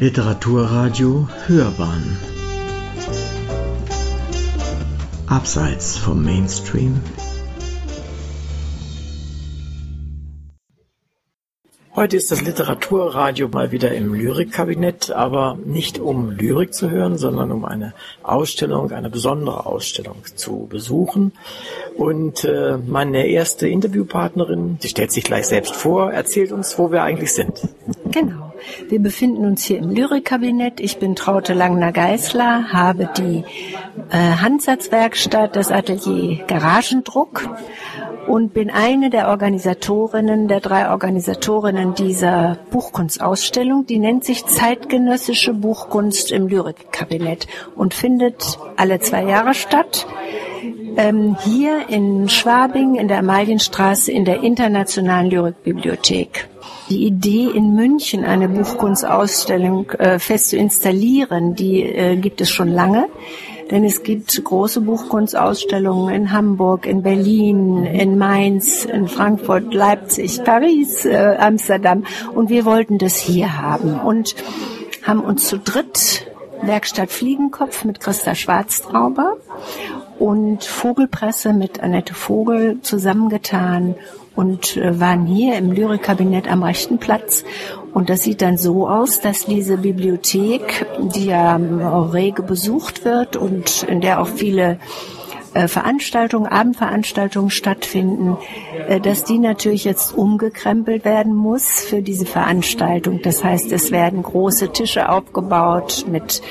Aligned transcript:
Literaturradio 0.00 1.28
Hörbahn 1.46 2.18
Abseits 5.28 5.96
vom 5.96 6.24
Mainstream 6.24 7.00
Heute 11.94 12.16
ist 12.16 12.32
das 12.32 12.42
Literaturradio 12.42 13.46
mal 13.46 13.70
wieder 13.70 13.92
im 13.92 14.14
Lyrikkabinett, 14.14 15.12
aber 15.12 15.56
nicht 15.64 16.00
um 16.00 16.32
Lyrik 16.32 16.74
zu 16.74 16.90
hören, 16.90 17.16
sondern 17.16 17.52
um 17.52 17.64
eine 17.64 17.94
Ausstellung, 18.24 18.90
eine 18.90 19.10
besondere 19.10 19.64
Ausstellung 19.64 20.16
zu 20.34 20.66
besuchen. 20.68 21.30
Und 21.96 22.44
äh, 22.44 22.78
meine 22.84 23.28
erste 23.28 23.68
Interviewpartnerin, 23.68 24.78
die 24.82 24.88
stellt 24.88 25.12
sich 25.12 25.22
gleich 25.22 25.46
selbst 25.46 25.76
vor, 25.76 26.12
erzählt 26.12 26.50
uns, 26.50 26.80
wo 26.80 26.90
wir 26.90 27.04
eigentlich 27.04 27.32
sind. 27.32 27.68
Genau. 28.10 28.53
Wir 28.88 29.00
befinden 29.00 29.44
uns 29.44 29.64
hier 29.64 29.78
im 29.78 29.90
Lyrikkabinett. 29.90 30.80
Ich 30.80 30.98
bin 30.98 31.16
Traute 31.16 31.54
Langner-Geißler, 31.54 32.72
habe 32.72 33.08
die 33.16 33.44
äh, 34.10 34.16
Handsatzwerkstatt, 34.16 35.56
das 35.56 35.70
Atelier 35.70 36.44
Garagendruck 36.46 37.48
und 38.26 38.54
bin 38.54 38.70
eine 38.70 39.10
der 39.10 39.28
Organisatorinnen, 39.28 40.48
der 40.48 40.60
drei 40.60 40.90
Organisatorinnen 40.90 41.94
dieser 41.94 42.58
Buchkunstausstellung. 42.70 43.86
Die 43.86 43.98
nennt 43.98 44.24
sich 44.24 44.46
Zeitgenössische 44.46 45.54
Buchkunst 45.54 46.32
im 46.32 46.48
Lyrikkabinett 46.48 47.46
und 47.76 47.94
findet 47.94 48.58
alle 48.76 49.00
zwei 49.00 49.24
Jahre 49.24 49.54
statt. 49.54 50.06
Ähm, 50.96 51.36
hier 51.44 51.88
in 51.88 52.28
Schwabing 52.28 52.94
in 52.94 53.08
der 53.08 53.18
Amalienstraße 53.18 54.12
in 54.12 54.24
der 54.24 54.42
Internationalen 54.42 55.30
Lyrikbibliothek. 55.30 56.48
Die 56.88 57.06
Idee 57.06 57.50
in 57.54 57.74
München 57.74 58.24
eine 58.24 58.48
Buchkunstausstellung 58.48 59.90
äh, 59.92 60.18
fest 60.18 60.50
zu 60.50 60.56
installieren, 60.56 61.54
die 61.54 61.82
äh, 61.82 62.16
gibt 62.16 62.40
es 62.40 62.50
schon 62.50 62.68
lange. 62.68 63.06
Denn 63.70 63.82
es 63.82 64.02
gibt 64.02 64.44
große 64.44 64.82
Buchkunstausstellungen 64.82 66.14
in 66.14 66.32
Hamburg, 66.32 66.86
in 66.86 67.02
Berlin, 67.02 67.84
in 67.86 68.18
Mainz, 68.18 68.84
in 68.84 69.08
Frankfurt, 69.08 69.72
Leipzig, 69.72 70.44
Paris, 70.44 71.06
äh, 71.06 71.36
Amsterdam. 71.38 72.04
Und 72.34 72.50
wir 72.50 72.66
wollten 72.66 72.98
das 72.98 73.16
hier 73.16 73.60
haben 73.60 74.00
und 74.00 74.34
haben 75.02 75.20
uns 75.20 75.48
zu 75.48 75.58
dritt 75.58 76.30
Werkstatt 76.62 77.10
Fliegenkopf 77.10 77.84
mit 77.84 78.00
Christa 78.00 78.34
Schwarztrauber 78.34 79.36
und 80.18 80.64
Vogelpresse 80.64 81.52
mit 81.52 81.82
Annette 81.82 82.14
Vogel 82.14 82.78
zusammengetan 82.82 83.94
und 84.34 84.76
äh, 84.76 84.98
waren 84.98 85.26
hier 85.26 85.56
im 85.56 85.72
Lyrikkabinett 85.72 86.50
am 86.50 86.62
rechten 86.62 86.98
Platz. 86.98 87.44
Und 87.92 88.10
das 88.10 88.22
sieht 88.22 88.42
dann 88.42 88.58
so 88.58 88.88
aus, 88.88 89.20
dass 89.20 89.46
diese 89.46 89.76
Bibliothek, 89.76 90.86
die 91.14 91.26
ja 91.26 91.56
rege 91.56 92.42
besucht 92.42 93.04
wird 93.04 93.36
und 93.36 93.84
in 93.84 94.00
der 94.00 94.20
auch 94.20 94.28
viele 94.28 94.78
äh, 95.54 95.68
Veranstaltungen, 95.68 96.46
Abendveranstaltungen 96.46 97.50
stattfinden, 97.50 98.36
äh, 98.88 99.00
dass 99.00 99.24
die 99.24 99.38
natürlich 99.38 99.84
jetzt 99.84 100.16
umgekrempelt 100.16 101.04
werden 101.04 101.34
muss 101.34 101.84
für 101.84 102.02
diese 102.02 102.26
Veranstaltung. 102.26 103.20
Das 103.22 103.42
heißt, 103.42 103.72
es 103.72 103.90
werden 103.90 104.22
große 104.22 104.72
Tische 104.72 105.08
aufgebaut 105.08 106.04
mit 106.08 106.42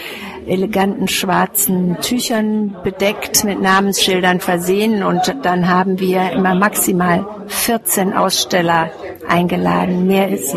eleganten 0.48 1.08
schwarzen 1.08 1.98
Tüchern 2.02 2.76
bedeckt, 2.84 3.44
mit 3.44 3.62
Namensschildern 3.62 4.40
versehen 4.40 5.04
und 5.04 5.36
dann 5.44 5.70
haben 5.70 6.00
wir 6.00 6.31
immer 6.31 6.56
maximal 6.56 7.26
14 7.48 8.14
Aussteller 8.14 8.90
eingeladen. 9.28 10.08
Mehr 10.08 10.30
ist 10.30 10.56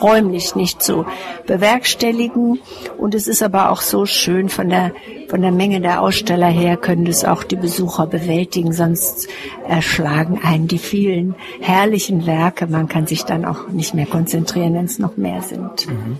räumlich 0.00 0.54
nicht 0.54 0.82
zu 0.82 1.06
bewerkstelligen. 1.46 2.60
Und 2.98 3.14
es 3.14 3.28
ist 3.28 3.42
aber 3.42 3.70
auch 3.70 3.80
so 3.80 4.06
schön 4.06 4.48
von 4.48 4.68
der, 4.68 4.92
von 5.28 5.42
der 5.42 5.52
Menge 5.52 5.80
der 5.80 6.02
Aussteller 6.02 6.48
her 6.48 6.76
können 6.76 7.04
das 7.04 7.24
auch 7.24 7.44
die 7.44 7.56
Besucher 7.56 8.06
bewältigen, 8.06 8.72
sonst 8.72 9.28
erschlagen 9.68 10.40
einen 10.42 10.68
die 10.68 10.78
vielen 10.78 11.34
herrlichen 11.60 12.26
Werke. 12.26 12.66
Man 12.66 12.88
kann 12.88 13.06
sich 13.06 13.24
dann 13.24 13.44
auch 13.44 13.68
nicht 13.68 13.94
mehr 13.94 14.06
konzentrieren, 14.06 14.74
wenn 14.74 14.84
es 14.84 14.98
noch 14.98 15.16
mehr 15.16 15.42
sind. 15.42 15.88
Mhm. 15.88 16.18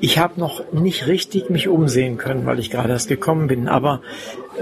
Ich 0.00 0.18
habe 0.18 0.38
noch 0.38 0.72
nicht 0.72 1.08
richtig 1.08 1.50
mich 1.50 1.66
umsehen 1.66 2.18
können, 2.18 2.46
weil 2.46 2.60
ich 2.60 2.70
gerade 2.70 2.90
erst 2.90 3.08
gekommen 3.08 3.48
bin. 3.48 3.66
Aber 3.66 4.00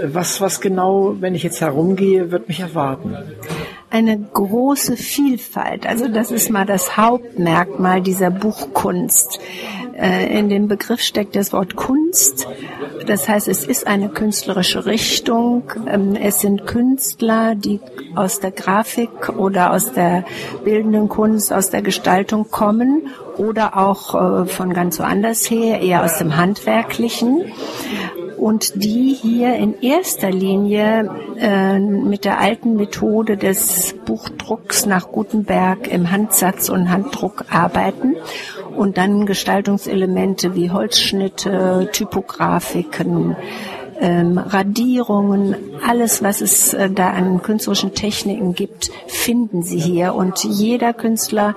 was, 0.01 0.41
was 0.41 0.61
genau, 0.61 1.15
wenn 1.19 1.35
ich 1.35 1.43
jetzt 1.43 1.61
herumgehe, 1.61 2.31
wird 2.31 2.47
mich 2.47 2.59
erwarten? 2.59 3.15
Eine 3.89 4.19
große 4.19 4.97
Vielfalt. 4.97 5.87
Also 5.87 6.07
das 6.09 6.31
ist 6.31 6.49
mal 6.49 6.65
das 6.65 6.97
Hauptmerkmal 6.97 8.01
dieser 8.01 8.29
Buchkunst. 8.31 9.39
Äh, 9.97 10.37
in 10.37 10.49
dem 10.49 10.67
Begriff 10.67 11.01
steckt 11.01 11.35
das 11.35 11.53
Wort 11.53 11.75
Kunst. 11.75 12.47
Das 13.07 13.29
heißt, 13.29 13.47
es 13.47 13.63
ist 13.65 13.87
eine 13.87 14.09
künstlerische 14.09 14.85
Richtung. 14.85 15.71
Ähm, 15.87 16.15
es 16.15 16.41
sind 16.41 16.67
Künstler, 16.67 17.55
die 17.55 17.79
aus 18.15 18.39
der 18.39 18.51
Grafik 18.51 19.29
oder 19.37 19.71
aus 19.71 19.93
der 19.93 20.25
bildenden 20.63 21.07
Kunst, 21.07 21.53
aus 21.53 21.69
der 21.69 21.81
Gestaltung 21.81 22.51
kommen 22.51 23.07
oder 23.37 23.77
auch 23.77 24.43
äh, 24.43 24.45
von 24.47 24.73
ganz 24.73 24.99
woanders 24.99 25.49
her, 25.49 25.81
eher 25.81 26.03
aus 26.03 26.17
dem 26.17 26.35
Handwerklichen. 26.35 27.45
Und 28.37 28.83
die 28.83 29.13
hier 29.13 29.55
in 29.55 29.81
erster 29.81 30.29
Linie 30.29 31.09
äh, 31.39 31.79
mit 31.79 32.23
der 32.23 32.39
alten 32.39 32.75
Methode 32.75 33.35
des 33.35 33.95
Buchdrucks 34.05 34.85
nach 34.85 35.11
Gutenberg 35.11 35.91
im 35.91 36.11
Handsatz 36.11 36.69
und 36.69 36.91
Handdruck 36.91 37.45
arbeiten 37.49 38.15
und 38.75 38.97
dann 38.97 39.25
Gestaltungselemente 39.25 40.55
wie 40.55 40.71
Holzschnitte, 40.71 41.89
Typografiken, 41.91 43.35
ähm, 43.99 44.37
Radierungen, 44.37 45.55
alles, 45.85 46.21
was 46.21 46.41
es 46.41 46.73
äh, 46.73 46.89
da 46.89 47.09
an 47.09 47.41
künstlerischen 47.41 47.95
Techniken 47.95 48.53
gibt, 48.53 48.91
finden 49.07 49.63
Sie 49.63 49.79
hier. 49.79 50.13
Und 50.13 50.43
jeder 50.43 50.93
Künstler 50.93 51.55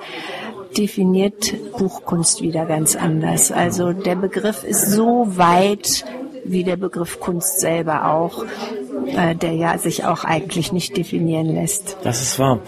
definiert 0.77 1.53
Buchkunst 1.77 2.41
wieder 2.41 2.65
ganz 2.65 2.95
anders. 2.95 3.51
Also 3.51 3.93
der 3.93 4.15
Begriff 4.15 4.63
ist 4.63 4.91
so 4.91 5.27
weit 5.37 6.05
wie 6.43 6.63
der 6.63 6.77
Begriff 6.77 7.19
Kunst 7.19 7.59
selber 7.59 8.11
auch, 8.11 8.45
äh, 9.07 9.35
der 9.35 9.53
ja 9.53 9.77
sich 9.77 10.05
auch 10.05 10.23
eigentlich 10.23 10.71
nicht 10.71 10.97
definieren 10.97 11.53
lässt. 11.53 11.97
Das 12.03 12.21
ist 12.21 12.39
wahr. 12.39 12.59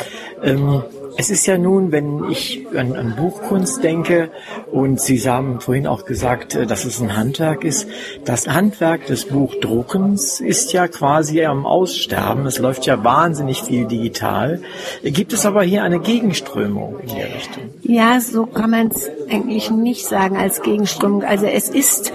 Ähm 0.44 0.84
es 1.16 1.30
ist 1.30 1.46
ja 1.46 1.58
nun, 1.58 1.92
wenn 1.92 2.30
ich 2.30 2.66
an, 2.76 2.96
an, 2.96 3.16
Buchkunst 3.16 3.84
denke, 3.84 4.32
und 4.72 5.00
Sie 5.00 5.20
haben 5.20 5.60
vorhin 5.60 5.88
auch 5.88 6.06
gesagt, 6.06 6.56
äh, 6.56 6.66
dass 6.66 6.86
es 6.86 7.00
ein 7.00 7.16
Handwerk 7.16 7.64
ist, 7.64 7.88
das 8.26 8.48
Handwerk 8.48 9.06
des 9.06 9.26
Buchdruckens 9.26 10.40
ist 10.40 10.74
ja 10.74 10.88
quasi 10.88 11.44
am 11.46 11.66
Aussterben. 11.66 12.46
Es 12.46 12.60
läuft 12.60 12.86
ja 12.86 13.04
wahnsinnig 13.04 13.62
viel 13.62 13.86
digital. 13.86 14.62
Gibt 15.04 15.34
es 15.34 15.46
aber 15.46 15.64
hier 15.64 15.84
eine 15.84 16.00
Gegenströmung 16.00 17.00
in 17.02 17.16
der 17.16 17.36
Richtung? 17.36 17.64
Ja, 17.84 18.20
so 18.20 18.46
kann 18.46 18.72
man 18.72 18.88
es 18.88 19.10
eigentlich 19.30 19.70
nicht 19.70 20.06
sagen 20.06 20.38
als 20.38 20.62
Gegenströmung. 20.62 21.24
Also 21.24 21.46
es 21.46 21.70
ist 21.70 22.14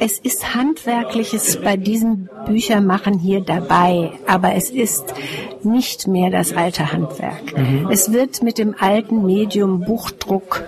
es 0.00 0.18
ist 0.18 0.54
Handwerkliches 0.54 1.60
bei 1.60 1.76
diesem 1.76 2.28
Büchermachen 2.46 3.18
hier 3.18 3.40
dabei, 3.40 4.12
aber 4.26 4.54
es 4.54 4.70
ist 4.70 5.14
nicht 5.62 6.06
mehr 6.06 6.30
das 6.30 6.52
alte 6.52 6.92
Handwerk. 6.92 7.56
Mhm. 7.56 7.88
Es 7.90 8.12
wird 8.12 8.42
mit 8.42 8.58
dem 8.58 8.74
alten 8.78 9.24
Medium 9.24 9.80
Buchdruck 9.80 10.64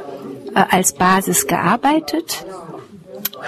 äh, 0.54 0.64
als 0.70 0.94
Basis 0.94 1.46
gearbeitet 1.46 2.46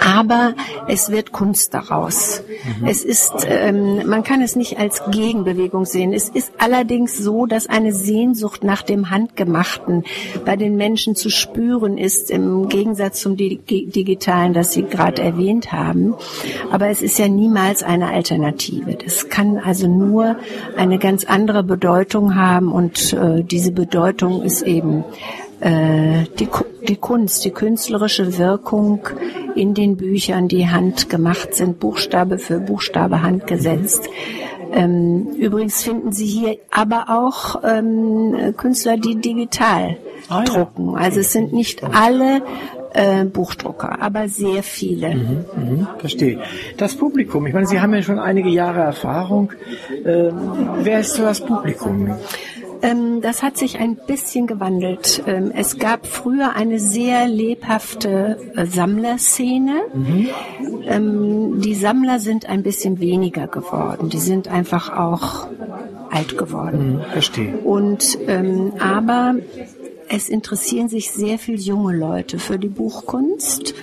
aber 0.05 0.53
es 0.87 1.09
wird 1.09 1.31
Kunst 1.31 1.73
daraus. 1.73 2.43
Mhm. 2.79 2.87
Es 2.87 3.03
ist, 3.03 3.33
ähm, 3.47 4.07
man 4.07 4.23
kann 4.23 4.41
es 4.41 4.55
nicht 4.55 4.77
als 4.79 5.01
Gegenbewegung 5.11 5.85
sehen. 5.85 6.13
Es 6.13 6.29
ist 6.29 6.51
allerdings 6.57 7.17
so, 7.17 7.45
dass 7.45 7.67
eine 7.67 7.93
Sehnsucht 7.93 8.63
nach 8.63 8.81
dem 8.81 9.09
Handgemachten 9.09 10.03
bei 10.45 10.55
den 10.55 10.75
Menschen 10.75 11.15
zu 11.15 11.29
spüren 11.29 11.97
ist, 11.97 12.31
im 12.31 12.69
Gegensatz 12.69 13.21
zum 13.21 13.35
Digitalen, 13.37 14.53
das 14.53 14.73
Sie 14.73 14.83
gerade 14.83 15.21
erwähnt 15.21 15.71
haben. 15.71 16.15
Aber 16.71 16.87
es 16.87 17.01
ist 17.01 17.19
ja 17.19 17.27
niemals 17.27 17.83
eine 17.83 18.07
Alternative. 18.07 18.95
Das 18.95 19.29
kann 19.29 19.57
also 19.57 19.87
nur 19.87 20.37
eine 20.77 20.99
ganz 20.99 21.23
andere 21.25 21.63
Bedeutung 21.63 22.35
haben 22.35 22.71
und 22.71 23.13
äh, 23.13 23.43
diese 23.43 23.71
Bedeutung 23.71 24.43
ist 24.43 24.61
eben 24.61 25.03
die, 25.61 26.47
die 26.87 26.95
Kunst, 26.95 27.43
die 27.43 27.51
künstlerische 27.51 28.37
Wirkung 28.37 29.01
in 29.55 29.73
den 29.73 29.97
Büchern, 29.97 30.47
die 30.47 30.69
handgemacht 30.69 31.53
sind, 31.53 31.79
Buchstabe 31.79 32.37
für 32.37 32.59
Buchstabe 32.59 33.21
handgesetzt. 33.21 34.09
Ähm, 34.71 35.27
übrigens 35.37 35.83
finden 35.83 36.11
Sie 36.11 36.27
hier 36.27 36.57
aber 36.71 37.05
auch 37.09 37.61
ähm, 37.63 38.53
Künstler, 38.55 38.97
die 38.97 39.15
digital 39.15 39.97
ah, 40.29 40.43
drucken. 40.43 40.95
Also 40.95 41.21
es 41.21 41.33
sind 41.33 41.53
nicht 41.53 41.83
alle 41.83 42.41
äh, 42.93 43.25
Buchdrucker, 43.25 44.01
aber 44.01 44.27
sehr 44.27 44.63
viele. 44.63 45.15
Mhm, 45.15 45.45
mh, 45.55 45.95
verstehe. 45.97 46.39
Das 46.77 46.95
Publikum, 46.95 47.45
ich 47.47 47.53
meine, 47.53 47.67
Sie 47.67 47.79
haben 47.79 47.93
ja 47.93 48.01
schon 48.01 48.19
einige 48.19 48.49
Jahre 48.49 48.81
Erfahrung. 48.81 49.51
Ähm, 50.05 50.33
wer 50.81 50.99
ist 50.99 51.15
so 51.15 51.23
das 51.23 51.41
Publikum? 51.41 52.15
Ähm, 52.81 53.21
das 53.21 53.43
hat 53.43 53.57
sich 53.57 53.79
ein 53.79 53.95
bisschen 53.95 54.47
gewandelt. 54.47 55.23
Ähm, 55.27 55.51
es 55.55 55.77
gab 55.77 56.07
früher 56.07 56.55
eine 56.55 56.79
sehr 56.79 57.27
lebhafte 57.27 58.37
äh, 58.55 58.65
Sammlerszene. 58.65 59.81
Ähm, 60.85 61.61
die 61.61 61.75
Sammler 61.75 62.19
sind 62.19 62.47
ein 62.47 62.63
bisschen 62.63 62.99
weniger 62.99 63.47
geworden. 63.47 64.09
Die 64.09 64.19
sind 64.19 64.47
einfach 64.47 64.97
auch 64.97 65.47
alt 66.09 66.37
geworden. 66.37 67.01
Verstehe. 67.11 67.57
Und 67.57 68.17
ähm, 68.27 68.73
aber 68.79 69.35
es 70.07 70.29
interessieren 70.29 70.89
sich 70.89 71.11
sehr 71.11 71.37
viel 71.37 71.59
junge 71.59 71.95
Leute 71.95 72.39
für 72.39 72.57
die 72.57 72.69
Buchkunst 72.69 73.75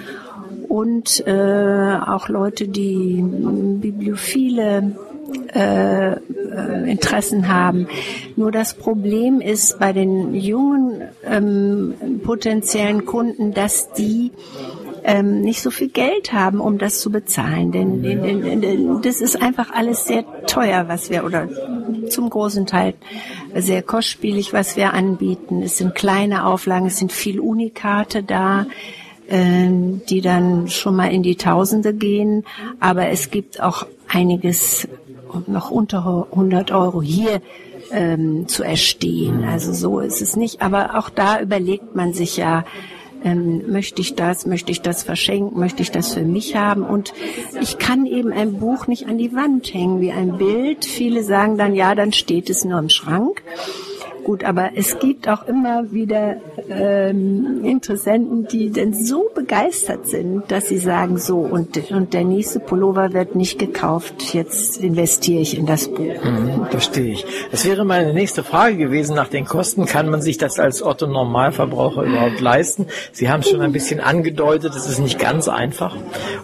und 0.68 1.24
äh, 1.26 1.98
auch 2.06 2.28
Leute, 2.28 2.68
die 2.68 3.22
bibliophile 3.22 4.96
äh, 5.54 6.12
äh, 6.12 6.90
Interessen 6.90 7.48
haben. 7.48 7.88
Nur 8.36 8.50
das 8.50 8.74
Problem 8.74 9.40
ist 9.40 9.78
bei 9.78 9.92
den 9.92 10.34
jungen 10.34 11.02
ähm, 11.24 12.20
potenziellen 12.22 13.04
Kunden, 13.04 13.54
dass 13.54 13.92
die 13.92 14.32
ähm, 15.04 15.42
nicht 15.42 15.62
so 15.62 15.70
viel 15.70 15.88
Geld 15.88 16.32
haben, 16.32 16.60
um 16.60 16.78
das 16.78 17.00
zu 17.00 17.10
bezahlen. 17.10 17.70
Denn, 17.72 18.02
denn, 18.02 18.22
denn, 18.22 18.60
denn 18.60 19.02
das 19.02 19.20
ist 19.20 19.40
einfach 19.40 19.70
alles 19.70 20.06
sehr 20.06 20.24
teuer, 20.46 20.86
was 20.88 21.10
wir 21.10 21.24
oder 21.24 21.48
zum 22.08 22.28
großen 22.28 22.66
Teil 22.66 22.94
sehr 23.54 23.82
kostspielig, 23.82 24.52
was 24.52 24.76
wir 24.76 24.94
anbieten. 24.94 25.62
Es 25.62 25.78
sind 25.78 25.94
kleine 25.94 26.46
Auflagen, 26.46 26.86
es 26.86 26.98
sind 26.98 27.12
viel 27.12 27.40
Unikate 27.40 28.22
da 28.22 28.66
ähm, 29.28 30.02
die 30.08 30.20
dann 30.20 30.68
schon 30.68 30.96
mal 30.96 31.12
in 31.12 31.22
die 31.22 31.36
Tausende 31.36 31.94
gehen. 31.94 32.44
Aber 32.80 33.08
es 33.08 33.30
gibt 33.30 33.60
auch 33.60 33.86
einiges 34.08 34.88
noch 35.46 35.70
unter 35.70 36.26
100 36.30 36.70
Euro 36.72 37.02
hier 37.02 37.40
ähm, 37.90 38.48
zu 38.48 38.62
erstehen. 38.62 39.44
Also 39.44 39.72
so 39.72 40.00
ist 40.00 40.22
es 40.22 40.36
nicht. 40.36 40.62
Aber 40.62 40.98
auch 40.98 41.10
da 41.10 41.40
überlegt 41.40 41.94
man 41.94 42.12
sich 42.12 42.36
ja, 42.36 42.64
ähm, 43.24 43.70
möchte 43.70 44.00
ich 44.00 44.14
das, 44.14 44.46
möchte 44.46 44.70
ich 44.70 44.82
das 44.82 45.02
verschenken, 45.02 45.58
möchte 45.58 45.82
ich 45.82 45.90
das 45.90 46.14
für 46.14 46.22
mich 46.22 46.56
haben. 46.56 46.82
Und 46.82 47.12
ich 47.60 47.78
kann 47.78 48.06
eben 48.06 48.32
ein 48.32 48.58
Buch 48.58 48.86
nicht 48.86 49.06
an 49.06 49.18
die 49.18 49.34
Wand 49.34 49.72
hängen 49.72 50.00
wie 50.00 50.12
ein 50.12 50.38
Bild. 50.38 50.84
Viele 50.84 51.22
sagen 51.22 51.58
dann, 51.58 51.74
ja, 51.74 51.94
dann 51.94 52.12
steht 52.12 52.50
es 52.50 52.64
nur 52.64 52.78
im 52.78 52.88
Schrank. 52.88 53.42
Gut, 54.26 54.42
aber 54.42 54.70
es 54.74 54.98
gibt 54.98 55.28
auch 55.28 55.46
immer 55.46 55.92
wieder 55.92 56.38
ähm, 56.68 57.64
Interessenten, 57.64 58.48
die 58.48 58.70
denn 58.70 58.92
so 58.92 59.30
begeistert 59.32 60.08
sind, 60.08 60.50
dass 60.50 60.66
sie 60.66 60.78
sagen, 60.78 61.16
so, 61.16 61.38
und, 61.38 61.92
und 61.92 62.12
der 62.12 62.24
nächste 62.24 62.58
Pullover 62.58 63.12
wird 63.12 63.36
nicht 63.36 63.56
gekauft, 63.56 64.34
jetzt 64.34 64.78
investiere 64.78 65.42
ich 65.42 65.56
in 65.56 65.64
das 65.64 65.86
Buch. 65.86 66.24
Mhm, 66.24 66.66
verstehe 66.70 67.12
ich. 67.12 67.24
Das 67.52 67.64
wäre 67.66 67.84
meine 67.84 68.12
nächste 68.14 68.42
Frage 68.42 68.76
gewesen 68.76 69.14
nach 69.14 69.28
den 69.28 69.44
Kosten. 69.44 69.86
Kann 69.86 70.08
man 70.08 70.20
sich 70.20 70.38
das 70.38 70.58
als 70.58 70.82
Otto 70.82 71.06
Normalverbraucher 71.06 72.02
überhaupt 72.02 72.40
leisten? 72.40 72.86
Sie 73.12 73.30
haben 73.30 73.42
es 73.42 73.50
schon 73.50 73.60
ein 73.60 73.70
bisschen 73.70 74.00
angedeutet, 74.00 74.74
es 74.74 74.88
ist 74.88 74.98
nicht 74.98 75.20
ganz 75.20 75.46
einfach 75.46 75.94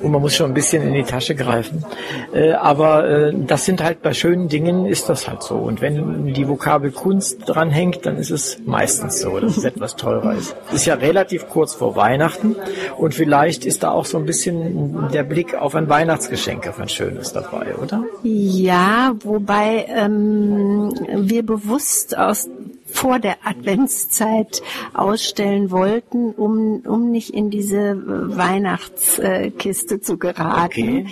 und 0.00 0.12
man 0.12 0.20
muss 0.20 0.36
schon 0.36 0.52
ein 0.52 0.54
bisschen 0.54 0.86
in 0.86 0.94
die 0.94 1.02
Tasche 1.02 1.34
greifen. 1.34 1.84
Äh, 2.32 2.52
aber 2.52 3.08
äh, 3.08 3.34
das 3.44 3.64
sind 3.64 3.82
halt 3.82 4.02
bei 4.02 4.14
schönen 4.14 4.48
Dingen 4.48 4.86
ist 4.86 5.08
das 5.08 5.26
halt 5.26 5.42
so. 5.42 5.56
Und 5.56 5.80
wenn 5.80 6.32
die 6.32 6.46
Vokabel 6.46 6.92
Kunst 6.92 7.40
dran 7.46 7.71
hängt, 7.72 8.06
dann 8.06 8.16
ist 8.16 8.30
es 8.30 8.58
meistens 8.64 9.20
so, 9.20 9.38
dass 9.38 9.56
es 9.56 9.64
etwas 9.64 9.96
teurer 9.96 10.34
ist. 10.34 10.54
Es 10.68 10.74
ist 10.74 10.86
ja 10.86 10.94
relativ 10.94 11.48
kurz 11.48 11.74
vor 11.74 11.96
Weihnachten 11.96 12.56
und 12.98 13.14
vielleicht 13.14 13.64
ist 13.64 13.82
da 13.82 13.90
auch 13.90 14.04
so 14.04 14.18
ein 14.18 14.26
bisschen 14.26 15.08
der 15.12 15.22
Blick 15.22 15.54
auf 15.54 15.74
ein 15.74 15.88
Weihnachtsgeschenk, 15.88 16.68
auf 16.68 16.78
ein 16.78 16.88
schönes 16.88 17.32
dabei, 17.32 17.74
oder? 17.76 18.04
Ja, 18.22 19.14
wobei 19.24 19.86
ähm, 19.88 20.92
wir 21.28 21.44
bewusst 21.44 22.16
aus 22.16 22.48
vor 22.92 23.18
der 23.18 23.36
Adventszeit 23.44 24.62
ausstellen 24.92 25.70
wollten, 25.70 26.30
um, 26.32 26.82
um 26.86 27.10
nicht 27.10 27.30
in 27.30 27.50
diese 27.50 27.96
Weihnachtskiste 28.04 30.00
zu 30.00 30.18
geraten. 30.18 30.64
Okay. 30.64 31.06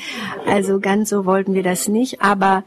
Also 0.47 0.79
ganz 0.79 1.09
so 1.09 1.25
wollten 1.25 1.55
wir 1.55 1.63
das 1.63 1.89
nicht, 1.89 2.21
aber 2.23 2.65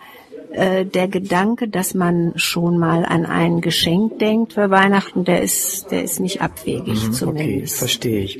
äh, 0.53 0.85
der 0.85 1.07
Gedanke, 1.07 1.67
dass 1.67 1.93
man 1.93 2.33
schon 2.35 2.77
mal 2.77 3.05
an 3.05 3.25
ein 3.25 3.59
Geschenk 3.61 4.19
denkt 4.19 4.53
für 4.53 4.69
Weihnachten, 4.69 5.25
der 5.25 5.41
ist, 5.41 5.91
der 5.91 6.03
ist 6.03 6.19
nicht 6.19 6.41
abwegig 6.41 6.87
Mhm, 6.87 7.09
Okay, 7.09 7.11
zumindest. 7.11 7.77
verstehe 7.79 8.19
ich. 8.23 8.39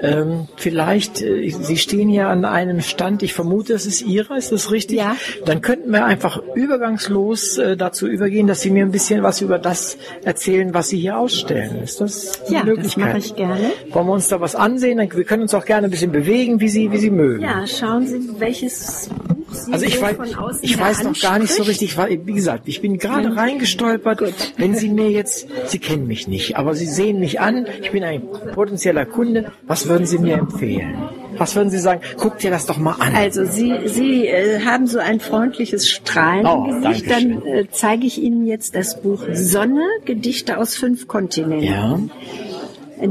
Ähm, 0.00 0.48
vielleicht, 0.56 1.20
äh, 1.20 1.48
Sie 1.50 1.76
stehen 1.76 2.08
hier 2.08 2.28
an 2.28 2.44
einem 2.44 2.80
Stand, 2.80 3.22
ich 3.22 3.34
vermute, 3.34 3.72
es 3.74 3.86
ist 3.86 4.02
Ihrer, 4.02 4.36
ist 4.36 4.52
das 4.52 4.70
richtig? 4.70 4.98
Ja. 4.98 5.16
Dann 5.44 5.60
könnten 5.60 5.90
wir 5.92 6.04
einfach 6.04 6.40
übergangslos 6.54 7.58
äh, 7.58 7.76
dazu 7.76 8.06
übergehen, 8.06 8.46
dass 8.46 8.60
Sie 8.60 8.70
mir 8.70 8.84
ein 8.84 8.92
bisschen 8.92 9.22
was 9.22 9.40
über 9.40 9.58
das 9.58 9.98
erzählen, 10.24 10.72
was 10.74 10.88
Sie 10.88 10.98
hier 10.98 11.18
ausstellen. 11.18 11.82
Ist 11.82 12.00
das 12.00 12.42
eine 12.46 12.54
Ja, 12.54 12.58
das 12.60 12.66
Möglichkeit? 12.66 13.04
mache 13.06 13.18
ich 13.18 13.34
gerne. 13.36 13.70
Wollen 13.90 14.06
wir 14.06 14.12
uns 14.12 14.28
da 14.28 14.40
was 14.40 14.54
ansehen? 14.54 14.98
Wir 14.98 15.24
können 15.24 15.42
uns 15.42 15.54
auch 15.54 15.64
gerne 15.64 15.88
ein 15.88 15.90
bisschen 15.90 16.12
bewegen, 16.12 16.60
wie 16.60 16.68
Sie, 16.68 16.92
wie 16.92 16.98
Sie 16.98 17.10
mögen. 17.10 17.42
Ja, 17.42 17.66
schauen 17.66 18.06
Sie, 18.06 18.20
welches 18.38 19.10
Sie 19.50 19.72
Also 19.72 19.86
ich 19.86 20.00
weiß, 20.00 20.16
ich 20.62 20.78
weiß 20.78 21.04
noch 21.04 21.18
gar 21.20 21.38
nicht 21.38 21.52
so 21.52 21.62
richtig, 21.62 21.96
weil, 21.96 22.20
wie 22.26 22.32
gesagt, 22.34 22.68
ich 22.68 22.80
bin 22.80 22.98
gerade 22.98 23.34
reingestolpert. 23.36 24.22
Wenn 24.56 24.74
Sie 24.74 24.88
mir 24.88 25.10
jetzt, 25.10 25.46
Sie 25.66 25.78
kennen 25.78 26.06
mich 26.06 26.28
nicht, 26.28 26.56
aber 26.56 26.74
Sie 26.74 26.86
sehen 26.86 27.18
mich 27.20 27.40
an, 27.40 27.66
ich 27.82 27.90
bin 27.90 28.04
ein 28.04 28.22
potenzieller 28.54 29.06
Kunde, 29.06 29.52
was 29.66 29.88
würden 29.88 30.06
Sie 30.06 30.18
mir 30.18 30.34
empfehlen? 30.34 30.96
Was 31.36 31.54
würden 31.54 31.70
Sie 31.70 31.78
sagen? 31.78 32.00
Guck 32.16 32.38
dir 32.38 32.50
das 32.50 32.66
doch 32.66 32.78
mal 32.78 32.96
an. 32.98 33.14
Also 33.14 33.44
Sie, 33.44 33.72
Sie 33.86 34.26
äh, 34.26 34.60
haben 34.64 34.86
so 34.86 34.98
ein 34.98 35.20
freundliches 35.20 35.88
Strahlen 35.88 36.46
Oh, 36.46 36.66
im 36.68 36.82
Gesicht. 36.82 37.10
Dann 37.10 37.42
äh, 37.46 37.64
zeige 37.70 38.06
ich 38.06 38.20
Ihnen 38.20 38.46
jetzt 38.46 38.74
das 38.74 39.00
Buch 39.00 39.22
Sonne, 39.32 39.82
Gedichte 40.04 40.58
aus 40.58 40.74
fünf 40.76 41.06
Kontinenten. 41.06 41.62
ja, 41.68 42.00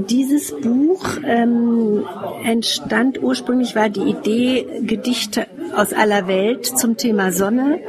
Dieses 0.09 0.51
Buch 0.59 1.05
ähm, 1.25 2.03
entstand 2.43 3.23
ursprünglich 3.23 3.75
war 3.75 3.87
die 3.89 4.01
Idee, 4.01 4.65
Gedichte 4.81 5.47
aus 5.75 5.93
aller 5.93 6.27
Welt 6.27 6.65
zum 6.65 6.97
Thema 6.97 7.31
Sonne 7.31 7.79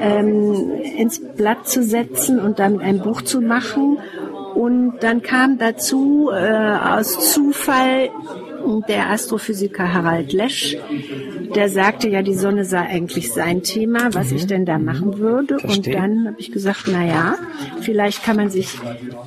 ähm, 0.00 0.70
ins 0.96 1.20
Blatt 1.20 1.68
zu 1.68 1.82
setzen 1.82 2.40
und 2.40 2.58
damit 2.58 2.82
ein 2.82 3.00
Buch 3.00 3.22
zu 3.22 3.40
machen. 3.40 3.98
Und 4.54 4.98
dann 5.00 5.22
kam 5.22 5.58
dazu 5.58 6.30
äh, 6.32 6.76
aus 6.94 7.32
Zufall 7.32 8.10
der 8.88 9.10
Astrophysiker 9.10 9.92
Harald 9.92 10.32
Lesch, 10.32 10.76
der 11.54 11.68
sagte 11.68 12.08
ja, 12.08 12.22
die 12.22 12.34
Sonne 12.34 12.64
sei 12.64 12.80
eigentlich 12.80 13.32
sein 13.32 13.62
Thema, 13.62 14.14
was 14.14 14.32
ich 14.32 14.46
denn 14.46 14.66
da 14.66 14.78
machen 14.78 15.18
würde. 15.18 15.54
Mhm. 15.54 15.58
Verstehe. 15.60 15.94
Und 15.94 16.02
dann 16.02 16.26
habe 16.26 16.36
ich 16.38 16.52
gesagt, 16.52 16.84
na 16.86 17.04
ja, 17.04 17.34
vielleicht 17.80 18.22
kann 18.22 18.36
man 18.36 18.50
sich 18.50 18.78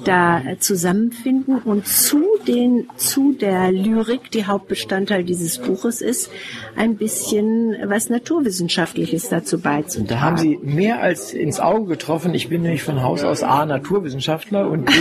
da 0.06 0.40
äh, 0.40 0.58
zusammenfinden 0.58 1.58
und 1.60 1.88
zu 1.88 2.24
den 2.48 2.88
zu 2.96 3.34
der 3.34 3.72
Lyrik, 3.72 4.32
die 4.32 4.46
Hauptbestandteil 4.46 5.24
dieses 5.24 5.60
Buches 5.60 6.02
ist, 6.02 6.30
ein 6.76 6.96
bisschen 6.96 7.76
was 7.86 8.10
naturwissenschaftliches 8.10 9.30
dazu 9.30 9.60
beizutragen. 9.60 10.08
da 10.08 10.22
haben 10.22 10.38
Sie 10.38 10.60
mehr 10.62 11.02
als 11.02 11.34
ins 11.34 11.60
Auge 11.60 11.86
getroffen. 11.86 12.34
Ich 12.34 12.50
bin 12.50 12.62
nämlich 12.62 12.84
von 12.84 13.02
Haus 13.02 13.24
aus 13.24 13.44
A 13.44 13.66
Naturwissenschaftler 13.66 14.70
und 14.70 14.86
B 14.86 14.92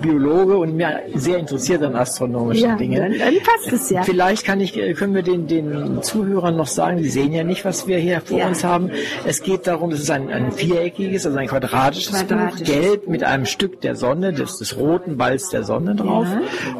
Biologe 0.00 0.56
und 0.58 0.76
mir 0.76 1.02
sehr 1.14 1.38
interessiert 1.38 1.82
an 1.82 1.96
astronomischen 1.96 2.68
ja, 2.68 2.76
Dingen. 2.76 3.00
dann, 3.00 3.18
dann 3.18 3.34
passt 3.42 3.72
es 3.72 3.85
ja. 3.90 4.02
Vielleicht 4.02 4.44
kann 4.44 4.60
ich, 4.60 4.76
äh, 4.76 4.92
können 4.94 5.14
wir 5.14 5.22
den, 5.22 5.46
den 5.46 6.02
Zuhörern 6.02 6.56
noch 6.56 6.66
sagen, 6.66 6.98
die 6.98 7.08
sehen 7.08 7.32
ja 7.32 7.44
nicht, 7.44 7.64
was 7.64 7.86
wir 7.86 7.98
hier 7.98 8.20
vor 8.20 8.38
Ja. 8.38 8.48
uns 8.48 8.64
haben. 8.64 8.90
Es 9.26 9.42
geht 9.42 9.66
darum, 9.66 9.90
es 9.90 10.00
ist 10.00 10.10
ein, 10.10 10.30
ein 10.30 10.52
viereckiges, 10.52 11.26
also 11.26 11.38
ein 11.38 11.48
quadratisches, 11.48 12.26
Quadratisches. 12.26 12.66
Buch, 12.74 12.82
gelb 12.82 13.08
mit 13.08 13.22
einem 13.24 13.46
Stück 13.46 13.80
der 13.80 13.96
Sonne, 13.96 14.32
des, 14.32 14.58
des 14.58 14.76
roten 14.78 15.16
Balls 15.16 15.48
der 15.50 15.62
Sonne 15.64 15.94
drauf 15.94 16.26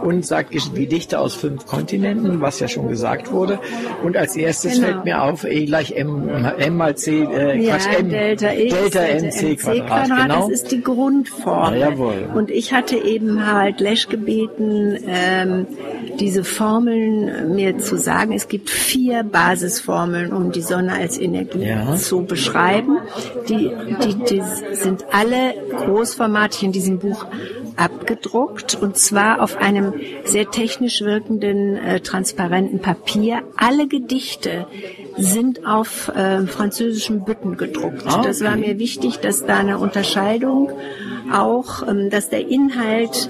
und 0.02 0.24
sagt 0.24 0.50
Gedichte 0.74 1.18
aus 1.18 1.34
fünf 1.34 1.66
Kontinenten, 1.66 2.40
was 2.40 2.60
ja 2.60 2.68
schon 2.68 2.88
gesagt 2.88 3.32
wurde. 3.32 3.58
Und 4.02 4.16
als 4.16 4.36
erstes 4.36 4.74
Genau. 4.74 4.86
fällt 4.86 5.04
mir 5.04 5.22
auf, 5.22 5.44
E 5.44 5.64
gleich 5.66 5.92
M, 5.92 6.28
M 6.58 6.76
mal 6.76 6.96
C, 6.96 7.22
äh, 7.24 7.58
Ja, 7.60 7.76
Quatsch, 7.76 7.98
M, 7.98 8.08
Delta 8.10 8.52
X, 8.52 8.74
Delta 8.74 9.00
MC 9.00 9.56
Quadrat, 9.58 10.06
genau. 10.08 10.48
das 10.48 10.60
ist 10.62 10.72
die 10.72 10.82
Grundformel. 10.82 11.78
Ja, 11.80 11.90
jawohl. 11.90 12.28
Und 12.34 12.50
ich 12.50 12.72
hatte 12.72 12.96
eben 12.96 13.46
halt 13.46 13.80
Lesch 13.80 14.08
gebeten, 14.08 14.96
ähm, 15.08 15.66
diese 16.20 16.44
Formeln 16.44 17.54
mir 17.54 17.78
zu 17.78 17.96
sagen. 17.98 18.32
Es 18.32 18.48
gibt 18.48 18.70
vier 18.70 19.22
Basisformeln, 19.22 20.32
um 20.32 20.52
die 20.52 20.62
Sonne 20.62 20.92
als 20.94 21.18
Energie 21.18 21.64
Ja. 21.66 21.96
zu 21.96 22.22
beschreiben. 22.24 22.98
Die, 23.48 23.70
die, 24.04 24.14
die 24.30 24.42
sind 24.72 25.04
alle 25.12 25.54
großformatig 25.84 26.62
in 26.64 26.72
diesem 26.72 26.98
Buch 26.98 27.26
abgedruckt 27.76 28.74
und 28.80 28.96
zwar 28.96 29.42
auf 29.42 29.58
einem 29.58 29.92
sehr 30.24 30.50
technisch 30.50 31.02
wirkenden, 31.02 31.76
äh, 31.76 32.00
transparenten 32.00 32.80
Papier. 32.80 33.42
Alle 33.56 33.86
Gedichte 33.86 34.66
sind 35.18 35.66
auf 35.66 36.08
äh, 36.08 36.46
französischen 36.46 37.24
Bütten 37.24 37.56
gedruckt. 37.56 38.02
Ah, 38.06 38.22
Das 38.22 38.40
war 38.42 38.52
okay. 38.56 38.60
mir 38.72 38.78
wichtig, 38.78 39.18
dass 39.18 39.44
da 39.44 39.58
eine 39.58 39.78
Unterscheidung 39.78 40.70
auch, 41.32 41.86
ähm, 41.86 42.10
dass 42.10 42.28
der 42.28 42.48
Inhalt 42.48 43.28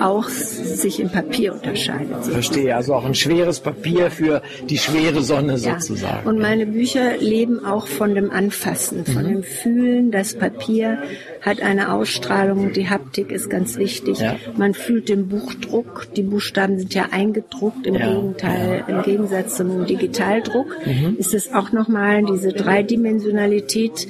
auch 0.00 0.28
sich 0.28 1.00
im 1.00 1.10
Papier 1.10 1.52
unterscheidet. 1.54 2.24
Verstehe, 2.24 2.74
also 2.76 2.94
auch 2.94 3.04
ein 3.04 3.14
schweres 3.14 3.60
Papier 3.60 4.10
für 4.10 4.42
die 4.68 4.78
schwere 4.78 5.22
Sonne 5.22 5.58
sozusagen. 5.58 6.24
Ja. 6.24 6.30
Und 6.30 6.38
meine 6.38 6.66
Bücher 6.66 7.16
leben 7.18 7.64
auch 7.64 7.86
von 7.86 8.14
dem 8.14 8.30
Anfassen, 8.30 9.04
von 9.04 9.24
mhm. 9.24 9.28
dem 9.28 9.42
Fühlen. 9.42 10.10
Das 10.10 10.34
Papier 10.34 10.98
hat 11.40 11.60
eine 11.62 11.92
Ausstrahlung, 11.92 12.72
die 12.72 12.88
Haptik 12.88 13.30
ist 13.32 13.50
ganz 13.50 13.76
wichtig. 13.76 14.20
Ja. 14.20 14.36
Man 14.56 14.74
fühlt 14.74 15.08
den 15.08 15.28
Buchdruck, 15.28 16.06
die 16.16 16.22
Buchstaben 16.22 16.78
sind 16.78 16.94
ja 16.94 17.08
eingedruckt, 17.10 17.86
im 17.86 17.94
ja. 17.94 18.06
Gegenteil, 18.06 18.84
im 18.88 19.02
Gegensatz 19.02 19.56
zum 19.56 19.86
Digitaldruck 19.86 20.76
mhm. 20.86 21.16
ist 21.18 21.34
es 21.34 21.52
auch 21.52 21.72
nochmal 21.72 22.24
diese 22.24 22.52
Dreidimensionalität, 22.52 24.06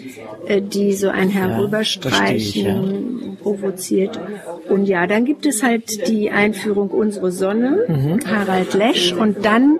äh, 0.47 0.61
die 0.61 0.93
so 0.93 1.09
ein 1.09 1.29
Herüberstreichen 1.29 3.00
ja, 3.01 3.43
provoziert. 3.43 4.21
Und 4.69 4.87
ja, 4.87 5.07
dann 5.07 5.25
gibt 5.25 5.47
es 5.47 5.63
halt 5.63 6.09
die 6.09 6.31
Einführung 6.31 6.91
Unsere 6.91 7.31
Sonne, 7.33 7.85
mhm. 7.89 8.21
Harald 8.27 8.75
Lesch, 8.75 9.13
und 9.13 9.45
dann 9.45 9.79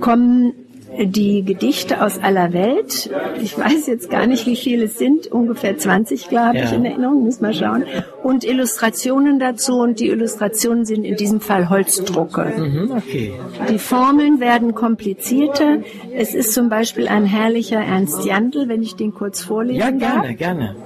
kommen 0.00 0.54
die 1.02 1.44
Gedichte 1.44 2.02
aus 2.02 2.18
aller 2.18 2.52
Welt. 2.52 3.10
Ich 3.42 3.58
weiß 3.58 3.86
jetzt 3.86 4.10
gar 4.10 4.26
nicht, 4.26 4.46
wie 4.46 4.56
viele 4.56 4.84
es 4.84 4.98
sind. 4.98 5.26
Ungefähr 5.26 5.76
20, 5.76 6.28
glaube 6.28 6.58
ja. 6.58 6.64
ich, 6.64 6.72
in 6.72 6.84
Erinnerung. 6.84 7.24
Müssen 7.24 7.44
wir 7.44 7.52
schauen. 7.52 7.84
Und 8.22 8.44
Illustrationen 8.44 9.38
dazu. 9.38 9.80
Und 9.80 10.00
die 10.00 10.08
Illustrationen 10.08 10.84
sind 10.84 11.04
in 11.04 11.16
diesem 11.16 11.40
Fall 11.40 11.68
Holzdrucke. 11.68 12.52
Mhm, 12.56 12.92
okay. 12.96 13.32
Die 13.70 13.78
Formeln 13.78 14.40
werden 14.40 14.74
komplizierter. 14.74 15.78
Es 16.14 16.34
ist 16.34 16.52
zum 16.52 16.68
Beispiel 16.68 17.08
ein 17.08 17.24
herrlicher 17.24 17.80
Ernst 17.80 18.24
Jandl, 18.24 18.68
wenn 18.68 18.82
ich 18.82 18.94
den 18.94 19.14
kurz 19.14 19.42
vorlesen 19.42 19.80
Ja, 19.80 19.90
gerne, 19.90 20.28
darf. 20.28 20.36
gerne. 20.36 20.76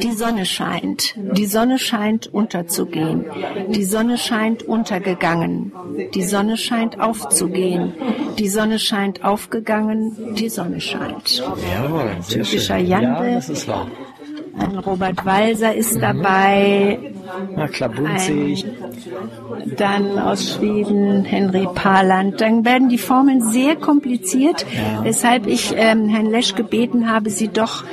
Die 0.00 0.12
Sonne 0.12 0.44
scheint, 0.44 1.14
die 1.16 1.46
Sonne 1.46 1.78
scheint 1.78 2.26
unterzugehen, 2.32 3.24
die 3.68 3.84
Sonne 3.84 4.18
scheint 4.18 4.62
untergegangen, 4.62 5.72
die 6.14 6.22
Sonne 6.22 6.56
scheint 6.56 7.00
aufzugehen, 7.00 7.94
die 8.38 8.48
Sonne 8.48 8.78
scheint 8.78 9.24
aufgegangen, 9.24 10.34
die 10.34 10.48
Sonne 10.48 10.80
scheint. 10.80 11.42
Jawohl, 11.74 12.16
Typischer 12.28 12.78
Jandl. 12.78 13.26
Ja, 13.26 13.34
das 13.34 13.48
ist 13.48 13.68
wahr. 13.68 13.86
Ein 14.58 14.78
Robert 14.78 15.24
Walser 15.24 15.74
ist 15.74 15.96
mhm. 15.96 16.00
dabei. 16.00 16.98
Na, 17.56 17.68
Klabunzig. 17.68 18.66
Dann 19.76 20.18
aus 20.18 20.54
Schweden 20.54 21.24
Henry 21.24 21.66
Parland. 21.74 22.40
Dann 22.40 22.64
werden 22.64 22.88
die 22.88 22.98
Formeln 22.98 23.40
sehr 23.50 23.76
kompliziert, 23.76 24.66
ja. 24.74 25.04
weshalb 25.04 25.46
ich 25.46 25.72
ähm, 25.76 26.08
Herrn 26.08 26.26
Lesch 26.26 26.54
gebeten 26.54 27.10
habe, 27.10 27.30
sie 27.30 27.48
doch 27.48 27.84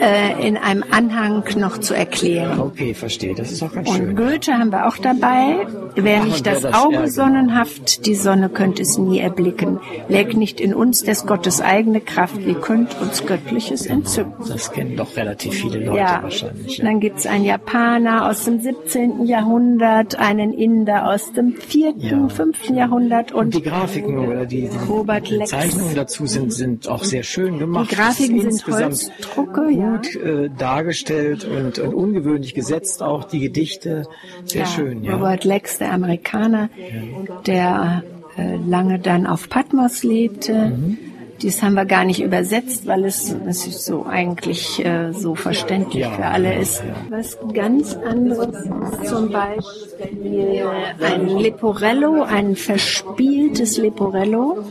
äh, 0.00 0.46
in 0.46 0.56
einem 0.56 0.84
Anhang 0.90 1.44
noch 1.56 1.78
zu 1.78 1.94
erklären. 1.94 2.60
Okay, 2.60 2.94
verstehe. 2.94 3.34
Das 3.34 3.52
ist 3.52 3.62
auch 3.62 3.72
ganz 3.72 3.88
und 3.88 3.96
schön. 3.96 4.08
Und 4.10 4.16
Goethe 4.16 4.52
haben 4.54 4.70
wir 4.70 4.86
auch 4.86 4.98
dabei. 4.98 5.66
Wer 5.94 6.20
Ach, 6.20 6.24
nicht 6.24 6.46
das, 6.46 6.62
das 6.62 6.74
Auge 6.74 6.94
ja, 6.94 7.06
sonnenhaft, 7.06 8.06
die 8.06 8.14
Sonne 8.14 8.48
könnte 8.48 8.82
es 8.82 8.98
nie 8.98 9.20
erblicken. 9.20 9.78
Lägt 10.08 10.36
nicht 10.36 10.60
in 10.60 10.74
uns 10.74 11.02
des 11.02 11.26
Gottes 11.26 11.60
eigene 11.60 12.00
Kraft, 12.00 12.44
wie 12.44 12.54
könnt 12.54 13.00
uns 13.00 13.24
Göttliches 13.24 13.86
entzücken. 13.86 14.32
Das 14.48 14.72
kennen 14.72 14.96
doch 14.96 15.16
relativ 15.16 15.54
viele 15.54 15.84
Leute 15.84 15.98
ja. 15.98 16.22
wahrscheinlich. 16.22 16.78
Ja. 16.78 16.84
Dann 16.84 17.00
gibt's 17.00 17.26
einen 17.26 17.44
Japaner 17.44 18.28
aus 18.28 18.44
dem 18.44 18.60
17. 18.60 19.26
Jahrhundert, 19.26 20.18
einen 20.18 20.52
Inder 20.52 21.08
aus 21.08 21.32
dem 21.32 21.54
4., 21.54 21.94
ja. 21.98 22.28
5. 22.28 22.70
Jahrhundert 22.70 23.32
und, 23.32 23.46
und 23.46 23.54
die 23.54 23.62
Grafiken 23.62 24.18
oder 24.18 24.46
die, 24.46 24.68
die 24.68 25.44
Zeichnungen 25.44 25.94
dazu 25.94 26.26
sind, 26.26 26.52
sind 26.52 26.88
auch 26.88 27.04
sehr 27.04 27.22
schön 27.22 27.58
gemacht. 27.58 27.90
Die 27.90 27.94
Grafiken 27.94 28.40
sind 28.40 28.66
Holzdrucke, 28.66 29.70
ja 29.70 29.83
gut 29.90 30.16
äh, 30.16 30.50
dargestellt 30.56 31.44
und, 31.44 31.78
und, 31.78 31.94
ungewöhnlich 31.94 32.54
gesetzt, 32.54 33.02
auch 33.02 33.24
die 33.24 33.40
Gedichte. 33.40 34.06
Sehr 34.44 34.62
ja, 34.62 34.66
schön, 34.66 35.04
ja. 35.04 35.14
Robert 35.14 35.44
Lex, 35.44 35.78
der 35.78 35.92
Amerikaner, 35.92 36.70
ja. 36.76 37.40
der 37.46 38.02
äh, 38.36 38.56
lange 38.56 38.98
dann 38.98 39.26
auf 39.26 39.48
Patmos 39.48 40.02
lebte. 40.02 40.54
Mhm. 40.54 40.98
Dies 41.44 41.62
haben 41.62 41.74
wir 41.74 41.84
gar 41.84 42.06
nicht 42.06 42.22
übersetzt, 42.22 42.86
weil 42.86 43.04
es, 43.04 43.36
es 43.46 43.66
ist 43.66 43.84
so 43.84 44.06
eigentlich 44.06 44.82
äh, 44.82 45.12
so 45.12 45.34
verständlich 45.34 46.04
ja, 46.04 46.10
für 46.12 46.24
alle 46.24 46.58
ist. 46.58 46.82
Was 47.10 47.36
ganz 47.52 47.94
anderes 47.94 48.48
ist 48.48 49.10
zum 49.10 49.28
Beispiel 49.28 50.64
ein 51.02 51.28
Leporello, 51.28 52.22
ein 52.22 52.56
verspieltes 52.56 53.76
Leporello. 53.76 54.64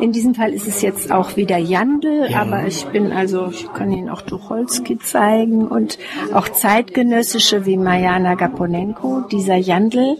In 0.00 0.10
diesem 0.10 0.34
Fall 0.34 0.52
ist 0.52 0.66
es 0.66 0.82
jetzt 0.82 1.12
auch 1.12 1.36
wieder 1.36 1.58
Jandl, 1.58 2.26
ja. 2.28 2.40
aber 2.40 2.66
ich 2.66 2.86
bin 2.86 3.12
also, 3.12 3.46
ich 3.52 3.72
kann 3.72 3.92
Ihnen 3.92 4.08
auch 4.08 4.22
Tucholsky 4.22 4.98
zeigen 4.98 5.68
und 5.68 5.96
auch 6.34 6.48
zeitgenössische 6.48 7.66
wie 7.66 7.76
Majana 7.76 8.34
Gaponenko. 8.34 9.26
Dieser 9.30 9.56
Jandl 9.56 10.16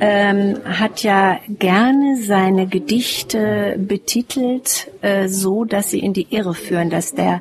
ähm, 0.00 0.58
hat 0.64 1.02
ja 1.02 1.38
gerne 1.48 2.16
seine 2.22 2.66
Gedichte 2.66 3.76
betitelt, 3.78 4.90
äh, 5.02 5.28
so 5.28 5.64
dass 5.64 5.90
sie 5.90 6.00
in 6.00 6.12
die 6.12 6.26
Irre 6.30 6.54
führen, 6.54 6.90
dass 6.90 7.14
der 7.14 7.40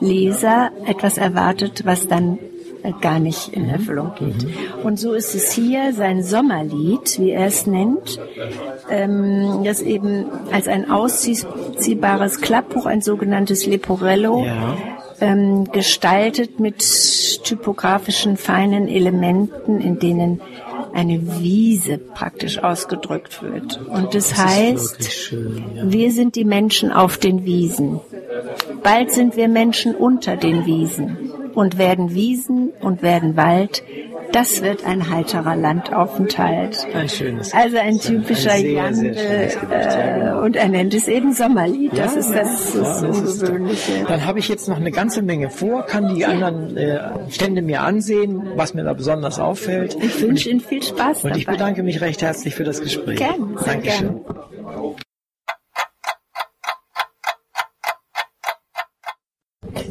Leser 0.00 0.70
etwas 0.86 1.18
erwartet, 1.18 1.82
was 1.84 2.08
dann 2.08 2.38
äh, 2.82 2.92
gar 3.00 3.18
nicht 3.18 3.48
in 3.48 3.64
mhm. 3.64 3.70
Erfüllung 3.70 4.12
geht. 4.18 4.44
Mhm. 4.44 4.52
Und 4.82 4.98
so 4.98 5.12
ist 5.12 5.34
es 5.34 5.52
hier 5.52 5.92
sein 5.92 6.22
Sommerlied, 6.22 7.18
wie 7.18 7.30
er 7.30 7.46
es 7.46 7.66
nennt, 7.66 8.18
ähm, 8.90 9.62
das 9.64 9.82
eben 9.82 10.24
als 10.50 10.68
ein 10.68 10.90
ausziehbares 10.90 12.40
Klappbuch, 12.40 12.86
ein 12.86 13.02
sogenanntes 13.02 13.66
Leporello, 13.66 14.44
ja. 14.44 14.76
ähm, 15.20 15.70
gestaltet 15.70 16.60
mit 16.60 17.42
typografischen 17.44 18.38
feinen 18.38 18.88
Elementen, 18.88 19.80
in 19.80 19.98
denen 19.98 20.40
eine 20.92 21.40
Wiese 21.40 21.98
praktisch 21.98 22.58
ausgedrückt 22.58 23.42
wird. 23.42 23.80
Und 23.88 24.14
das, 24.14 24.30
das 24.30 24.38
heißt, 24.38 25.12
schön, 25.12 25.64
ja. 25.74 25.92
wir 25.92 26.12
sind 26.12 26.36
die 26.36 26.44
Menschen 26.44 26.92
auf 26.92 27.18
den 27.18 27.44
Wiesen. 27.44 28.00
Bald 28.82 29.12
sind 29.12 29.36
wir 29.36 29.48
Menschen 29.48 29.94
unter 29.94 30.36
den 30.36 30.66
Wiesen 30.66 31.30
und 31.54 31.78
werden 31.78 32.14
Wiesen 32.14 32.72
und 32.80 33.02
werden 33.02 33.36
Wald. 33.36 33.82
Das 34.32 34.62
wird 34.62 34.84
ein 34.84 35.10
heiterer 35.10 35.56
Landaufenthalt. 35.56 36.86
Ein 36.94 37.08
schönes. 37.08 37.52
Also 37.52 37.78
ein 37.78 37.98
typischer 37.98 38.56
Jandl. 38.56 39.16
Äh, 39.16 40.32
und 40.42 40.56
er 40.56 40.68
nennt 40.68 40.94
es 40.94 41.08
eben 41.08 41.32
Sommerlied. 41.32 41.92
Das 41.96 42.14
ja, 42.14 42.20
ist 42.20 42.30
das, 42.30 42.74
ja, 42.74 42.80
das, 42.80 43.02
das 43.02 43.42
Ungewöhnliche. 43.42 43.92
Ist 43.92 44.10
Dann 44.10 44.24
habe 44.24 44.38
ich 44.38 44.48
jetzt 44.48 44.68
noch 44.68 44.76
eine 44.76 44.90
ganze 44.90 45.22
Menge 45.22 45.50
vor, 45.50 45.86
kann 45.86 46.14
die 46.14 46.24
anderen 46.24 46.76
äh, 46.76 47.30
Stände 47.30 47.62
mir 47.62 47.82
ansehen, 47.82 48.52
was 48.56 48.74
mir 48.74 48.84
da 48.84 48.92
besonders 48.92 49.38
auffällt. 49.38 49.96
Ich 50.02 50.20
wünsche 50.20 50.50
Ihnen 50.50 50.60
viel 50.60 50.82
Spaß. 50.82 51.24
Und 51.24 51.30
dabei. 51.30 51.38
ich 51.38 51.46
bedanke 51.46 51.82
mich 51.82 52.00
recht 52.00 52.22
herzlich 52.22 52.54
für 52.54 52.64
das 52.64 52.80
Gespräch. 52.80 53.18
Gerne. 53.18 53.56
Dankeschön. 53.64 54.20
Gern. 54.24 54.94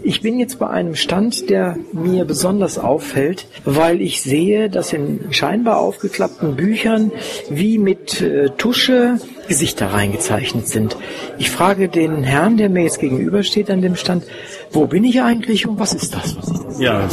Ich 0.04 0.22
bin 0.22 0.40
jetzt 0.40 0.60
bei 0.60 0.68
einem 0.68 0.96
Stand, 0.96 1.50
der 1.50 1.78
mir 1.94 2.26
besonders 2.26 2.78
auffällt, 2.78 3.48
weil 3.66 4.02
ich 4.02 4.22
sehe, 4.22 4.70
dass 4.70 4.94
in 4.94 5.32
scheinbar 5.32 5.80
aufgeklappten 5.80 6.56
Büchern 6.56 7.12
wie 7.50 7.78
mit 7.78 8.22
äh, 8.22 8.50
Tusche 8.58 9.20
Gesichter 9.48 9.88
reingezeichnet 9.88 10.68
sind. 10.68 10.96
Ich 11.38 11.50
frage 11.50 11.90
den 11.90 12.24
Herrn, 12.24 12.58
der 12.58 12.70
mir 12.70 12.84
jetzt 12.84 13.00
gegenübersteht 13.00 13.72
an 13.72 13.82
dem 13.82 13.96
Stand, 13.96 14.24
wo 14.72 14.86
bin 14.86 15.04
ich 15.04 15.22
eigentlich 15.22 15.68
und 15.68 15.80
was 15.80 15.94
ist 15.94 16.14
das? 16.14 16.36
Ja, 16.80 17.08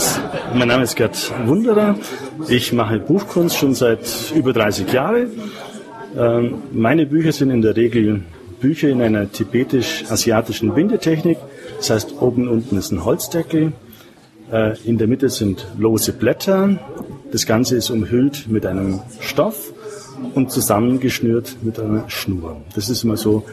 mein 0.55 0.69
Name 0.69 0.85
ist 0.85 0.97
Gerd 0.97 1.33
Wunderer. 1.47 1.97
Ich 2.49 2.73
mache 2.73 2.99
Buchkunst 2.99 3.57
schon 3.57 3.75
seit 3.75 4.33
über 4.35 4.53
30 4.53 4.93
Jahren. 4.93 5.31
Ähm, 6.17 6.63
meine 6.73 7.07
Bücher 7.07 7.33
sind 7.33 7.51
in 7.51 7.63
der 7.63 7.77
Regel 7.77 8.23
Bücher 8.61 8.89
in 8.89 9.03
einer 9.03 9.31
tibetisch-asiatischen 9.31 10.75
Bindetechnik. 10.75 11.39
Das 11.79 11.91
heißt, 11.91 12.21
oben 12.21 12.49
und 12.49 12.55
unten 12.55 12.77
ist 12.77 12.91
ein 12.91 13.05
Holzdeckel. 13.05 13.73
Äh, 14.51 14.79
in 14.85 14.99
der 14.99 15.09
Mitte 15.09 15.29
sind 15.29 15.67
lose 15.79 16.13
Blätter. 16.13 16.79
Das 17.33 17.47
Ganze 17.47 17.77
ist 17.77 17.91
umhüllt 17.91 18.49
mit 18.49 18.65
einem 18.67 19.01
Stoff 19.21 19.73
und 20.35 20.51
zusammengeschnürt 20.51 21.57
mit 21.63 21.79
einer 21.79 22.09
Schnur. 22.09 22.63
Das 22.75 22.89
ist 22.89 23.05
immer 23.05 23.17
so 23.17 23.45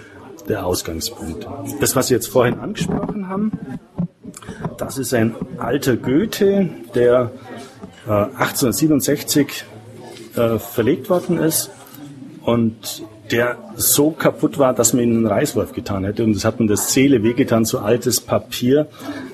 der 0.47 0.65
Ausgangspunkt. 0.65 1.47
Das, 1.79 1.95
was 1.95 2.07
Sie 2.07 2.13
jetzt 2.13 2.27
vorhin 2.27 2.59
angesprochen 2.59 3.27
haben, 3.27 3.51
das 4.77 4.97
ist 4.97 5.13
ein 5.13 5.35
alter 5.57 5.95
Goethe, 5.95 6.69
der 6.95 7.31
1867 8.05 9.65
äh, 10.35 10.59
verlegt 10.59 11.09
worden 11.09 11.37
ist 11.37 11.71
und 12.43 13.03
der 13.31 13.57
so 13.75 14.11
kaputt 14.11 14.59
war, 14.59 14.73
dass 14.73 14.93
man 14.93 15.03
ihn 15.03 15.11
einen 15.17 15.27
Reißwolf 15.27 15.73
getan 15.73 16.03
hätte. 16.03 16.23
Und 16.23 16.35
es 16.35 16.45
hat 16.45 16.59
mir 16.59 16.67
das 16.67 16.93
Seele 16.93 17.23
wehgetan, 17.23 17.65
so 17.65 17.79
altes 17.79 18.21
Papier 18.21 18.87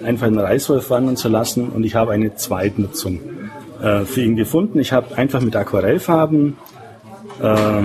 einfach 0.04 0.28
einen 0.28 0.40
Reißwolf 0.40 0.90
wandern 0.90 1.18
zu 1.18 1.28
lassen. 1.28 1.70
Und 1.70 1.84
ich 1.84 1.96
habe 1.96 2.12
eine 2.12 2.36
Zweitnutzung 2.36 3.20
äh, 3.82 4.06
für 4.06 4.22
ihn 4.22 4.36
gefunden. 4.36 4.80
Ich 4.80 4.94
habe 4.94 5.18
einfach 5.18 5.42
mit 5.42 5.56
Aquarellfarben 5.56 6.58
äh, 7.42 7.84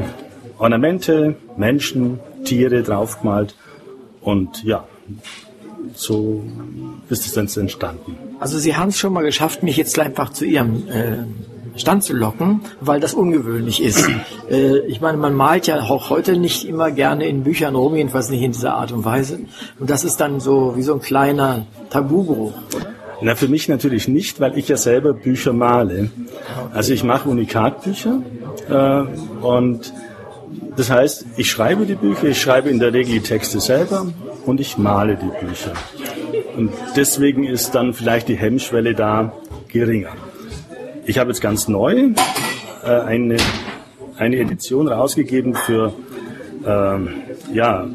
Ornamente, 0.58 1.37
Menschen, 1.56 2.20
Tiere 2.44 2.82
draufgemalt. 2.82 3.54
Und 4.20 4.62
ja, 4.64 4.87
so 5.94 6.44
ist 7.08 7.26
es 7.26 7.32
dann 7.32 7.49
entstanden. 7.62 8.16
Also 8.40 8.58
Sie 8.58 8.76
haben 8.76 8.88
es 8.88 8.99
schon 8.99 9.12
mal 9.12 9.23
geschafft, 9.23 9.62
mich 9.62 9.76
jetzt 9.76 9.99
einfach 9.99 10.30
zu 10.30 10.44
Ihrem 10.44 10.88
äh, 10.88 11.16
Stand 11.76 12.04
zu 12.04 12.12
locken, 12.12 12.61
weil 12.81 13.00
das 13.00 13.14
ungewöhnlich 13.14 13.83
ist. 13.83 14.09
Äh, 14.50 14.81
ich 14.81 15.00
meine, 15.00 15.16
man 15.16 15.33
malt 15.33 15.66
ja 15.66 15.81
auch 15.81 16.11
heute 16.11 16.37
nicht 16.37 16.69
immer 16.69 16.90
gerne 16.90 17.26
in 17.26 17.45
Büchern 17.45 17.75
rum, 17.75 17.97
jedenfalls 17.97 18.28
nicht 18.28 18.43
in 18.43 18.52
dieser 18.52 18.75
Art 18.75 18.93
und 18.93 19.02
Weise. 19.02 19.38
Und 19.81 19.88
das 19.88 20.04
ist 20.04 20.21
dann 20.21 20.38
so 20.38 20.76
wie 20.76 20.83
so 20.83 20.93
ein 20.93 21.00
kleiner 21.00 21.64
Tabubruch. 21.88 22.52
Na, 23.23 23.35
für 23.35 23.49
mich 23.49 23.69
natürlich 23.69 24.07
nicht, 24.07 24.38
weil 24.40 24.59
ich 24.59 24.69
ja 24.69 24.76
selber 24.76 25.14
Bücher 25.14 25.54
male. 25.54 26.11
Also 26.75 26.93
ich 26.93 27.04
mache 27.04 27.26
Unikatbücher 27.31 28.21
äh, 28.69 29.45
und 29.47 29.95
das 30.76 30.90
heißt, 30.90 31.26
ich 31.37 31.50
schreibe 31.50 31.87
die 31.87 31.95
Bücher, 31.95 32.25
ich 32.25 32.40
schreibe 32.40 32.69
in 32.69 32.78
der 32.78 32.93
Regel 32.93 33.14
die 33.14 33.21
Texte 33.21 33.61
selber 33.61 34.07
und 34.45 34.61
ich 34.61 34.76
male 34.76 35.16
die 35.16 35.47
Bücher. 35.47 35.73
Und 36.57 36.71
deswegen 36.97 37.45
ist 37.45 37.75
dann 37.75 37.95
vielleicht 37.95 38.28
die 38.28 38.37
Hemmschwelle 38.37 38.95
da 38.95 39.33
geringer. 39.69 40.12
Ich 41.06 41.18
habe 41.18 41.30
jetzt 41.30 41.42
ganz 41.42 41.68
neu 41.68 42.12
äh, 42.82 42.87
eine, 42.87 43.37
eine 44.16 44.38
Edition 44.38 44.88
rausgegeben 44.88 45.54
für, 45.54 45.92
ähm, 46.66 47.08
ja, 47.52 47.87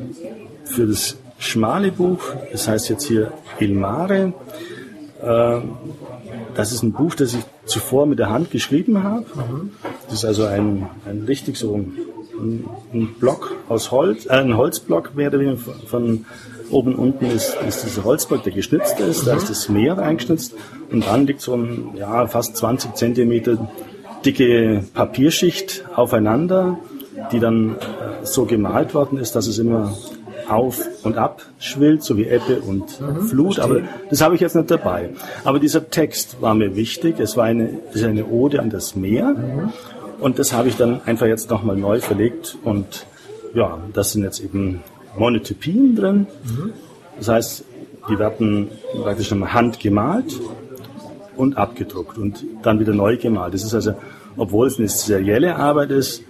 für 0.65 0.85
das 0.85 1.17
schmale 1.39 1.91
Buch. 1.91 2.19
Das 2.51 2.67
heißt 2.67 2.89
jetzt 2.89 3.05
hier 3.07 3.31
Ilmare. 3.59 4.33
Äh, 5.23 5.61
das 6.53 6.71
ist 6.71 6.83
ein 6.83 6.91
Buch, 6.91 7.15
das 7.15 7.33
ich 7.33 7.41
zuvor 7.65 8.05
mit 8.05 8.19
der 8.19 8.29
Hand 8.29 8.51
geschrieben 8.51 9.03
habe. 9.03 9.25
Das 10.05 10.19
ist 10.19 10.25
also 10.25 10.45
ein, 10.45 10.87
ein 11.05 11.23
richtig 11.23 11.57
so 11.57 11.75
ein, 11.75 12.65
ein 12.93 13.15
Block 13.19 13.55
aus 13.69 13.89
Holz, 13.89 14.27
äh, 14.27 14.33
ein 14.33 14.55
Holzblock 14.55 15.15
mehr 15.15 15.29
oder 15.29 15.39
weniger 15.39 15.57
von 15.57 16.25
oben 16.71 16.95
unten 16.95 17.25
ist, 17.25 17.57
ist 17.67 17.85
dieser 17.85 18.03
Holzblock, 18.03 18.43
der 18.43 18.53
geschnitzt 18.53 18.99
ist, 18.99 19.27
da 19.27 19.35
ist 19.35 19.49
das 19.49 19.69
Meer 19.69 19.97
eingeschnitzt 19.97 20.53
und 20.91 21.05
dann 21.05 21.25
liegt 21.27 21.41
so 21.41 21.55
ein 21.55 21.91
ja, 21.95 22.27
fast 22.27 22.57
20 22.57 22.95
Zentimeter 22.95 23.69
dicke 24.25 24.83
Papierschicht 24.93 25.85
aufeinander, 25.95 26.77
die 27.31 27.39
dann 27.39 27.75
äh, 27.75 28.25
so 28.25 28.45
gemalt 28.45 28.93
worden 28.93 29.17
ist, 29.17 29.35
dass 29.35 29.47
es 29.47 29.57
immer 29.59 29.93
auf 30.47 30.79
und 31.03 31.17
ab 31.17 31.43
schwillt, 31.59 32.03
so 32.03 32.17
wie 32.17 32.25
Ebbe 32.25 32.61
und 32.61 32.99
mhm, 32.99 33.21
Flut. 33.27 33.55
Verstehe. 33.55 33.77
Aber 33.77 33.87
das 34.09 34.21
habe 34.21 34.35
ich 34.35 34.41
jetzt 34.41 34.55
nicht 34.55 34.71
dabei. 34.71 35.11
Aber 35.43 35.59
dieser 35.59 35.89
Text 35.89 36.41
war 36.41 36.55
mir 36.55 36.75
wichtig. 36.75 37.19
Es 37.19 37.37
war 37.37 37.45
eine, 37.45 37.79
ist 37.93 38.03
eine 38.03 38.25
Ode 38.25 38.59
an 38.59 38.69
das 38.69 38.95
Meer. 38.95 39.35
Mhm. 39.35 39.73
Und 40.19 40.39
das 40.39 40.53
habe 40.53 40.67
ich 40.67 40.75
dann 40.75 41.01
einfach 41.05 41.27
jetzt 41.27 41.49
nochmal 41.49 41.75
neu 41.75 41.99
verlegt. 41.99 42.57
Und 42.63 43.05
ja, 43.53 43.79
das 43.93 44.11
sind 44.13 44.23
jetzt 44.23 44.43
eben 44.43 44.81
Monotypien 45.17 45.95
drin. 45.95 46.27
Mhm. 46.43 46.73
Das 47.17 47.27
heißt, 47.27 47.65
die 48.09 48.17
werden 48.17 48.69
praktisch 49.03 49.31
nochmal 49.31 49.53
handgemalt 49.53 50.39
und 51.35 51.57
abgedruckt 51.57 52.17
und 52.17 52.45
dann 52.63 52.79
wieder 52.79 52.93
neu 52.93 53.17
gemalt. 53.17 53.53
Das 53.53 53.63
ist 53.63 53.73
also, 53.73 53.93
obwohl 54.37 54.67
es 54.67 54.77
eine 54.77 54.89
serielle 54.89 55.55
Arbeit 55.55 55.91
ist, 55.91 56.23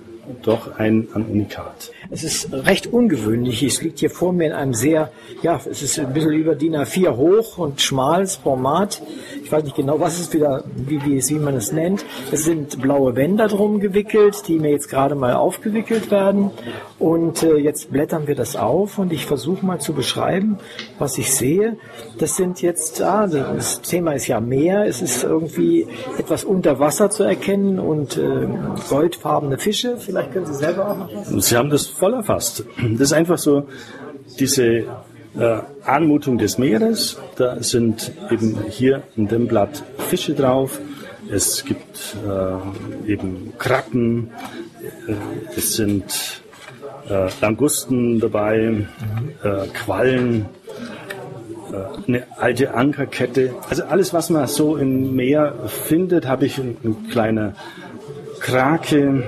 doch 0.44 0.78
ein, 0.78 1.08
ein 1.14 1.26
Unikat. 1.26 1.92
Es 2.12 2.24
ist 2.24 2.52
recht 2.52 2.88
ungewöhnlich. 2.88 3.62
Es 3.62 3.84
liegt 3.84 4.00
hier 4.00 4.10
vor 4.10 4.34
mir 4.34 4.48
in 4.48 4.54
einem 4.54 4.74
sehr, 4.74 5.12
ja, 5.44 5.62
es 5.70 5.84
ist 5.84 6.00
ein 6.00 6.12
bisschen 6.12 6.32
über 6.32 6.56
DIN 6.56 6.76
A4 6.76 7.16
hoch 7.16 7.60
und 7.60 7.82
schmales 7.82 8.38
Format. 8.38 9.04
Ich 9.44 9.52
weiß 9.52 9.64
nicht 9.64 9.76
genau, 9.76 10.00
was 10.00 10.20
es 10.20 10.34
wieder, 10.34 10.64
wie, 10.76 11.04
wie, 11.06 11.22
wie 11.30 11.40
man 11.40 11.56
es 11.56 11.72
nennt. 11.72 12.04
Es 12.32 12.46
sind 12.46 12.82
blaue 12.82 13.14
Bänder 13.14 13.48
drum 13.48 13.80
gewickelt, 13.80 14.48
die 14.48 14.58
mir 14.58 14.72
jetzt 14.72 14.90
gerade 14.90 15.14
mal 15.14 15.34
aufgewickelt 15.36 16.10
werden. 16.10 16.50
Und 16.98 17.44
äh, 17.44 17.58
jetzt 17.58 17.92
blättern 17.92 18.26
wir 18.26 18.36
das 18.36 18.56
auf 18.56 18.98
und 18.98 19.14
ich 19.14 19.28
versuche 19.28 19.64
mal 19.64 19.80
zu 19.80 19.94
beschreiben, 19.94 20.58
was 20.98 21.18
ich 21.20 21.32
sehe. 21.34 21.78
Das 22.18 22.36
sind 22.36 22.64
jetzt, 22.64 23.04
ah, 23.04 23.28
das 23.28 23.82
Thema 23.82 24.14
ist 24.14 24.28
ja 24.28 24.40
Meer. 24.40 24.86
Es 24.86 25.04
ist 25.04 25.24
irgendwie 25.24 25.86
etwas 26.18 26.44
unter 26.44 26.80
Wasser 26.80 27.12
zu 27.12 27.22
erkennen 27.22 27.78
und 27.78 28.18
äh, 28.18 28.48
goldfarbene 28.90 29.60
Fische. 29.60 29.98
Vielleicht 29.98 30.34
können 30.34 30.48
Sie 30.48 30.56
selber 30.56 30.90
auch 30.90 30.98
noch 30.98 31.10
was. 31.14 31.48
Sie 31.48 31.56
haben 31.56 31.70
das 31.70 31.99
voll 32.00 32.14
erfasst. 32.14 32.64
Das 32.94 33.02
ist 33.02 33.14
einfach 33.14 33.38
so 33.38 33.68
diese 34.40 34.66
äh, 34.66 34.86
Anmutung 35.84 36.38
des 36.38 36.58
Meeres. 36.58 37.20
Da 37.36 37.62
sind 37.62 38.12
eben 38.32 38.58
hier 38.70 39.04
in 39.16 39.28
dem 39.28 39.48
Blatt 39.48 39.84
Fische 39.98 40.34
drauf. 40.34 40.80
Es 41.32 41.66
gibt 41.66 42.16
äh, 42.26 43.12
eben 43.12 43.54
Kraken. 43.58 44.32
Äh, 45.08 45.14
es 45.56 45.74
sind 45.74 46.42
äh, 47.10 47.28
Langusten 47.42 48.20
dabei, 48.20 48.58
mhm. 48.70 48.88
Quallen, 49.74 50.46
äh, 51.72 52.08
eine 52.08 52.24
alte 52.38 52.74
Ankerkette. 52.74 53.54
Also 53.70 53.84
alles, 53.84 54.14
was 54.14 54.30
man 54.30 54.48
so 54.48 54.78
im 54.78 55.16
Meer 55.16 55.54
findet, 55.68 56.28
habe 56.28 56.46
ich 56.46 56.58
ein 56.58 57.08
kleiner 57.12 57.54
Krake, 58.40 59.24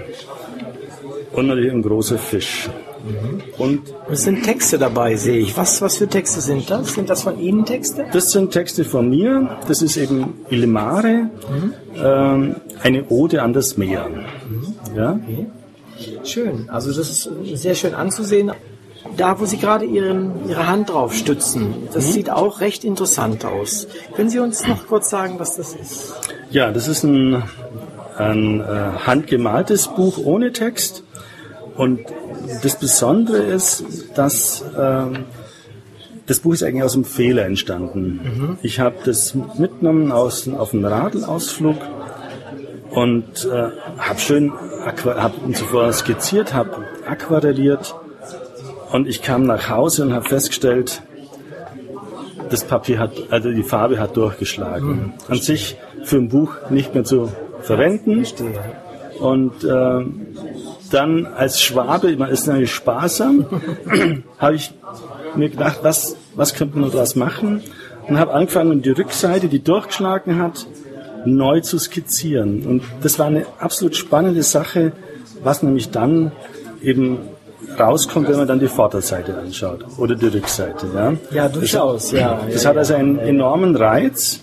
und 1.33 1.47
natürlich 1.47 1.71
ein 1.71 1.81
großer 1.81 2.17
Fisch. 2.17 2.69
Mhm. 3.03 3.41
Und 3.57 3.81
es 4.11 4.23
sind 4.23 4.43
Texte 4.43 4.77
dabei, 4.77 5.15
sehe 5.15 5.39
ich. 5.39 5.57
Was, 5.57 5.81
was 5.81 5.97
für 5.97 6.07
Texte 6.07 6.41
sind 6.41 6.69
das? 6.69 6.93
Sind 6.93 7.09
das 7.09 7.23
von 7.23 7.39
Ihnen 7.39 7.65
Texte? 7.65 8.05
Das 8.11 8.31
sind 8.31 8.51
Texte 8.51 8.85
von 8.85 9.09
mir. 9.09 9.57
Das 9.67 9.81
ist 9.81 9.97
eben 9.97 10.45
Ilmare, 10.49 11.29
mhm. 11.49 11.73
ähm, 12.03 12.55
eine 12.81 13.05
Ode 13.09 13.41
an 13.41 13.53
das 13.53 13.77
Meer. 13.77 14.07
Mhm. 14.07 14.95
Ja? 14.95 15.19
Okay. 15.23 15.47
Schön. 16.23 16.69
Also 16.69 16.93
das 16.93 17.09
ist 17.09 17.29
sehr 17.55 17.75
schön 17.75 17.93
anzusehen. 17.93 18.51
Da, 19.17 19.39
wo 19.39 19.45
Sie 19.45 19.57
gerade 19.57 19.85
Ihren, 19.85 20.47
Ihre 20.47 20.67
Hand 20.67 20.89
drauf 20.89 21.13
stützen, 21.13 21.73
das 21.93 22.07
mhm. 22.07 22.11
sieht 22.11 22.29
auch 22.29 22.61
recht 22.61 22.83
interessant 22.83 23.45
aus. 23.45 23.87
Können 24.15 24.29
Sie 24.29 24.39
uns 24.39 24.67
noch 24.67 24.87
kurz 24.87 25.09
sagen, 25.09 25.35
was 25.39 25.55
das 25.55 25.73
ist? 25.73 26.13
Ja, 26.51 26.71
das 26.71 26.87
ist 26.87 27.03
ein, 27.03 27.43
ein 28.17 28.61
äh, 28.61 28.63
handgemaltes 29.05 29.87
Buch 29.87 30.17
ohne 30.17 30.51
Text. 30.51 31.03
Und 31.75 32.01
das 32.63 32.79
Besondere 32.79 33.37
ist, 33.37 33.83
dass 34.15 34.63
ähm, 34.77 35.25
das 36.25 36.39
Buch 36.39 36.53
ist 36.53 36.63
eigentlich 36.63 36.83
aus 36.83 36.95
einem 36.95 37.05
Fehler 37.05 37.45
entstanden. 37.45 38.21
Mhm. 38.23 38.57
Ich 38.61 38.79
habe 38.79 38.95
das 39.03 39.35
mitgenommen 39.57 40.11
aus, 40.11 40.47
auf 40.47 40.73
einen 40.73 40.85
Radelausflug 40.85 41.77
und 42.91 43.45
äh, 43.45 43.69
habe 43.97 44.19
schön 44.19 44.51
hab 44.85 45.33
zuvor 45.53 45.91
skizziert, 45.93 46.53
habe 46.53 46.85
aquarelliert 47.07 47.95
und 48.91 49.07
ich 49.07 49.21
kam 49.21 49.43
nach 49.43 49.69
Hause 49.69 50.03
und 50.03 50.13
habe 50.13 50.27
festgestellt, 50.27 51.01
das 52.49 52.65
Papier 52.65 52.99
hat, 52.99 53.13
also 53.29 53.51
die 53.51 53.63
Farbe 53.63 53.99
hat 53.99 54.17
durchgeschlagen. 54.17 54.87
Mhm. 54.87 55.13
An 55.29 55.37
sich 55.37 55.77
für 56.03 56.17
ein 56.17 56.29
Buch 56.29 56.55
nicht 56.69 56.93
mehr 56.93 57.03
zu 57.03 57.31
verwenden. 57.61 58.25
Und 59.19 59.63
äh, 59.63 60.05
dann 60.91 61.25
als 61.25 61.61
Schwabe, 61.61 62.15
man 62.17 62.29
ist 62.29 62.47
natürlich 62.47 62.73
sparsam, 62.73 63.45
habe 64.39 64.55
ich 64.55 64.73
mir 65.35 65.49
gedacht, 65.49 65.79
was, 65.83 66.15
was 66.35 66.53
könnte 66.53 66.77
man 66.77 66.91
daraus 66.91 67.15
machen? 67.15 67.61
Und 68.07 68.19
habe 68.19 68.33
angefangen, 68.33 68.81
die 68.81 68.89
Rückseite, 68.89 69.47
die 69.47 69.63
durchgeschlagen 69.63 70.41
hat, 70.41 70.65
neu 71.25 71.61
zu 71.61 71.77
skizzieren. 71.77 72.65
Und 72.65 72.83
das 73.03 73.19
war 73.19 73.27
eine 73.27 73.45
absolut 73.59 73.95
spannende 73.95 74.43
Sache, 74.43 74.91
was 75.43 75.63
nämlich 75.63 75.91
dann 75.91 76.31
eben 76.81 77.19
rauskommt, 77.79 78.27
wenn 78.27 78.37
man 78.37 78.47
dann 78.47 78.59
die 78.59 78.67
Vorderseite 78.67 79.37
anschaut 79.37 79.85
oder 79.97 80.15
die 80.15 80.27
Rückseite. 80.27 80.87
Ja, 80.93 81.13
ja 81.31 81.49
durchaus. 81.49 82.09
Das, 82.09 82.19
ja, 82.19 82.41
das 82.51 82.63
ja, 82.63 82.69
hat 82.69 82.77
also 82.77 82.95
einen 82.95 83.19
enormen 83.19 83.75
Reiz. 83.75 84.41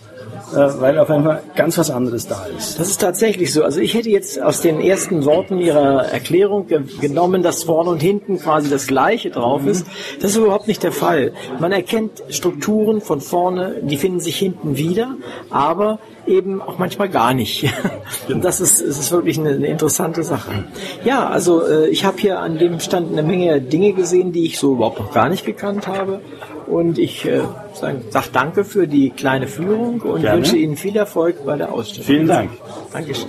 Äh, 0.52 0.80
weil 0.80 0.98
auf 0.98 1.10
einmal 1.10 1.42
ganz 1.56 1.76
was 1.76 1.90
anderes 1.90 2.26
da 2.26 2.46
ist. 2.56 2.78
Das 2.78 2.88
ist 2.88 3.00
tatsächlich 3.00 3.52
so. 3.52 3.64
Also 3.64 3.80
ich 3.80 3.94
hätte 3.94 4.08
jetzt 4.08 4.40
aus 4.40 4.60
den 4.60 4.80
ersten 4.80 5.24
Worten 5.24 5.58
Ihrer 5.58 6.06
Erklärung 6.06 6.66
ge 6.66 6.80
genommen, 7.00 7.42
dass 7.42 7.64
vorne 7.64 7.90
und 7.90 8.00
hinten 8.00 8.38
quasi 8.38 8.70
das 8.70 8.86
Gleiche 8.86 9.30
drauf 9.30 9.66
ist. 9.66 9.86
Das 10.20 10.30
ist 10.30 10.36
überhaupt 10.38 10.66
nicht 10.66 10.82
der 10.82 10.92
Fall. 10.92 11.32
Man 11.60 11.72
erkennt 11.72 12.22
Strukturen 12.30 13.00
von 13.00 13.20
vorne, 13.20 13.76
die 13.82 13.96
finden 13.96 14.20
sich 14.20 14.38
hinten 14.38 14.76
wieder, 14.76 15.16
aber 15.50 15.98
eben 16.26 16.62
auch 16.62 16.78
manchmal 16.78 17.08
gar 17.08 17.34
nicht. 17.34 17.66
Und 18.28 18.44
das 18.44 18.60
ist, 18.60 18.80
das 18.80 18.98
ist 18.98 19.12
wirklich 19.12 19.38
eine, 19.38 19.50
eine 19.50 19.66
interessante 19.66 20.22
Sache. 20.22 20.64
Ja, 21.04 21.28
also 21.28 21.66
äh, 21.66 21.88
ich 21.88 22.04
habe 22.04 22.18
hier 22.18 22.40
an 22.40 22.58
dem 22.58 22.80
Stand 22.80 23.12
eine 23.12 23.22
Menge 23.22 23.60
Dinge 23.60 23.92
gesehen, 23.92 24.32
die 24.32 24.46
ich 24.46 24.58
so 24.58 24.74
überhaupt 24.74 24.98
noch 24.98 25.12
gar 25.12 25.28
nicht 25.28 25.44
gekannt 25.44 25.86
habe. 25.86 26.20
Und 26.66 26.98
ich 26.98 27.24
äh, 27.24 27.40
sage 27.78 28.02
sag 28.10 28.32
danke 28.32 28.64
für 28.64 28.86
die 28.86 29.10
kleine 29.10 29.46
Führung 29.46 30.00
und 30.00 30.22
Gerne. 30.22 30.38
wünsche 30.38 30.56
Ihnen 30.56 30.76
viel 30.76 30.96
Erfolg 30.96 31.44
bei 31.44 31.56
der 31.56 31.72
Ausstellung. 31.72 32.06
Vielen 32.06 32.26
Dank. 32.26 32.50
Dankeschön. 32.92 33.28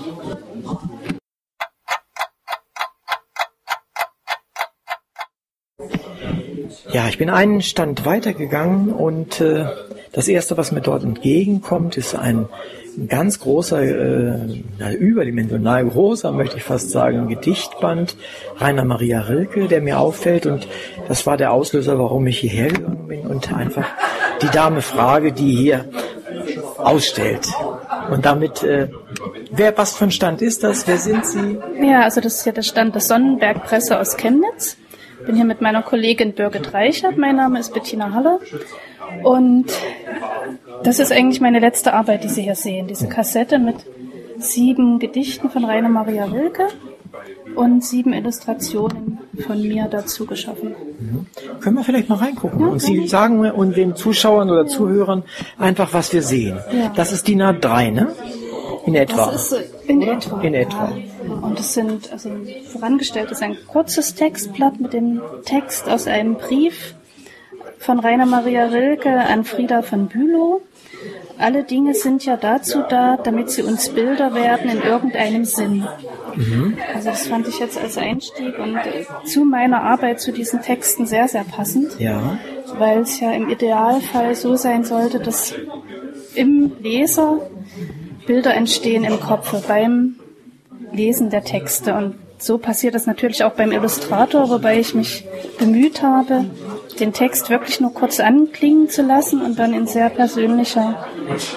Ja, 6.91 7.07
ich 7.07 7.19
bin 7.19 7.29
einen 7.29 7.61
Stand 7.61 8.05
weitergegangen 8.05 8.91
und 8.91 9.39
äh, 9.41 9.67
das 10.11 10.27
erste, 10.27 10.57
was 10.57 10.71
mir 10.71 10.81
dort 10.81 11.03
entgegenkommt, 11.03 11.97
ist 11.97 12.15
ein 12.15 12.47
ganz 13.07 13.39
großer, 13.39 13.81
äh, 13.81 14.93
überdimensional 14.95 15.85
großer, 15.85 16.31
möchte 16.31 16.57
ich 16.57 16.63
fast 16.63 16.91
sagen, 16.91 17.27
Gedichtband 17.27 18.15
Rainer 18.57 18.85
Maria 18.85 19.21
Rilke, 19.21 19.67
der 19.67 19.81
mir 19.81 19.99
auffällt 19.99 20.45
und 20.45 20.67
das 21.07 21.25
war 21.25 21.37
der 21.37 21.51
Auslöser, 21.51 21.97
warum 21.99 22.27
ich 22.27 22.39
hierher 22.39 22.69
gegangen 22.69 23.07
bin 23.07 23.21
und 23.21 23.53
einfach 23.53 23.85
die 24.41 24.49
Dame 24.49 24.81
frage, 24.81 25.31
die 25.31 25.55
hier 25.55 25.85
ausstellt. 26.77 27.47
Und 28.09 28.25
damit, 28.25 28.63
äh, 28.63 28.89
wer, 29.51 29.77
was 29.77 29.95
für 29.95 30.05
ein 30.05 30.11
Stand 30.11 30.41
ist 30.41 30.63
das? 30.63 30.87
Wer 30.87 30.97
sind 30.97 31.25
Sie? 31.25 31.57
Ja, 31.81 32.01
also 32.03 32.21
das 32.21 32.35
ist 32.35 32.45
ja 32.45 32.51
der 32.51 32.63
Stand 32.63 32.95
der 32.95 33.01
Sonnenberg 33.01 33.63
Presse 33.63 33.99
aus 33.99 34.17
Chemnitz. 34.17 34.77
Bin 35.25 35.35
hier 35.35 35.45
mit 35.45 35.61
meiner 35.61 35.83
Kollegin 35.83 36.33
Birgit 36.33 36.73
Reichert. 36.73 37.17
Mein 37.17 37.35
Name 37.35 37.59
ist 37.59 37.73
Bettina 37.73 38.13
Halle. 38.13 38.39
Und 39.23 39.65
das 40.83 40.99
ist 40.99 41.11
eigentlich 41.11 41.41
meine 41.41 41.59
letzte 41.59 41.93
Arbeit, 41.93 42.23
die 42.23 42.29
Sie 42.29 42.43
hier 42.43 42.55
sehen. 42.55 42.87
Diese 42.87 43.07
Kassette 43.07 43.59
mit 43.59 43.75
sieben 44.37 44.99
Gedichten 44.99 45.49
von 45.49 45.65
Rainer 45.65 45.89
Maria 45.89 46.25
Rilke 46.25 46.67
und 47.55 47.83
sieben 47.83 48.13
Illustrationen 48.13 49.19
von 49.45 49.61
mir 49.61 49.87
dazu 49.89 50.25
geschaffen. 50.25 50.75
Mhm. 50.99 51.25
Können 51.59 51.75
wir 51.75 51.83
vielleicht 51.83 52.09
mal 52.09 52.15
reingucken? 52.15 52.59
Ja, 52.61 52.67
und 52.67 52.81
Sie 52.81 52.93
gerne. 52.93 53.07
sagen 53.07 53.39
mir 53.41 53.55
und 53.55 53.75
den 53.75 53.95
Zuschauern 53.95 54.49
oder 54.49 54.67
Zuhörern 54.67 55.23
einfach, 55.57 55.93
was 55.93 56.13
wir 56.13 56.21
sehen. 56.21 56.59
Ja. 56.71 56.91
Das 56.95 57.11
ist 57.11 57.27
DIN 57.27 57.41
A3, 57.41 57.91
ne? 57.91 58.15
In 58.85 58.95
etwa. 58.95 59.31
Das 59.31 59.51
ist 59.51 59.78
in 59.89 60.01
etwa. 60.01 60.41
In 60.41 60.53
etwa. 60.53 60.91
Ja. 61.27 61.33
Und 61.33 61.59
es 61.59 61.73
sind, 61.73 62.11
also 62.11 62.29
vorangestellt 62.71 63.31
ist 63.31 63.41
ein 63.41 63.57
kurzes 63.67 64.15
Textblatt 64.15 64.79
mit 64.79 64.93
dem 64.93 65.21
Text 65.45 65.89
aus 65.89 66.07
einem 66.07 66.35
Brief 66.35 66.95
von 67.79 67.99
Rainer 67.99 68.25
Maria 68.25 68.65
Rilke 68.65 69.09
an 69.11 69.43
Frieda 69.45 69.81
von 69.81 70.07
Bülow. 70.07 70.61
Alle 71.37 71.63
Dinge 71.63 71.93
sind 71.93 72.25
ja 72.25 72.35
dazu 72.35 72.79
da, 72.89 73.15
damit 73.15 73.49
sie 73.49 73.63
uns 73.63 73.87
Bilder 73.89 74.33
werden 74.35 74.69
in 74.69 74.81
irgendeinem 74.81 75.45
Sinn. 75.45 75.87
Also 76.93 77.09
das 77.09 77.27
fand 77.27 77.47
ich 77.47 77.59
jetzt 77.59 77.79
als 77.79 77.97
Einstieg 77.97 78.59
und 78.59 78.77
zu 79.23 79.45
meiner 79.45 79.81
Arbeit 79.81 80.19
zu 80.19 80.33
diesen 80.33 80.61
Texten 80.61 81.05
sehr, 81.05 81.29
sehr 81.29 81.45
passend 81.45 81.97
Ja. 81.99 82.37
weil 82.77 82.99
es 82.99 83.21
ja 83.21 83.31
im 83.31 83.49
Idealfall 83.49 84.35
so 84.35 84.57
sein 84.57 84.83
sollte, 84.83 85.19
dass 85.19 85.53
im 86.35 86.73
Leser 86.81 87.39
Bilder 88.29 88.53
entstehen 88.53 89.05
im 89.05 89.19
Kopf 89.19 89.59
beim 89.67 90.13
Lesen 90.93 91.31
der 91.31 91.43
Texte. 91.43 91.95
Und 91.95 92.13
so 92.37 92.59
passiert 92.59 92.93
das 92.93 93.07
natürlich 93.07 93.43
auch 93.43 93.53
beim 93.53 93.71
Illustrator, 93.71 94.51
wobei 94.51 94.79
ich 94.79 94.93
mich 94.93 95.25
bemüht 95.57 96.03
habe, 96.03 96.45
den 96.99 97.13
Text 97.13 97.49
wirklich 97.49 97.79
nur 97.79 97.93
kurz 97.93 98.19
anklingen 98.19 98.89
zu 98.89 99.01
lassen 99.01 99.41
und 99.41 99.57
dann 99.57 99.73
in 99.73 99.87
sehr 99.87 100.09
persönlicher 100.09 101.07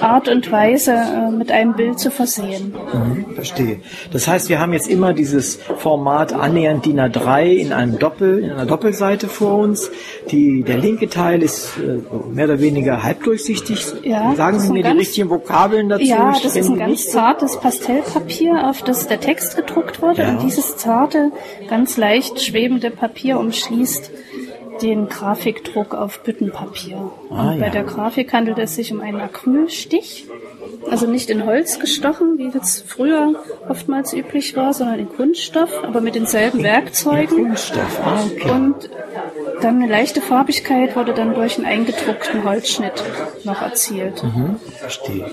Art 0.01 0.29
und 0.29 0.51
Weise 0.51 0.93
äh, 0.93 1.31
mit 1.31 1.51
einem 1.51 1.75
Bild 1.75 1.99
zu 1.99 2.11
versehen. 2.11 2.75
Mhm, 2.93 3.35
verstehe. 3.35 3.81
Das 4.13 4.29
heißt, 4.29 4.49
wir 4.49 4.61
haben 4.61 4.73
jetzt 4.73 4.89
immer 4.89 5.13
dieses 5.13 5.57
Format 5.79 6.33
annähernd 6.33 6.85
DIN 6.87 7.01
A3 7.01 7.45
in 7.55 7.73
einem 7.73 7.99
Doppel, 7.99 8.39
in 8.45 8.51
einer 8.51 8.67
Doppelseite 8.67 9.29
vor 9.29 9.59
uns. 9.59 9.91
Die, 10.31 10.63
der 10.63 10.79
linke 10.79 11.09
Teil 11.09 11.43
ist 11.43 11.73
äh, 11.79 12.01
mehr 12.35 12.47
oder 12.47 12.61
weniger 12.61 13.03
halbdurchsichtig. 13.03 13.85
Ja, 14.03 14.35
Sagen 14.37 14.61
Sie 14.61 14.69
mir 14.69 14.73
ein 14.73 14.77
die 14.77 14.83
ganz- 14.83 15.01
richtigen 15.01 15.31
Vokabeln 15.31 15.89
dazu? 15.89 16.05
Ja, 16.05 16.35
das 16.43 16.57
ist 16.57 16.69
ein 16.69 16.79
ganz 16.79 17.09
zartes 17.09 17.59
Pastellpapier, 17.59 18.69
auf 18.69 18.83
das 18.83 19.07
der 19.09 19.21
Text 19.21 19.57
gedruckt 19.57 20.01
wurde. 20.03 20.23
Ja. 20.23 20.31
Und 20.31 20.43
dieses 20.43 20.77
zarte, 20.77 21.33
ganz 21.69 21.97
leicht 21.97 22.41
schwebende 22.43 22.91
Papier 22.91 23.39
umschließt 23.39 24.11
den 24.81 25.09
Grafikdruck 25.09 25.95
auf 25.95 26.21
Büttenpapier. 26.21 27.11
Ah, 27.31 27.51
Und 27.51 27.61
bei 27.61 27.67
ja. 27.67 27.73
der 27.73 27.85
Grafik 27.85 28.33
handelt 28.33 28.59
es 28.59 28.75
sich 28.75 28.93
um 28.93 29.01
einen 29.01 29.21
Acrylstich, 29.21 30.27
also 30.91 31.07
nicht 31.07 31.31
in 31.31 31.45
Holz 31.45 31.79
gestochen, 31.79 32.39
wie 32.39 32.51
das 32.51 32.83
früher 32.87 33.35
oftmals 33.69 34.13
üblich 34.13 34.57
war, 34.57 34.73
sondern 34.73 34.99
in 34.99 35.09
Kunststoff, 35.09 35.85
aber 35.85 36.01
mit 36.01 36.15
denselben 36.15 36.63
Werkzeugen. 36.63 37.47
Kunststoff. 37.49 38.01
Ah, 38.05 38.25
okay. 38.25 38.51
Und 38.51 38.91
dann 39.61 39.81
eine 39.81 39.91
leichte 39.91 40.21
Farbigkeit 40.21 40.97
wurde 40.97 41.15
dann 41.15 41.35
durch 41.35 41.57
einen 41.57 41.67
eingedruckten 41.67 42.43
Holzschnitt 42.45 43.05
noch 43.45 43.63
erzielt. 43.63 44.23
Mhm, 44.25 44.57
verstehe. 44.79 45.27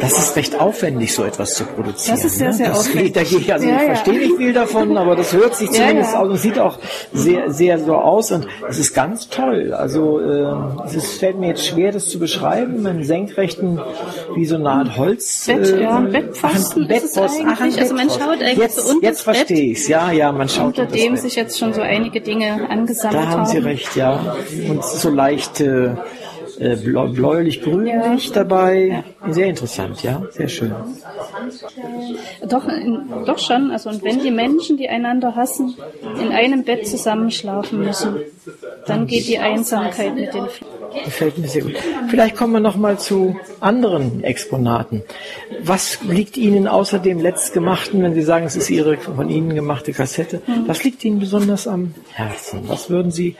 Das 0.00 0.18
ist 0.18 0.36
recht 0.36 0.60
aufwendig, 0.60 1.14
so 1.14 1.24
etwas 1.24 1.54
zu 1.54 1.64
produzieren. 1.64 2.16
Das 2.16 2.24
ist 2.24 2.38
sehr, 2.38 2.48
ne? 2.48 2.54
sehr 2.54 2.68
das 2.68 2.78
aufwendig. 2.80 3.14
Geht 3.14 3.16
dagegen. 3.16 3.52
Also 3.52 3.66
Ja, 3.66 3.76
ich 3.76 3.80
ja. 3.80 3.86
verstehe 3.86 4.18
nicht 4.18 4.36
viel 4.36 4.52
davon, 4.52 4.96
aber 4.96 5.16
das 5.16 5.32
hört 5.32 5.54
sich 5.56 5.70
zumindest 5.70 6.12
ja. 6.12 6.20
aus 6.20 6.28
und 6.28 6.36
sieht 6.36 6.58
auch 6.58 6.78
sehr, 7.12 7.50
sehr 7.50 7.78
so 7.78 7.94
aus 7.94 8.32
und 8.32 8.46
es 8.68 8.78
ist 8.78 8.94
ganz 8.94 9.28
toll. 9.28 9.72
Also 9.72 10.20
ähm, 10.20 10.80
es 10.86 10.94
ist, 10.94 11.18
fällt 11.18 11.38
mir 11.38 11.48
jetzt 11.48 11.66
schwer, 11.66 11.92
das 11.92 12.08
zu 12.08 12.18
beschreiben. 12.18 12.86
Einen 12.86 13.04
senkrechten, 13.04 13.80
wie 14.34 14.44
so 14.44 14.56
eine 14.56 14.70
Art 14.70 14.96
Holz. 14.96 15.44
Bett, 15.46 15.70
äh, 15.70 15.82
ja, 15.82 16.00
Bettpfosten 16.00 16.84
ein 16.84 16.90
ist 16.90 17.04
es 17.04 17.12
Bettpfosten. 17.14 17.48
Ach, 17.48 17.60
eigentlich. 17.60 17.80
Also 17.80 17.94
man 17.94 18.10
schaut 18.10 18.42
eigentlich 18.42 18.58
jetzt, 18.58 18.76
so 18.76 18.94
unter 18.94 19.06
Jetzt 19.06 19.24
Bett, 19.24 19.36
verstehe 19.36 19.72
ich's. 19.72 19.88
Ja, 19.88 20.10
ja, 20.10 20.32
man 20.32 20.48
schaut 20.48 20.66
unter 20.66 20.82
unter 20.82 20.96
dem 20.96 21.12
Bett. 21.12 21.22
sich 21.22 21.36
jetzt 21.36 21.58
schon 21.58 21.72
so 21.72 21.80
einige 21.80 22.20
Dinge 22.20 22.68
angesammelt 22.68 23.22
Da 23.22 23.28
haben 23.28 23.46
Sie 23.46 23.58
recht, 23.58 23.96
ja. 23.96 24.36
Und 24.68 24.84
so 24.84 25.10
leicht 25.10 25.60
äh, 25.60 25.90
äh, 26.58 26.76
bläu- 26.76 27.12
bläulich-grünlich 27.12 28.32
dabei. 28.32 29.04
Sehr 29.28 29.46
interessant, 29.46 30.02
ja. 30.02 30.22
Sehr 30.30 30.48
schön. 30.48 30.74
Doch, 32.48 32.66
in, 32.68 33.02
doch 33.26 33.38
schon. 33.38 33.70
Also 33.70 33.90
und 33.90 34.02
wenn 34.02 34.20
die 34.20 34.30
Menschen, 34.30 34.76
die 34.76 34.88
einander 34.88 35.34
hassen, 35.34 35.74
in 36.20 36.28
einem 36.32 36.64
Bett 36.64 36.86
zusammenschlafen 36.86 37.78
müssen, 37.80 38.16
dann 38.86 39.06
geht 39.06 39.26
die 39.28 39.38
Einsamkeit 39.38 40.14
mit 40.14 40.34
den 40.34 40.46
Gefällt 41.04 41.38
mir 41.38 41.48
sehr 41.48 41.62
gut. 41.62 41.74
Vielleicht 42.08 42.36
kommen 42.36 42.52
wir 42.52 42.60
noch 42.60 42.76
mal 42.76 42.98
zu 42.98 43.36
anderen 43.58 44.22
Exponaten. 44.22 45.02
Was 45.62 45.98
liegt 46.04 46.36
Ihnen 46.36 46.68
außer 46.68 47.00
dem 47.00 47.20
letztgemachten, 47.20 48.00
wenn 48.02 48.14
Sie 48.14 48.22
sagen, 48.22 48.46
es 48.46 48.54
ist 48.54 48.70
Ihre 48.70 48.96
von 48.98 49.28
Ihnen 49.28 49.54
gemachte 49.54 49.92
Kassette, 49.92 50.40
was 50.66 50.84
liegt 50.84 51.04
Ihnen 51.04 51.18
besonders 51.18 51.66
am 51.66 51.94
Herzen? 52.12 52.60
Was 52.68 52.90
würden 52.90 53.10
Sie 53.10 53.34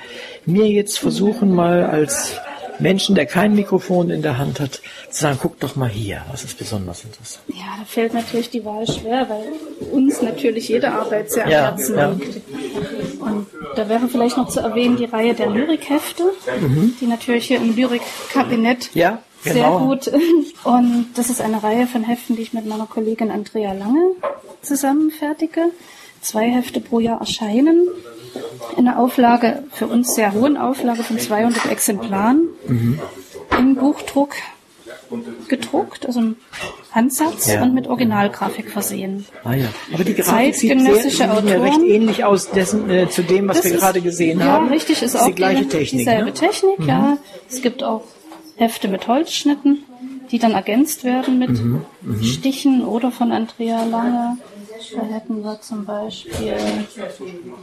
mir 0.46 0.66
jetzt 0.66 0.98
versuchen, 0.98 1.54
mal 1.54 1.84
als 1.84 2.40
Menschen, 2.78 3.14
der 3.14 3.26
kein 3.26 3.54
Mikrofon 3.54 4.10
in 4.10 4.22
der 4.22 4.38
Hand 4.38 4.60
hat, 4.60 4.80
zu 5.10 5.22
sagen, 5.22 5.38
guck 5.40 5.60
doch 5.60 5.76
mal 5.76 5.88
hier, 5.88 6.22
was 6.30 6.44
ist 6.44 6.58
besonders 6.58 7.04
interessant. 7.04 7.44
Ja, 7.48 7.76
da 7.78 7.84
fällt 7.84 8.14
natürlich 8.14 8.50
die 8.50 8.64
Wahl 8.64 8.86
schwer, 8.86 9.28
weil 9.28 9.44
uns 9.90 10.22
natürlich 10.22 10.68
jede 10.68 10.90
Arbeit 10.92 11.30
sehr 11.30 11.44
am 11.44 11.50
Ja, 11.50 11.62
Herzen 11.70 11.96
ja. 11.96 12.10
liegt. 12.10 12.40
Und 13.20 13.46
da 13.76 13.88
wäre 13.88 14.08
vielleicht 14.08 14.36
noch 14.36 14.48
zu 14.48 14.60
erwähnen 14.60 14.96
die 14.96 15.04
Reihe 15.04 15.34
der 15.34 15.50
Lyrikhefte, 15.50 16.24
die 17.00 17.06
natürlich 17.06 17.46
hier 17.46 17.58
im 17.58 17.74
Lyrikkabinett 17.76 18.90
Ja, 18.94 19.18
sehr 19.42 19.54
genau. 19.54 19.78
gut. 19.86 20.10
Und 20.64 21.06
das 21.16 21.30
ist 21.30 21.40
eine 21.40 21.62
Reihe 21.62 21.86
von 21.86 22.02
Heften, 22.02 22.36
die 22.36 22.42
ich 22.42 22.52
mit 22.52 22.66
meiner 22.66 22.86
Kollegin 22.86 23.30
Andrea 23.30 23.72
Lange 23.72 24.12
zusammen 24.62 25.10
fertige. 25.10 25.70
Zwei 26.20 26.50
Hefte 26.50 26.80
pro 26.80 27.00
Jahr 27.00 27.20
erscheinen. 27.20 27.86
In 28.76 28.88
einer 28.88 28.98
Auflage, 28.98 29.62
für 29.72 29.86
uns 29.86 30.14
sehr 30.14 30.32
hohen 30.32 30.56
Auflage 30.56 31.02
von 31.04 31.18
200 31.18 31.66
Exemplaren. 31.70 32.48
Mhm. 32.66 33.00
Im 33.58 33.76
Buchdruck 33.76 34.34
gedruckt, 35.48 36.06
also 36.06 36.20
im 36.20 36.36
Handsatz 36.92 37.46
Ja. 37.52 37.62
und 37.62 37.74
mit 37.74 37.86
Originalgrafik 37.86 38.70
versehen. 38.70 39.26
Ah 39.44 39.54
ja. 39.54 39.66
Aber 39.92 40.02
die 40.04 40.14
Grafik 40.14 40.54
sieht, 40.54 40.80
sehr, 40.80 41.32
Autoren. 41.32 41.48
recht 41.62 41.80
ähnlich 41.82 42.24
aus 42.24 42.50
dessen, 42.50 42.88
äh, 42.90 43.08
zu 43.08 43.22
dem, 43.22 43.48
was 43.48 43.58
Das 43.58 43.66
wir 43.66 43.74
ist- 43.74 43.80
gerade 43.80 44.00
gesehen 44.00 44.40
ja, 44.40 44.46
haben. 44.46 44.68
richtig, 44.68 45.02
ist 45.02 45.14
Das 45.14 45.22
auch 45.22 45.26
die 45.26 45.34
gleiche 45.34 45.68
Technik. 45.68 46.00
dieselbe 46.00 46.24
ne? 46.26 46.32
Technik, 46.32 46.78
ja. 46.86 47.18
Es 47.48 47.62
gibt 47.62 47.82
auch 47.84 48.02
Hefte 48.56 48.88
mit 48.88 49.06
Holzschnitten, 49.06 49.84
die 50.30 50.38
dann 50.38 50.52
ergänzt 50.52 51.04
werden 51.04 51.38
mit 51.38 51.50
Mhm, 51.50 51.82
Stichen 52.22 52.84
oder 52.84 53.10
von 53.12 53.30
Andrea 53.30 53.84
Lange. 53.84 54.38
Da 54.92 55.02
hätten 55.14 55.42
wir 55.42 55.60
zum 55.60 55.84
Beispiel, 55.84 56.54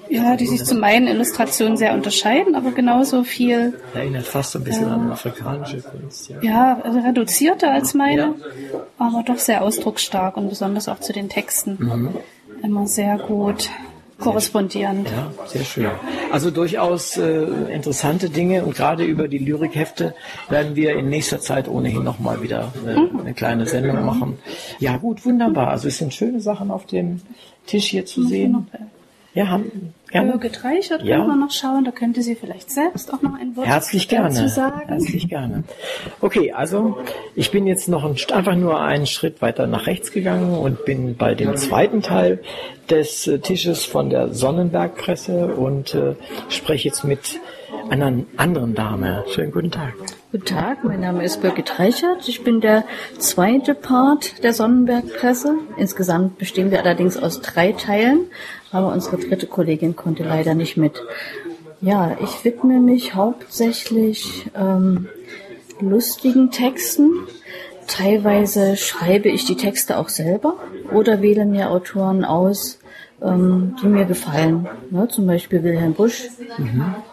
ja, 0.10 0.36
die 0.36 0.48
sich 0.48 0.64
zu 0.64 0.76
meinen 0.76 1.08
Illustrationen 1.08 1.78
sehr 1.78 1.94
unterscheiden, 1.94 2.56
aber 2.56 2.72
genauso 2.72 3.24
viel, 3.24 3.80
Erinnert 3.94 4.26
fast 4.26 4.56
ein 4.56 4.64
bisschen 4.64 4.90
an 4.90 5.12
afrikanische 5.12 5.82
Kunst. 5.82 6.30
Ja. 6.30 6.42
ja, 6.42 6.82
also 6.84 7.00
reduzierter 7.00 7.72
als 7.72 7.94
meine, 7.94 8.36
aber 8.98 9.24
doch 9.24 9.38
sehr 9.38 9.62
ausdrucksstark 9.62 10.38
und 10.38 10.50
besonders 10.50 10.88
auch 10.88 11.00
zu 11.00 11.14
den 11.14 11.30
Texten 11.30 11.78
Mhm. 11.80 12.10
immer 12.64 12.88
sehr 12.88 13.18
gut 13.18 13.70
korrespondierend. 14.22 15.10
Ja, 15.10 15.32
sehr 15.48 15.66
schön. 15.66 15.90
Also 16.32 16.52
durchaus 16.52 17.18
äh, 17.18 17.44
interessante 17.74 18.30
Dinge 18.30 18.64
und 18.64 18.76
gerade 18.76 19.04
über 19.04 19.28
die 19.28 19.40
Lyrikhefte 19.40 20.16
werden 20.50 20.76
wir 20.76 20.96
in 20.96 21.10
nächster 21.10 21.42
Zeit 21.42 21.68
ohnehin 21.68 22.04
nochmal 22.04 22.42
wieder 22.42 22.72
äh, 22.86 23.20
eine 23.20 23.34
kleine 23.34 23.66
Sendung 23.66 24.06
machen. 24.06 24.40
Ja 24.80 24.98
gut, 24.98 25.26
wunderbar. 25.26 25.68
Also 25.70 25.90
es 25.90 25.98
sind 25.98 26.14
schöne 26.14 26.40
Sachen 26.40 26.72
auf 26.72 26.86
dem 26.86 27.22
Tisch 27.66 27.88
hier 27.88 28.06
zu 28.06 28.24
sehen. 28.24 28.68
Ja, 29.34 29.48
haben, 29.48 29.94
gerne. 30.10 30.32
Birgit 30.34 30.64
Reichert 30.66 31.04
Ja. 31.04 31.18
können 31.18 31.30
wir 31.30 31.36
noch 31.38 31.52
schauen. 31.52 31.86
Da 31.86 31.92
könnte 31.92 32.22
sie 32.22 32.36
vielleicht 32.36 32.70
selbst 32.70 33.14
auch 33.14 33.22
noch 33.22 33.34
ein 33.40 33.56
Wort 33.56 33.66
Herzlich 33.66 34.08
dazu 34.10 34.34
gerne. 34.34 34.50
sagen. 34.50 34.82
Herzlich 34.88 35.30
gerne. 35.30 35.64
Okay, 36.20 36.52
also 36.52 36.98
ich 37.34 37.50
bin 37.50 37.66
jetzt 37.66 37.88
noch 37.88 38.04
ein, 38.04 38.18
einfach 38.34 38.56
nur 38.56 38.82
einen 38.82 39.06
Schritt 39.08 39.42
weiter 39.42 39.68
nach 39.68 39.88
rechts 39.88 40.12
gegangen 40.12 40.58
und 40.58 40.84
bin 40.84 41.16
bei 41.16 41.34
dem 41.34 41.56
zweiten 41.56 42.02
Teil 42.02 42.40
des 42.90 43.26
äh, 43.28 43.40
Tisches 43.40 43.86
von 43.86 44.10
der 44.10 44.34
Sonnenberg-Presse 44.34 45.56
und 45.56 45.96
äh, 45.96 46.16
spreche 46.50 46.90
jetzt 46.90 47.06
mit 47.06 47.40
einer 47.90 48.12
anderen 48.36 48.76
Dame. 48.76 49.24
Schönen 49.34 49.52
guten 49.54 49.72
Tag. 49.72 49.94
Guten 50.32 50.46
Tag, 50.46 50.86
mein 50.86 51.02
Name 51.02 51.26
ist 51.26 51.42
Birgit 51.42 51.78
Reichert. 51.78 52.26
Ich 52.30 52.46
bin 52.46 52.62
der 52.62 52.86
zweite 53.18 53.76
Part 53.76 54.42
der 54.46 54.54
Sonnenberg-Presse. 54.54 55.56
Insgesamt 55.76 56.38
bestehen 56.38 56.72
wir 56.72 56.80
allerdings 56.80 57.18
aus 57.18 57.42
drei 57.42 57.74
Teilen, 57.74 58.28
aber 58.72 58.94
unsere 58.94 59.18
dritte 59.18 59.46
Kollegin 59.46 59.98
konnte 59.98 60.24
leider 60.24 60.54
nicht 60.54 60.78
mit. 60.78 61.04
Ja, 61.82 62.16
ich 62.24 62.46
widme 62.46 62.80
mich 62.80 63.14
hauptsächlich 63.14 64.50
ähm, 64.56 65.10
lustigen 65.82 66.50
Texten. 66.50 67.12
Teilweise 67.88 68.78
schreibe 68.78 69.28
ich 69.28 69.44
die 69.44 69.58
Texte 69.58 69.98
auch 69.98 70.08
selber 70.08 70.56
oder 70.94 71.22
wähle 71.22 71.46
mir 71.46 71.70
Autoren 71.72 72.24
aus, 72.24 72.80
ähm, 73.22 73.76
die 73.84 73.88
mir 73.88 74.06
gefallen. 74.06 74.70
Ne, 74.92 75.10
zum 75.10 75.28
Beispiel 75.28 75.62
Wilhelm 75.62 75.92
Busch, 75.92 76.30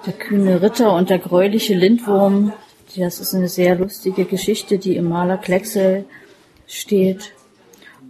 der 0.07 0.12
kühne 0.12 0.62
Ritter 0.62 0.94
und 0.94 1.11
der 1.11 1.18
gräuliche 1.18 1.74
Lindwurm. 1.74 2.52
Das 2.96 3.20
ist 3.20 3.35
eine 3.35 3.48
sehr 3.48 3.74
lustige 3.77 4.24
Geschichte, 4.24 4.79
die 4.79 4.96
im 4.96 5.09
Maler 5.09 5.37
Klecksel 5.38 6.05
steht. 6.66 7.33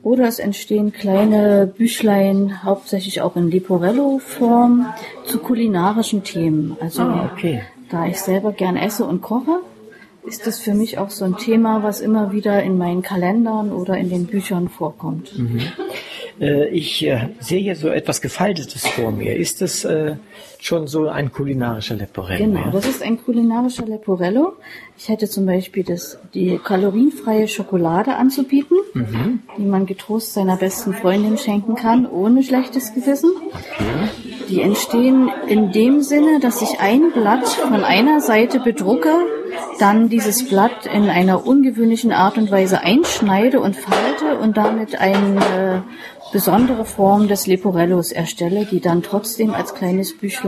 Oder 0.02 0.28
es 0.28 0.38
entstehen 0.38 0.92
kleine 0.92 1.66
Büchlein, 1.66 2.62
hauptsächlich 2.62 3.20
auch 3.20 3.34
in 3.36 3.50
Leporello-Form, 3.50 4.86
zu 5.24 5.38
kulinarischen 5.38 6.22
Themen. 6.22 6.76
Also 6.80 7.02
Ah, 7.02 7.30
okay. 7.32 7.62
da 7.90 8.06
ich 8.06 8.20
selber 8.20 8.52
gern 8.52 8.76
esse 8.76 9.04
und 9.04 9.20
koche, 9.22 9.60
ist 10.24 10.46
das 10.46 10.60
für 10.60 10.74
mich 10.74 10.98
auch 10.98 11.10
so 11.10 11.24
ein 11.24 11.36
Thema, 11.36 11.82
was 11.82 12.00
immer 12.00 12.32
wieder 12.32 12.62
in 12.62 12.78
meinen 12.78 13.02
Kalendern 13.02 13.72
oder 13.72 13.96
in 13.96 14.10
den 14.10 14.26
Büchern 14.26 14.68
vorkommt. 14.68 15.32
Äh, 16.40 16.68
ich 16.68 17.04
äh, 17.04 17.30
sehe 17.40 17.60
hier 17.60 17.74
so 17.76 17.88
etwas 17.88 18.20
Gefaltetes 18.20 18.86
vor 18.86 19.10
mir. 19.10 19.36
Ist 19.36 19.60
das 19.62 19.84
äh, 19.84 20.16
schon 20.60 20.86
so 20.86 21.08
ein 21.08 21.32
kulinarischer 21.32 21.94
Leporello? 21.94 22.44
Genau, 22.44 22.70
das 22.70 22.86
ist 22.86 23.02
ein 23.02 23.22
kulinarischer 23.22 23.86
Leporello. 23.86 24.54
Ich 24.96 25.08
hätte 25.08 25.28
zum 25.28 25.46
Beispiel 25.46 25.84
das, 25.84 26.18
die 26.34 26.58
kalorienfreie 26.58 27.48
Schokolade 27.48 28.16
anzubieten, 28.16 28.76
die 29.56 29.64
man 29.64 29.86
getrost 29.86 30.34
seiner 30.34 30.56
besten 30.56 30.92
Freundin 30.92 31.38
schenken 31.38 31.74
kann, 31.74 32.06
ohne 32.06 32.42
schlechtes 32.42 32.94
Gewissen. 32.94 33.30
Die 34.48 34.60
entstehen 34.60 35.30
in 35.46 35.72
dem 35.72 36.02
Sinne, 36.02 36.40
dass 36.40 36.62
ich 36.62 36.80
ein 36.80 37.12
Blatt 37.12 37.46
von 37.46 37.84
einer 37.84 38.20
Seite 38.20 38.60
bedrucke, 38.60 39.12
dann 39.78 40.08
dieses 40.08 40.48
Blatt 40.48 40.86
in 40.86 41.08
einer 41.08 41.46
ungewöhnlichen 41.46 42.12
Art 42.12 42.36
und 42.36 42.50
Weise 42.50 42.80
einschneide 42.80 43.60
und 43.60 43.76
falte 43.76 44.38
und 44.40 44.56
damit 44.56 45.00
eine 45.00 45.84
besondere 46.32 46.84
Form 46.84 47.28
des 47.28 47.46
Leporellos 47.46 48.12
erstelle, 48.12 48.66
die 48.66 48.80
dann 48.80 49.02
trotzdem 49.02 49.54
als 49.54 49.74
kleines 49.74 50.16
Büchlein 50.16 50.47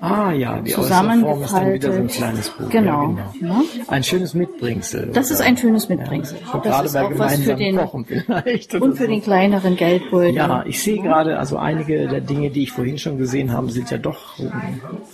Ah 0.00 0.32
ja, 0.32 0.60
die 0.60 0.70
Form 0.72 0.84
ist 0.84 0.90
dann 0.90 1.72
wieder 1.72 1.92
so 1.92 1.98
ein 1.98 2.08
zusammengefaltet. 2.08 2.10
kleines 2.12 2.50
Buch. 2.50 2.68
Genau. 2.70 3.02
Ja, 3.16 3.32
genau. 3.38 3.54
Ja. 3.54 3.62
Ein 3.88 4.02
schönes 4.04 4.34
Mitbringsel. 4.34 5.10
Das 5.12 5.30
ist 5.30 5.40
ein 5.40 5.56
schönes 5.56 5.88
Mitbringsel. 5.88 6.38
Und 6.52 6.64
Das 6.64 6.72
gerade 6.72 6.86
ist 6.86 6.92
bei 6.94 7.04
auch 7.04 7.18
was 7.18 7.36
für 7.40 7.54
den 7.54 7.76
Kochen 7.76 8.04
vielleicht. 8.04 8.74
oder 8.74 8.84
und 8.84 8.96
für 8.96 9.04
so. 9.04 9.10
den 9.10 9.22
kleineren 9.22 9.76
Geldbeutel. 9.76 10.34
Ja, 10.34 10.64
ich 10.66 10.82
sehe 10.82 11.00
gerade, 11.00 11.38
also 11.38 11.56
einige 11.56 12.08
der 12.08 12.20
Dinge, 12.20 12.50
die 12.50 12.64
ich 12.64 12.72
vorhin 12.72 12.98
schon 12.98 13.18
gesehen 13.18 13.52
habe, 13.52 13.70
sind 13.70 13.90
ja 13.90 13.98
doch 13.98 14.34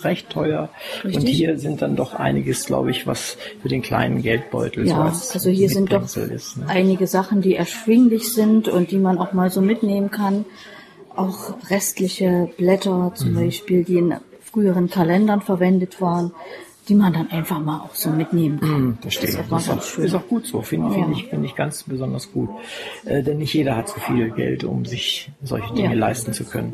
recht 0.03 0.29
teuer. 0.29 0.69
Und 1.03 1.09
Richtig. 1.15 1.29
hier 1.35 1.57
sind 1.59 1.81
dann 1.81 1.95
doch 1.95 2.13
einiges, 2.15 2.65
glaube 2.65 2.91
ich, 2.91 3.07
was 3.07 3.37
für 3.61 3.69
den 3.69 3.81
kleinen 3.81 4.21
Geldbeutel 4.21 4.85
so 4.85 4.91
Ja, 4.93 5.05
als 5.05 5.31
also 5.31 5.49
hier 5.49 5.69
sind 5.69 5.91
doch 5.93 6.03
ist. 6.03 6.57
Ne? 6.57 6.65
einige 6.67 7.07
Sachen, 7.07 7.41
die 7.41 7.55
erschwinglich 7.55 8.33
sind 8.33 8.67
und 8.67 8.91
die 8.91 8.97
man 8.97 9.17
auch 9.17 9.33
mal 9.33 9.49
so 9.49 9.61
mitnehmen 9.61 10.11
kann. 10.11 10.45
Auch 11.15 11.55
restliche 11.69 12.49
Blätter 12.57 13.11
zum 13.15 13.31
Mhm. 13.31 13.35
Beispiel, 13.35 13.83
die 13.83 13.97
in 13.97 14.15
früheren 14.41 14.89
Kalendern 14.89 15.41
verwendet 15.41 15.99
waren, 16.01 16.31
die 16.89 16.95
man 16.95 17.13
dann 17.13 17.31
einfach 17.31 17.59
mal 17.61 17.79
auch 17.79 17.95
so 17.95 18.09
mitnehmen 18.09 18.59
kann. 18.59 18.97
Verstehe. 19.01 19.27
Das 19.31 19.35
ist 19.35 19.39
auch 19.45 19.49
mal 19.69 19.77
ist, 19.77 19.97
ist 19.99 20.15
auch 20.15 20.27
gut 20.27 20.45
so, 20.45 20.61
finde 20.61 20.93
Ja. 20.97 21.07
ich, 21.13 21.27
finde 21.27 21.45
ich 21.45 21.55
ganz 21.55 21.83
besonders 21.83 22.29
gut. 22.33 22.49
Äh, 23.05 23.23
denn 23.23 23.37
nicht 23.37 23.53
jeder 23.53 23.77
hat 23.77 23.87
so 23.87 24.01
viel 24.01 24.31
Geld, 24.31 24.65
um 24.65 24.83
sich 24.85 25.31
solche 25.43 25.73
Dinge 25.73 25.93
Ja. 25.93 25.99
leisten 25.99 26.33
zu 26.33 26.43
können. 26.43 26.73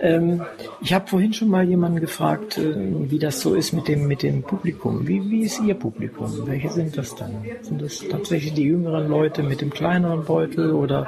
Ähm, 0.00 0.40
ich 0.80 0.94
habe 0.94 1.06
vorhin 1.08 1.34
schon 1.34 1.48
mal 1.48 1.68
jemanden 1.68 2.00
gefragt, 2.00 2.56
äh, 2.56 2.74
wie 3.10 3.18
das 3.18 3.40
so 3.42 3.54
ist 3.54 3.72
mit 3.72 3.86
dem, 3.86 4.06
mit 4.08 4.22
dem 4.22 4.44
Publikum. 4.44 5.06
Wie, 5.06 5.28
wie 5.30 5.42
ist 5.42 5.60
Ihr 5.60 5.74
Publikum? 5.74 6.46
Welche 6.46 6.70
sind 6.70 6.96
das 6.96 7.14
dann? 7.16 7.44
Sind 7.60 7.82
das 7.82 8.02
tatsächlich 8.08 8.54
die 8.54 8.62
jüngeren 8.64 9.08
Leute 9.08 9.42
mit 9.42 9.60
dem 9.60 9.68
kleineren 9.70 10.24
Beutel 10.24 10.72
oder? 10.72 11.06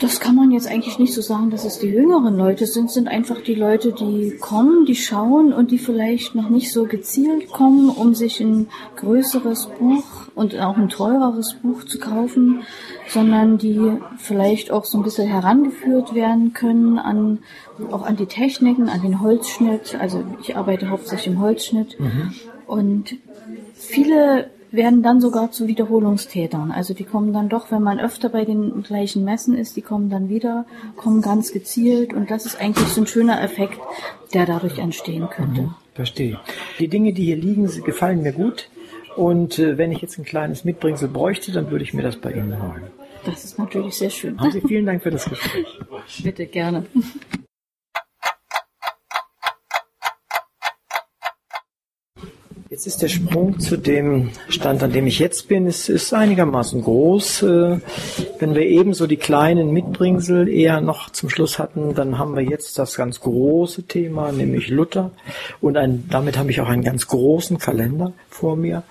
Das 0.00 0.18
kann 0.18 0.34
man 0.34 0.50
jetzt 0.50 0.66
eigentlich 0.66 0.98
nicht 0.98 1.12
so 1.12 1.20
sagen, 1.20 1.50
dass 1.50 1.66
es 1.66 1.78
die 1.78 1.88
jüngeren 1.88 2.36
Leute 2.38 2.66
sind, 2.66 2.90
sind 2.90 3.06
einfach 3.06 3.42
die 3.42 3.54
Leute, 3.54 3.92
die 3.92 4.34
kommen, 4.40 4.86
die 4.86 4.96
schauen 4.96 5.52
und 5.52 5.70
die 5.70 5.78
vielleicht 5.78 6.34
noch 6.34 6.48
nicht 6.48 6.72
so 6.72 6.86
gezielt 6.86 7.50
kommen, 7.50 7.90
um 7.90 8.14
sich 8.14 8.40
ein 8.40 8.68
größeres 8.96 9.68
Buch 9.78 10.04
und 10.34 10.58
auch 10.58 10.78
ein 10.78 10.88
teureres 10.88 11.54
Buch 11.54 11.84
zu 11.84 11.98
kaufen, 11.98 12.62
sondern 13.08 13.58
die 13.58 13.98
vielleicht 14.16 14.70
auch 14.70 14.86
so 14.86 14.96
ein 14.96 15.04
bisschen 15.04 15.28
herangeführt 15.28 16.14
werden 16.14 16.54
können 16.54 16.98
an, 16.98 17.40
auch 17.90 18.02
an 18.02 18.16
die 18.16 18.26
Techniken, 18.26 18.88
an 18.88 19.02
den 19.02 19.20
Holzschnitt. 19.20 19.98
Also 20.00 20.24
ich 20.40 20.56
arbeite 20.56 20.88
hauptsächlich 20.88 21.34
im 21.34 21.40
Holzschnitt. 21.40 21.98
Und 22.66 23.16
viele 23.74 24.48
werden 24.72 25.02
dann 25.02 25.20
sogar 25.20 25.50
zu 25.50 25.66
Wiederholungstätern. 25.66 26.70
Also 26.70 26.94
die 26.94 27.04
kommen 27.04 27.32
dann 27.32 27.48
doch, 27.48 27.70
wenn 27.70 27.82
man 27.82 28.00
öfter 28.00 28.28
bei 28.28 28.44
den 28.44 28.82
gleichen 28.82 29.24
Messen 29.24 29.56
ist, 29.56 29.76
die 29.76 29.82
kommen 29.82 30.10
dann 30.10 30.28
wieder, 30.28 30.64
kommen 30.96 31.22
ganz 31.22 31.52
gezielt 31.52 32.12
und 32.12 32.30
das 32.30 32.46
ist 32.46 32.60
eigentlich 32.60 32.88
so 32.88 33.00
ein 33.00 33.06
schöner 33.06 33.42
Effekt, 33.42 33.78
der 34.32 34.46
dadurch 34.46 34.78
entstehen 34.78 35.28
könnte. 35.28 35.74
Verstehe. 35.94 36.38
Die 36.78 36.88
Dinge, 36.88 37.12
die 37.12 37.24
hier 37.24 37.36
liegen, 37.36 37.68
gefallen 37.84 38.22
mir 38.22 38.32
gut. 38.32 38.68
Und 39.16 39.58
äh, 39.58 39.76
wenn 39.76 39.92
ich 39.92 40.00
jetzt 40.00 40.18
ein 40.18 40.24
kleines 40.24 40.64
Mitbringsel 40.64 41.08
bräuchte, 41.08 41.52
dann 41.52 41.70
würde 41.70 41.84
ich 41.84 41.92
mir 41.92 42.02
das 42.02 42.16
bei 42.16 42.32
Ihnen 42.32 42.62
holen. 42.62 42.84
Das 43.24 43.44
ist 43.44 43.58
natürlich 43.58 43.94
sehr 43.96 44.10
schön. 44.10 44.40
Haben 44.40 44.52
Sie 44.52 44.60
vielen 44.60 44.86
Dank 44.86 45.02
für 45.02 45.10
das 45.10 45.28
Gespräch. 45.28 45.66
Bitte 46.22 46.46
gerne. 46.46 46.86
Jetzt 52.80 52.86
ist 52.86 53.02
der 53.02 53.08
Sprung 53.08 53.60
zu 53.60 53.76
dem 53.76 54.30
Stand, 54.48 54.82
an 54.82 54.90
dem 54.90 55.06
ich 55.06 55.18
jetzt 55.18 55.48
bin, 55.48 55.66
es 55.66 55.90
ist 55.90 56.14
einigermaßen 56.14 56.80
groß. 56.80 57.42
Äh, 57.42 57.78
Wenn 58.38 58.54
wir 58.54 58.62
eben 58.62 58.94
so 58.94 59.06
die 59.06 59.18
kleinen 59.18 59.70
Mitbringsel 59.70 60.48
eher 60.48 60.80
noch 60.80 61.10
zum 61.10 61.28
Schluss 61.28 61.58
hatten, 61.58 61.94
dann 61.94 62.16
haben 62.16 62.36
wir 62.36 62.42
jetzt 62.42 62.78
das 62.78 62.96
ganz 62.96 63.20
große 63.20 63.82
Thema, 63.82 64.32
nämlich 64.32 64.68
Luther. 64.68 65.10
Und 65.60 65.76
ein, 65.76 66.08
damit 66.08 66.38
habe 66.38 66.52
ich 66.52 66.62
auch 66.62 66.70
einen 66.70 66.82
ganz 66.82 67.06
großen 67.06 67.58
Kalender 67.58 68.14
vor 68.30 68.56
mir, 68.56 68.82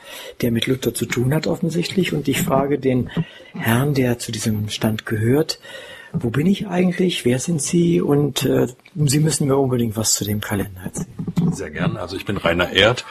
der 0.44 0.52
mit 0.52 0.68
Luther 0.68 0.94
zu 0.94 1.08
tun 1.08 1.34
hat 1.34 1.48
offensichtlich. 1.48 2.14
Und 2.14 2.28
ich 2.28 2.44
frage 2.44 2.78
den 2.78 3.10
Herrn, 3.54 3.96
der 3.96 4.20
zu 4.20 4.32
diesem 4.32 4.70
Stand 4.70 5.08
gehört, 5.08 5.58
wo 6.14 6.30
bin 6.30 6.48
ich 6.48 6.68
eigentlich? 6.68 7.26
Wer 7.26 7.40
sind 7.40 7.62
Sie? 7.62 8.02
Und 8.02 8.44
äh, 8.46 8.68
Sie 8.96 9.20
müssen 9.20 9.48
mir 9.48 9.58
unbedingt 9.58 9.96
was 9.96 10.14
zu 10.14 10.26
dem 10.26 10.42
Kalender 10.42 10.82
erzählen. 10.84 11.54
Sehr 11.54 11.70
gern. 11.72 11.98
Also 11.98 12.16
ich 12.16 12.26
bin 12.26 12.38
Rainer 12.38 12.72
Erd, 12.72 13.06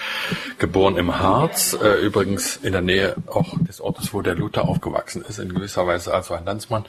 geboren 0.59 0.97
im 0.97 1.19
Harz, 1.19 1.77
äh, 1.81 2.05
übrigens 2.05 2.57
in 2.57 2.73
der 2.73 2.83
Nähe 2.83 3.17
auch 3.27 3.55
des 3.61 3.81
Ortes, 3.81 4.13
wo 4.13 4.23
der 4.23 4.35
Luther 4.35 4.69
aufgewachsen 4.69 5.23
ist, 5.29 5.39
in 5.39 5.55
gewisser 5.55 5.87
Weise 5.87 6.13
also 6.15 6.35
ein 6.35 6.45
Landsmann. 6.45 6.85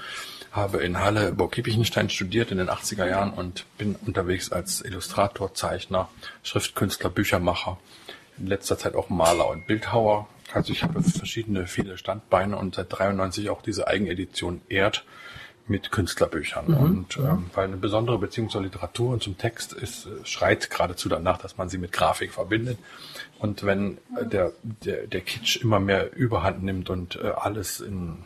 Habe 0.52 0.80
in 0.80 1.00
Halle 1.00 1.32
Burg-Kiepichenstein 1.32 2.10
studiert 2.10 2.52
in 2.52 2.58
den 2.58 2.70
80er 2.70 3.08
Jahren 3.08 3.32
und 3.32 3.66
bin 3.78 3.96
unterwegs 4.06 4.52
als 4.52 4.82
Illustrator, 4.82 5.54
Zeichner, 5.54 6.10
Schriftkünstler, 6.42 7.12
Büchermacher, 7.12 7.78
in 8.40 8.48
letzter 8.48 8.78
Zeit 8.78 8.96
auch 8.96 9.10
Maler 9.10 9.48
und 9.48 9.68
Bildhauer. 9.68 10.28
Also 10.52 10.74
ich 10.74 10.82
habe 10.82 11.04
verschiedene, 11.04 11.68
viele 11.68 12.00
Standbeine 12.00 12.58
und 12.58 12.76
seit 12.76 12.88
93 12.90 13.52
auch 13.52 13.62
diese 13.62 13.88
Eigenedition 13.88 14.62
Erd 14.70 15.06
mit 15.70 15.92
Künstlerbüchern. 15.92 16.66
Und 16.74 17.18
ähm, 17.18 17.46
weil 17.54 17.66
eine 17.66 17.78
besondere 17.78 18.18
Beziehung 18.18 18.50
zur 18.50 18.62
Literatur 18.62 19.14
und 19.14 19.24
zum 19.24 19.38
Text 19.38 19.74
ist, 19.74 20.06
äh, 20.08 20.10
schreit 20.26 20.70
geradezu 20.70 21.08
danach, 21.10 21.38
dass 21.38 21.58
man 21.58 21.70
sie 21.70 21.78
mit 21.78 21.92
Grafik 21.92 22.34
verbindet. 22.34 22.78
Und 23.40 23.64
wenn 23.64 23.98
äh, 24.20 24.26
der, 24.26 24.52
der, 24.84 25.08
der 25.08 25.22
Kitsch 25.22 25.58
immer 25.64 25.80
mehr 25.80 26.14
Überhand 26.16 26.64
nimmt 26.64 26.90
und 26.90 27.16
äh, 27.16 27.30
alles 27.36 27.80
in, 27.80 28.18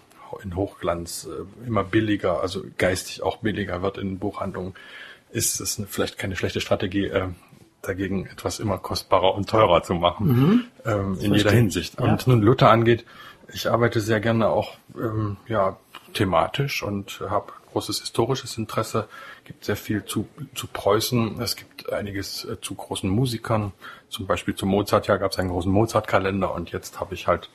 in 0.43 0.55
Hochglanz 0.55 1.27
äh, 1.29 1.67
immer 1.67 1.83
billiger, 1.83 2.41
also 2.41 2.63
geistig 2.77 3.21
auch 3.21 3.37
billiger 3.37 3.81
wird 3.81 3.97
in 3.97 4.17
Buchhandlungen, 4.19 4.73
ist 5.31 5.59
es 5.59 5.77
eine- 5.77 5.87
vielleicht 5.87 6.17
keine 6.17 6.35
schlechte 6.35 6.61
Strategie, 6.61 7.05
äh, 7.07 7.27
dagegen 7.81 8.25
etwas 8.27 8.59
immer 8.59 8.77
kostbarer 8.77 9.35
und 9.35 9.49
teurer 9.49 9.83
zu 9.83 9.93
machen, 9.95 10.69
ähm, 10.85 11.17
in 11.19 11.33
jeder 11.33 11.51
Hinsicht. 11.51 11.99
Und 11.99 12.27
nun 12.27 12.41
Luther 12.41 12.69
angeht, 12.69 13.03
ich 13.53 13.69
arbeite 13.69 13.99
sehr 13.99 14.21
gerne 14.21 14.47
auch 14.47 14.77
ähm, 14.97 15.35
ja 15.47 15.75
thematisch 16.13 16.83
und 16.83 17.21
habe 17.29 17.53
großes 17.71 18.01
historisches 18.01 18.57
Interesse, 18.57 19.07
gibt 19.45 19.65
sehr 19.65 19.75
viel 19.75 20.05
zu, 20.05 20.27
zu 20.55 20.67
Preußen, 20.67 21.41
es 21.41 21.55
gibt 21.55 21.91
einiges 21.91 22.45
äh, 22.45 22.61
zu 22.61 22.75
großen 22.75 23.09
Musikern, 23.09 23.73
zum 24.09 24.27
Beispiel 24.27 24.55
zu 24.55 24.65
Mozart, 24.65 25.07
ja 25.07 25.17
gab 25.17 25.31
es 25.31 25.39
einen 25.39 25.49
großen 25.49 25.71
Mozart-Kalender 25.71 26.53
und 26.53 26.71
jetzt 26.71 26.99
habe 26.99 27.15
ich 27.15 27.27
halt 27.27 27.49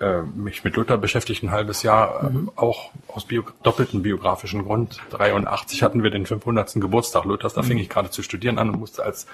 äh, 0.00 0.22
mich 0.22 0.62
mit 0.62 0.76
Luther 0.76 0.96
beschäftigt 0.96 1.42
ein 1.42 1.50
halbes 1.50 1.82
Jahr, 1.82 2.22
äh, 2.22 2.30
mhm. 2.30 2.52
auch 2.54 2.90
aus 3.08 3.24
bio 3.24 3.42
doppelten 3.64 4.02
biografischen 4.02 4.64
Grund. 4.64 5.00
83 5.10 5.82
hatten 5.82 6.04
wir 6.04 6.10
den 6.10 6.24
500. 6.24 6.74
Geburtstag 6.74 7.24
Luthers, 7.24 7.54
da 7.54 7.62
mhm. 7.62 7.66
fing 7.66 7.78
ich 7.78 7.88
gerade 7.88 8.08
zu 8.10 8.22
studieren 8.22 8.58
an 8.58 8.70
und 8.70 8.78
musste 8.78 9.04
als 9.04 9.26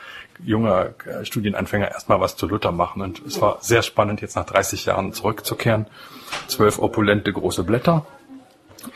junger 0.42 0.94
äh, 1.04 1.24
Studienanfänger 1.24 1.90
erstmal 1.90 2.20
was 2.20 2.36
zu 2.36 2.46
Luther 2.46 2.72
machen. 2.72 3.02
Und 3.02 3.20
es 3.26 3.40
war 3.42 3.58
sehr 3.60 3.82
spannend, 3.82 4.22
jetzt 4.22 4.36
nach 4.36 4.46
30 4.46 4.86
Jahren 4.86 5.12
zurückzukehren. 5.12 5.86
Zwölf 6.48 6.78
opulente 6.78 7.32
große 7.32 7.62
Blätter. 7.62 8.06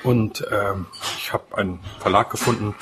Und 0.03 0.47
ähm, 0.51 0.87
ich 1.19 1.33
habe 1.33 1.57
einen 1.57 1.81
Verlag 2.01 2.31
gefunden 2.31 2.75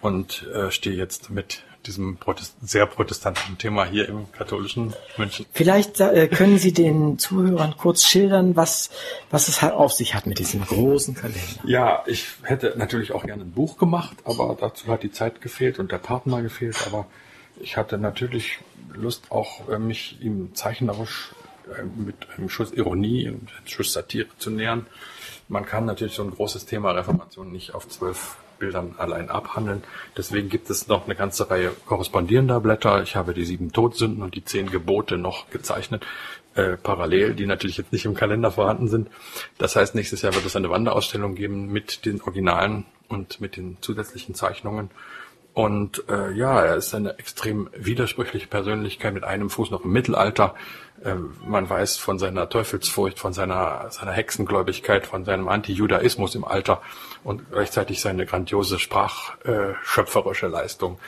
und 0.00 0.46
äh, 0.54 0.70
stehe 0.70 0.96
jetzt 0.96 1.30
mit 1.30 1.62
diesem 1.86 2.18
Protest 2.18 2.56
sehr 2.60 2.86
protestantischen 2.86 3.58
Thema 3.58 3.84
hier 3.84 4.08
im 4.08 4.30
katholischen 4.32 4.94
München. 5.16 5.46
Vielleicht 5.52 6.00
äh, 6.00 6.28
können 6.28 6.58
Sie 6.58 6.72
den 6.72 7.18
Zuhörern 7.18 7.74
kurz 7.76 8.04
schildern, 8.04 8.56
was, 8.56 8.90
was 9.30 9.48
es 9.48 9.62
halt 9.62 9.72
auf 9.72 9.92
sich 9.92 10.14
hat 10.14 10.26
mit 10.26 10.38
diesem 10.38 10.64
großen 10.64 11.14
Kalender. 11.14 11.40
Ja, 11.64 12.02
ich 12.06 12.26
hätte 12.42 12.74
natürlich 12.76 13.12
auch 13.12 13.24
gerne 13.24 13.44
ein 13.44 13.52
Buch 13.52 13.78
gemacht, 13.78 14.16
aber 14.24 14.56
dazu 14.60 14.88
hat 14.88 15.02
die 15.02 15.12
Zeit 15.12 15.40
gefehlt 15.40 15.78
und 15.78 15.90
der 15.90 15.98
Partner 15.98 16.42
gefehlt. 16.42 16.76
Aber 16.86 17.06
ich 17.60 17.76
hatte 17.76 17.98
natürlich 17.98 18.58
Lust, 18.92 19.30
auch 19.30 19.68
äh, 19.68 19.78
mich 19.78 20.18
ihm 20.20 20.54
zeichnerisch 20.54 21.30
äh, 21.78 21.82
mit 21.82 22.16
einem 22.36 22.48
Schuss 22.48 22.72
Ironie 22.72 23.28
und 23.28 23.50
einem 23.56 23.66
Schuss 23.66 23.92
Satire 23.92 24.28
zu 24.38 24.50
nähern. 24.50 24.86
Man 25.50 25.66
kann 25.66 25.84
natürlich 25.84 26.14
so 26.14 26.22
ein 26.22 26.30
großes 26.30 26.64
Thema 26.64 26.92
Reformation 26.92 27.50
nicht 27.50 27.74
auf 27.74 27.88
zwölf 27.88 28.36
Bildern 28.60 28.94
allein 28.98 29.30
abhandeln. 29.30 29.82
Deswegen 30.16 30.48
gibt 30.48 30.70
es 30.70 30.86
noch 30.86 31.06
eine 31.06 31.16
ganze 31.16 31.50
Reihe 31.50 31.72
korrespondierender 31.86 32.60
Blätter. 32.60 33.02
Ich 33.02 33.16
habe 33.16 33.34
die 33.34 33.44
sieben 33.44 33.72
Todsünden 33.72 34.22
und 34.22 34.36
die 34.36 34.44
zehn 34.44 34.70
Gebote 34.70 35.18
noch 35.18 35.50
gezeichnet, 35.50 36.06
äh, 36.54 36.76
parallel, 36.76 37.34
die 37.34 37.46
natürlich 37.46 37.78
jetzt 37.78 37.92
nicht 37.92 38.04
im 38.04 38.14
Kalender 38.14 38.52
vorhanden 38.52 38.86
sind. 38.86 39.08
Das 39.58 39.74
heißt, 39.74 39.96
nächstes 39.96 40.22
Jahr 40.22 40.36
wird 40.36 40.46
es 40.46 40.54
eine 40.54 40.70
Wanderausstellung 40.70 41.34
geben 41.34 41.72
mit 41.72 42.04
den 42.04 42.20
Originalen 42.20 42.84
und 43.08 43.40
mit 43.40 43.56
den 43.56 43.78
zusätzlichen 43.80 44.36
Zeichnungen. 44.36 44.90
Und 45.52 46.04
äh, 46.08 46.30
ja, 46.32 46.62
er 46.62 46.76
ist 46.76 46.94
eine 46.94 47.18
extrem 47.18 47.68
widersprüchliche 47.76 48.46
Persönlichkeit 48.46 49.14
mit 49.14 49.24
einem 49.24 49.50
Fuß 49.50 49.72
noch 49.72 49.84
im 49.84 49.90
Mittelalter. 49.90 50.54
Äh, 51.04 51.14
man 51.46 51.68
weiß 51.68 51.96
von 51.96 52.18
seiner 52.18 52.48
Teufelsfurcht, 52.48 53.18
von 53.18 53.32
seiner, 53.32 53.90
seiner 53.90 54.12
Hexengläubigkeit, 54.12 55.06
von 55.06 55.24
seinem 55.24 55.48
Anti-Judaismus 55.48 56.34
im 56.34 56.44
Alter 56.44 56.82
und 57.24 57.50
gleichzeitig 57.50 58.00
seine 58.00 58.26
grandiose 58.26 58.78
sprachschöpferische 58.78 60.46
äh, 60.46 60.50
Leistung. 60.50 60.98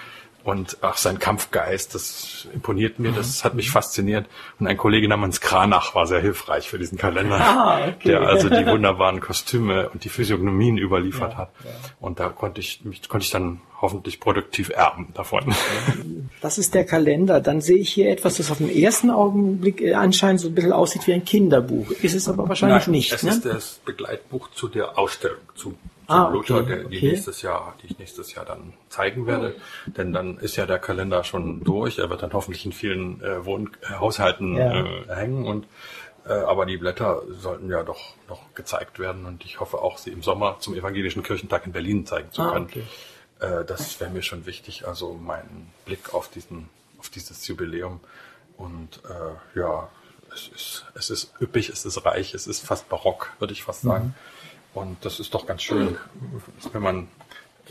Und 0.44 0.78
ach, 0.80 0.96
sein 0.96 1.18
Kampfgeist, 1.18 1.94
das 1.94 2.48
imponiert 2.52 2.98
mir, 2.98 3.12
das 3.12 3.44
hat 3.44 3.54
mich 3.54 3.70
fasziniert. 3.70 4.26
Und 4.58 4.66
ein 4.66 4.76
Kollege 4.76 5.08
namens 5.08 5.40
Kranach 5.40 5.94
war 5.94 6.06
sehr 6.06 6.20
hilfreich 6.20 6.68
für 6.68 6.78
diesen 6.78 6.98
Kalender, 6.98 7.36
ah, 7.40 7.88
okay. 7.88 8.08
der 8.08 8.22
also 8.22 8.48
die 8.48 8.66
wunderbaren 8.66 9.20
Kostüme 9.20 9.88
und 9.90 10.04
die 10.04 10.08
Physiognomien 10.08 10.78
überliefert 10.78 11.32
ja, 11.32 11.38
hat. 11.38 11.50
Ja. 11.64 11.70
Und 12.00 12.18
da 12.18 12.28
konnte 12.28 12.60
ich 12.60 12.84
mich, 12.84 13.08
konnte 13.08 13.24
ich 13.24 13.30
dann 13.30 13.60
hoffentlich 13.80 14.20
produktiv 14.20 14.70
erben 14.70 15.08
davon. 15.14 15.54
Das 16.40 16.58
ist 16.58 16.74
der 16.74 16.84
Kalender. 16.84 17.40
Dann 17.40 17.60
sehe 17.60 17.78
ich 17.78 17.90
hier 17.90 18.10
etwas, 18.10 18.36
das 18.36 18.50
auf 18.50 18.58
den 18.58 18.70
ersten 18.70 19.10
Augenblick 19.10 19.80
äh, 19.80 19.94
anscheinend 19.94 20.40
so 20.40 20.48
ein 20.48 20.54
bisschen 20.54 20.72
aussieht 20.72 21.06
wie 21.06 21.12
ein 21.12 21.24
Kinderbuch. 21.24 21.90
Ist 21.90 22.14
es 22.14 22.28
aber 22.28 22.48
wahrscheinlich 22.48 22.86
Nein, 22.86 22.92
nicht. 22.92 23.12
Es 23.12 23.22
ne? 23.22 23.30
ist 23.30 23.44
das 23.44 23.80
Begleitbuch 23.84 24.50
zu 24.50 24.68
der 24.68 24.98
Ausstellung, 24.98 25.38
zu 25.54 25.76
ah, 26.12 26.28
okay, 26.28 26.36
Luther, 26.36 26.62
der, 26.62 26.76
die 26.84 26.96
okay. 26.98 27.10
nächstes 27.10 27.42
Jahr, 27.42 27.74
die 27.82 27.86
ich 27.86 27.98
nächstes 27.98 28.34
Jahr 28.34 28.44
dann 28.44 28.72
zeigen 28.88 29.26
werde. 29.26 29.54
Denn 29.86 30.12
dann 30.12 30.38
ist 30.38 30.56
ja 30.56 30.66
der 30.66 30.78
Kalender 30.78 31.24
schon 31.24 31.64
durch. 31.64 31.98
Er 31.98 32.10
wird 32.10 32.22
dann 32.22 32.32
hoffentlich 32.32 32.64
in 32.66 32.72
vielen 32.72 33.22
äh, 33.22 33.44
Wohnhaushalten 33.44 34.56
äh, 34.56 34.60
ja. 34.60 34.84
äh, 34.84 35.16
hängen 35.16 35.44
und 35.46 35.66
äh, 36.24 36.32
aber 36.32 36.66
die 36.66 36.76
Blätter 36.76 37.22
sollten 37.30 37.68
ja 37.68 37.82
doch 37.82 38.14
noch 38.28 38.54
gezeigt 38.54 38.98
werden 38.98 39.26
und 39.26 39.44
ich 39.44 39.58
hoffe 39.58 39.78
auch, 39.78 39.98
sie 39.98 40.10
im 40.10 40.22
Sommer 40.22 40.58
zum 40.60 40.74
Evangelischen 40.74 41.22
Kirchentag 41.22 41.66
in 41.66 41.72
Berlin 41.72 42.06
zeigen 42.06 42.30
zu 42.30 42.42
ah, 42.42 42.52
können. 42.52 42.66
Ah, 42.66 42.70
okay. 42.70 43.60
Äh, 43.60 43.64
das 43.64 43.98
wäre 44.00 44.10
mir 44.10 44.22
schon 44.22 44.46
wichtig, 44.46 44.86
also 44.86 45.14
mein 45.14 45.68
Blick 45.84 46.14
auf 46.14 46.28
diesen, 46.28 46.68
auf 46.98 47.08
dieses 47.08 47.46
Jubiläum. 47.48 48.00
Und 48.56 49.00
äh, 49.04 49.58
ja, 49.58 49.88
es 50.32 50.48
ist, 50.54 50.84
es 50.94 51.10
ist 51.10 51.32
üppig, 51.40 51.68
es 51.68 51.84
ist 51.84 52.04
reich, 52.04 52.34
es 52.34 52.46
ist 52.46 52.64
fast 52.64 52.88
barock, 52.88 53.32
würde 53.38 53.52
ich 53.52 53.64
fast 53.64 53.82
sagen. 53.82 54.14
Und 54.74 55.04
das 55.04 55.20
ist 55.20 55.34
doch 55.34 55.46
ganz 55.46 55.62
schön, 55.62 55.96
wenn 56.72 56.82
man 56.82 57.08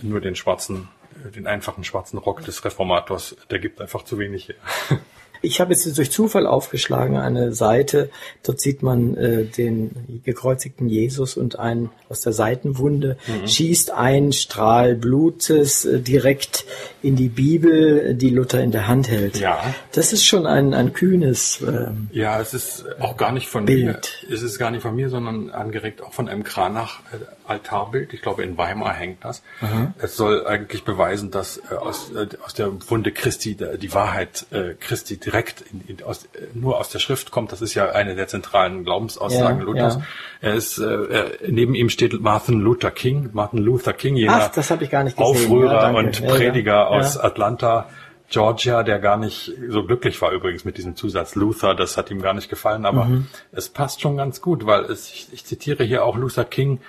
nur 0.02 0.22
den 0.22 0.36
schwarzen, 0.36 0.88
den 1.36 1.48
einfachen 1.48 1.84
schwarzen 1.84 2.18
Rock 2.18 2.44
des 2.44 2.64
Reformators, 2.64 3.36
der 3.50 3.60
gibt 3.60 3.82
einfach 3.82 4.04
zu 4.04 4.20
wenig 4.20 4.50
her. 4.50 4.56
Ich 5.42 5.60
habe 5.60 5.74
jetzt 5.74 5.98
durch 5.98 6.12
Zufall 6.12 6.46
aufgeschlagen 6.46 7.18
eine 7.18 7.54
Seite. 7.54 8.10
Dort 8.44 8.62
sieht 8.62 8.84
man 8.84 9.16
äh, 9.16 9.46
den 9.46 10.22
gekreuzigten 10.24 10.88
Jesus 10.88 11.38
und 11.38 11.58
ein 11.58 11.90
aus 12.10 12.22
der 12.22 12.34
Seitenwunde 12.34 13.18
mhm. 13.28 13.48
schießt 13.48 13.92
ein 13.92 14.34
Strahl 14.34 14.96
Blutes 14.96 15.86
äh, 15.86 16.00
direkt 16.00 16.66
in 17.02 17.16
die 17.16 17.30
Bibel, 17.30 18.14
die 18.14 18.30
Luther 18.30 18.62
in 18.62 18.72
der 18.72 18.88
Hand 18.88 19.10
hält. 19.10 19.40
Ja. 19.40 19.74
Das 19.94 20.14
ist 20.14 20.26
schon 20.26 20.46
ein, 20.46 20.74
ein 20.74 20.94
kühnes. 20.94 21.62
Äh, 21.62 21.88
ja, 22.12 22.40
es 22.40 22.54
ist 22.54 22.86
auch 23.00 23.18
gar 23.18 23.32
nicht 23.32 23.48
von 23.48 23.66
Bild. 23.66 24.24
mir. 24.28 24.34
Es 24.34 24.44
ist 24.44 24.60
gar 24.60 24.72
nicht 24.72 24.82
von 24.82 24.96
mir, 24.96 25.10
sondern 25.10 25.50
angeregt 25.50 26.02
auch 26.04 26.14
von 26.14 26.30
einem 26.30 26.44
Kranach 26.44 27.00
äh, 27.12 27.18
Altarbild. 27.52 28.14
Ich 28.14 28.22
glaube, 28.22 28.44
in 28.44 28.58
Weimar 28.58 28.94
hängt 28.94 29.24
das. 29.24 29.44
Mhm. 29.62 29.94
Es 30.00 30.16
soll 30.16 30.46
eigentlich 30.48 30.84
beweisen, 30.84 31.32
dass 31.32 31.58
äh, 31.58 31.76
aus, 31.76 32.12
äh, 32.12 32.28
aus 32.44 32.54
der 32.54 32.72
Wunde 32.90 33.12
Christi 33.12 33.56
der, 33.56 33.78
die 33.78 33.94
Wahrheit 33.94 34.46
äh, 34.52 34.74
Christi 34.80 35.18
direkt 35.18 35.62
in, 35.72 35.84
in, 35.88 36.04
aus, 36.04 36.26
äh, 36.26 36.48
nur 36.54 36.80
aus 36.80 36.90
der 36.90 37.00
Schrift 37.00 37.32
kommt. 37.32 37.52
Das 37.52 37.62
ist 37.62 37.74
ja 37.74 37.92
eine 37.92 38.16
der 38.16 38.28
zentralen 38.28 38.84
Glaubensaussagen 38.84 39.60
ja, 39.60 39.66
Luthers. 39.66 39.96
Ja. 39.96 40.02
Er 40.42 40.54
ist, 40.56 40.80
äh, 40.80 41.26
neben 41.48 41.76
ihm 41.76 41.90
steht 41.90 42.20
Martin 42.20 42.60
Luther 42.60 42.92
King. 42.92 43.30
Martin 43.34 43.60
Luther 43.60 43.94
King, 43.94 44.16
jener 44.16 44.34
Ach, 44.36 44.52
das 44.52 44.72
ich 44.72 44.90
gar 44.90 45.04
nicht 45.04 45.18
gesehen. 45.18 45.30
Aufrührer 45.30 45.92
ja, 45.92 45.98
und 45.98 46.26
Prediger 46.26 46.90
aus 46.90 47.18
Atlanta. 47.18 47.90
Georgia, 48.32 48.84
der 48.84 49.00
gar 49.00 49.18
nicht 49.18 49.52
so 49.68 49.84
glücklich 49.84 50.22
war 50.22 50.32
übrigens 50.32 50.64
mit 50.64 50.78
diesem 50.78 50.96
Zusatz 50.96 51.36
Luther, 51.36 51.76
das 51.76 51.98
hat 51.98 52.10
ihm 52.12 52.22
gar 52.22 52.34
nicht 52.34 52.50
gefallen, 52.50 52.86
aber 52.86 53.06
mhm. 53.06 53.28
es 53.52 53.68
passt 53.68 54.00
schon 54.00 54.16
ganz 54.16 54.42
gut, 54.42 54.66
weil 54.66 54.86
es, 54.86 55.12
ich, 55.12 55.28
ich 55.34 55.44
zitiere 55.44 55.84
hier 55.84 56.06
auch 56.06 56.16
Luther 56.16 56.46
King, 56.46 56.80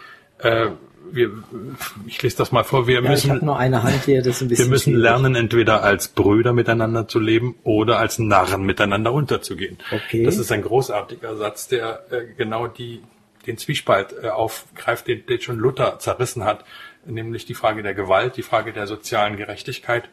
äh, 0.43 0.71
wir, 1.11 1.31
ich 2.07 2.23
lese 2.23 2.39
das 2.39 2.53
mal 2.53 2.65
vor, 2.65 2.87
wir 2.87 3.03
ja, 3.03 3.11
müssen, 3.11 3.45
nur 3.45 3.59
eine 3.59 3.83
Hand 3.83 4.05
hier, 4.05 4.23
das 4.23 4.37
ist 4.37 4.43
ein 4.43 4.49
bisschen 4.49 4.67
wir 4.67 4.71
müssen 4.71 4.95
lernen, 4.95 5.35
entweder 5.35 5.83
als 5.83 6.09
Brüder 6.09 6.53
miteinander 6.53 7.07
zu 7.07 7.19
leben 7.19 7.57
oder 7.65 7.99
als 7.99 8.19
Narren 8.19 8.63
miteinander 8.63 9.13
unterzugehen. 9.13 9.79
Okay. 9.91 10.25
Das 10.25 10.39
ist 10.39 10.51
ein 10.53 10.63
großartiger 10.63 11.37
Satz, 11.37 11.69
der 11.69 12.07
äh, 12.11 12.25
genau 12.37 12.67
die, 12.67 13.03
den 13.47 13.59
Zwiespalt 13.59 14.15
äh, 14.23 14.29
aufgreift, 14.29 15.07
den, 15.07 15.27
den 15.27 15.41
schon 15.41 15.59
Luther 15.59 15.99
zerrissen 15.99 16.45
hat, 16.45 16.65
nämlich 17.05 17.45
die 17.45 17.55
Frage 17.55 17.83
der 17.83 17.95
Gewalt, 17.95 18.37
die 18.37 18.43
Frage 18.43 18.73
der 18.73 18.87
sozialen 18.87 19.37
Gerechtigkeit, 19.37 20.09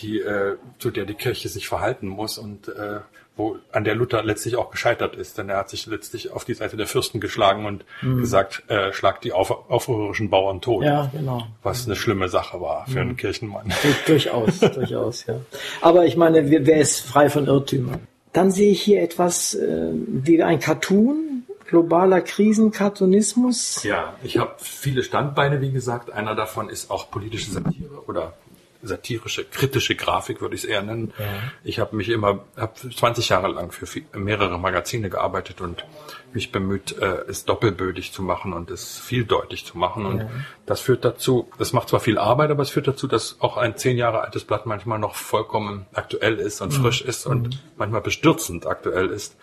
die, 0.00 0.20
äh, 0.20 0.56
zu 0.78 0.90
der 0.90 1.06
die 1.06 1.14
Kirche 1.14 1.48
sich 1.48 1.68
verhalten 1.68 2.08
muss 2.08 2.38
und 2.38 2.68
äh, 2.68 3.00
wo 3.36 3.56
an 3.72 3.84
der 3.84 3.94
Luther 3.94 4.22
letztlich 4.22 4.56
auch 4.56 4.70
gescheitert 4.70 5.16
ist, 5.16 5.38
denn 5.38 5.48
er 5.48 5.56
hat 5.56 5.70
sich 5.70 5.86
letztlich 5.86 6.32
auf 6.32 6.44
die 6.44 6.54
Seite 6.54 6.76
der 6.76 6.86
Fürsten 6.86 7.20
geschlagen 7.20 7.64
und 7.64 7.84
mhm. 8.02 8.20
gesagt, 8.20 8.64
äh, 8.68 8.92
schlagt 8.92 9.24
die 9.24 9.32
auf, 9.32 9.70
aufrührerischen 9.70 10.28
Bauern 10.28 10.60
tot. 10.60 10.84
Ja, 10.84 11.10
genau. 11.12 11.46
Was 11.62 11.86
eine 11.86 11.96
schlimme 11.96 12.28
Sache 12.28 12.60
war 12.60 12.84
für 12.86 12.92
mhm. 12.92 12.98
einen 12.98 13.16
Kirchenmann. 13.16 13.72
durchaus, 14.06 14.60
durchaus, 14.74 15.26
ja. 15.26 15.36
Aber 15.80 16.04
ich 16.04 16.16
meine, 16.16 16.50
wer 16.50 16.80
ist 16.80 17.00
frei 17.00 17.30
von 17.30 17.46
Irrtümern? 17.46 18.06
Dann 18.32 18.50
sehe 18.50 18.72
ich 18.72 18.82
hier 18.82 19.02
etwas 19.02 19.54
äh, 19.54 19.90
wie 19.92 20.42
ein 20.42 20.58
Cartoon, 20.58 21.44
globaler 21.66 22.20
Krisenkartonismus. 22.20 23.82
Ja, 23.82 24.14
ich 24.22 24.36
habe 24.38 24.52
viele 24.58 25.02
Standbeine, 25.02 25.60
wie 25.62 25.72
gesagt. 25.72 26.12
Einer 26.12 26.34
davon 26.34 26.68
ist 26.68 26.90
auch 26.90 27.10
politische 27.10 27.50
Satire 27.50 28.06
oder 28.06 28.34
satirische, 28.82 29.44
kritische 29.44 29.94
Grafik, 29.94 30.40
würde 30.40 30.54
ich 30.54 30.64
es 30.64 30.68
eher 30.68 30.82
nennen. 30.82 31.12
Ja. 31.18 31.24
Ich 31.64 31.78
habe 31.78 31.96
mich 31.96 32.08
immer, 32.08 32.44
habe 32.56 32.72
20 32.74 33.28
Jahre 33.28 33.48
lang 33.48 33.72
für 33.72 33.86
viel, 33.86 34.04
mehrere 34.14 34.58
Magazine 34.58 35.08
gearbeitet 35.08 35.60
und 35.60 35.84
mich 36.32 36.52
bemüht, 36.52 36.98
äh, 36.98 37.24
es 37.28 37.44
doppelbödig 37.44 38.12
zu 38.12 38.22
machen 38.22 38.52
und 38.52 38.70
es 38.70 38.98
vieldeutig 38.98 39.64
zu 39.64 39.78
machen. 39.78 40.06
Und 40.06 40.18
ja. 40.20 40.30
das 40.66 40.80
führt 40.80 41.04
dazu, 41.04 41.50
das 41.58 41.72
macht 41.72 41.88
zwar 41.88 42.00
viel 42.00 42.18
Arbeit, 42.18 42.50
aber 42.50 42.62
es 42.62 42.70
führt 42.70 42.88
dazu, 42.88 43.06
dass 43.06 43.36
auch 43.40 43.56
ein 43.56 43.76
zehn 43.76 43.96
Jahre 43.96 44.22
altes 44.22 44.44
Blatt 44.44 44.66
manchmal 44.66 44.98
noch 44.98 45.14
vollkommen 45.14 45.86
aktuell 45.92 46.38
ist 46.38 46.60
und 46.60 46.76
mhm. 46.76 46.82
frisch 46.82 47.02
ist 47.02 47.26
und 47.26 47.48
mhm. 47.48 47.58
manchmal 47.76 48.00
bestürzend 48.00 48.66
aktuell 48.66 49.08
ist. 49.08 49.36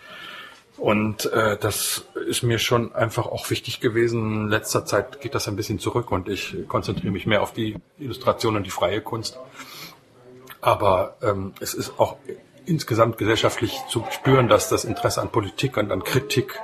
Und 0.79 1.25
äh, 1.33 1.57
das 1.57 2.05
ist 2.27 2.41
mir 2.41 2.57
schon 2.57 2.95
einfach 2.95 3.25
auch 3.25 3.49
wichtig 3.49 3.81
gewesen. 3.81 4.43
In 4.43 4.47
letzter 4.47 4.85
Zeit 4.85 5.19
geht 5.19 5.35
das 5.35 5.47
ein 5.47 5.57
bisschen 5.57 5.79
zurück 5.79 6.09
und 6.11 6.29
ich 6.29 6.55
konzentriere 6.67 7.11
mich 7.11 7.25
mehr 7.25 7.41
auf 7.41 7.51
die 7.51 7.75
Illustration 7.97 8.55
und 8.55 8.63
die 8.65 8.69
freie 8.69 9.01
Kunst. 9.01 9.37
Aber 10.61 11.17
ähm, 11.21 11.53
es 11.59 11.73
ist 11.73 11.99
auch 11.99 12.15
insgesamt 12.65 13.17
gesellschaftlich 13.17 13.77
zu 13.89 14.05
spüren, 14.11 14.47
dass 14.47 14.69
das 14.69 14.85
Interesse 14.85 15.21
an 15.21 15.29
Politik 15.29 15.75
und 15.75 15.91
an 15.91 16.03
Kritik 16.03 16.59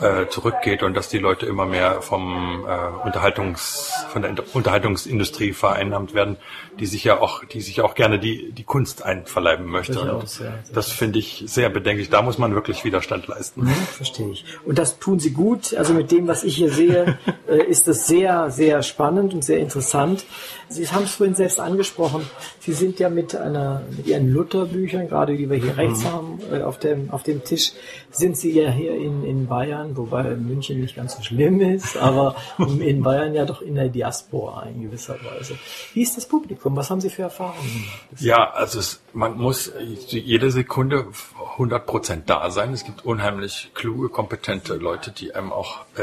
äh, 0.00 0.28
zurückgeht 0.28 0.82
und 0.82 0.94
dass 0.94 1.08
die 1.08 1.18
Leute 1.18 1.46
immer 1.46 1.64
mehr 1.64 2.02
vom 2.02 2.66
äh, 2.66 3.06
Unterhaltungs 3.06 3.92
von 4.10 4.22
der 4.22 4.34
Unterhaltungsindustrie 4.52 5.52
vereinnahmt 5.52 6.12
werden, 6.12 6.36
die 6.78 6.86
sich 6.86 7.04
ja 7.04 7.20
auch 7.20 7.44
die 7.44 7.60
sich 7.60 7.80
auch 7.80 7.94
gerne 7.94 8.18
die 8.18 8.52
die 8.52 8.64
Kunst 8.64 9.02
einverleiben 9.02 9.66
möchte. 9.66 9.98
Und 10.00 10.28
sehr, 10.28 10.52
sehr 10.64 10.74
das 10.74 10.90
finde 10.90 11.18
ich 11.18 11.44
sehr 11.46 11.70
bedenklich. 11.70 12.10
Da 12.10 12.22
muss 12.22 12.36
man 12.38 12.54
wirklich 12.54 12.84
Widerstand 12.84 13.26
leisten. 13.26 13.64
Mhm, 13.64 13.70
verstehe 13.70 14.28
ich. 14.30 14.44
Und 14.64 14.78
das 14.78 14.98
tun 14.98 15.18
Sie 15.18 15.30
gut. 15.30 15.74
Also 15.74 15.94
mit 15.94 16.10
dem, 16.10 16.28
was 16.28 16.44
ich 16.44 16.56
hier 16.56 16.70
sehe, 16.70 17.18
äh, 17.48 17.62
ist 17.64 17.88
das 17.88 18.06
sehr 18.06 18.50
sehr 18.50 18.82
spannend 18.82 19.32
und 19.32 19.44
sehr 19.44 19.58
interessant. 19.58 20.26
Sie 20.68 20.86
haben 20.88 21.04
es 21.04 21.14
vorhin 21.14 21.34
selbst 21.34 21.60
angesprochen. 21.60 22.28
Sie 22.66 22.72
sind 22.72 22.98
ja 22.98 23.08
mit 23.08 23.36
einer 23.36 23.82
mit 23.96 24.08
Ihren 24.08 24.28
Lutherbüchern, 24.32 25.06
gerade 25.06 25.36
die 25.36 25.48
wir 25.48 25.56
hier 25.56 25.76
rechts 25.76 26.02
mhm. 26.02 26.12
haben 26.12 26.38
äh, 26.52 26.62
auf 26.62 26.80
dem 26.80 27.12
auf 27.12 27.22
dem 27.22 27.44
Tisch, 27.44 27.70
sind 28.10 28.36
Sie 28.36 28.58
ja 28.60 28.68
hier 28.72 28.92
in 28.96 29.22
in 29.24 29.46
Bayern, 29.46 29.96
wobei 29.96 30.24
München 30.34 30.80
nicht 30.80 30.96
ganz 30.96 31.16
so 31.16 31.22
schlimm 31.22 31.60
ist, 31.60 31.96
aber 31.96 32.34
in 32.58 33.02
Bayern 33.04 33.34
ja 33.34 33.44
doch 33.44 33.62
in 33.62 33.76
der 33.76 33.88
Diaspora 33.88 34.64
in 34.64 34.82
gewisser 34.82 35.14
Weise. 35.14 35.54
Wie 35.94 36.02
ist 36.02 36.16
das 36.16 36.26
Publikum? 36.26 36.74
Was 36.74 36.90
haben 36.90 37.00
Sie 37.00 37.08
für 37.08 37.22
Erfahrungen? 37.22 37.84
Ja, 38.18 38.50
also 38.50 38.80
es, 38.80 39.00
man 39.12 39.36
muss 39.36 39.72
jede 40.08 40.50
Sekunde 40.50 41.06
100 41.52 41.86
Prozent 41.86 42.28
da 42.28 42.50
sein. 42.50 42.72
Es 42.72 42.84
gibt 42.84 43.04
unheimlich 43.04 43.70
kluge, 43.74 44.08
kompetente 44.08 44.74
Leute, 44.74 45.12
die 45.12 45.36
einem 45.36 45.52
auch 45.52 45.82
äh, 45.94 46.02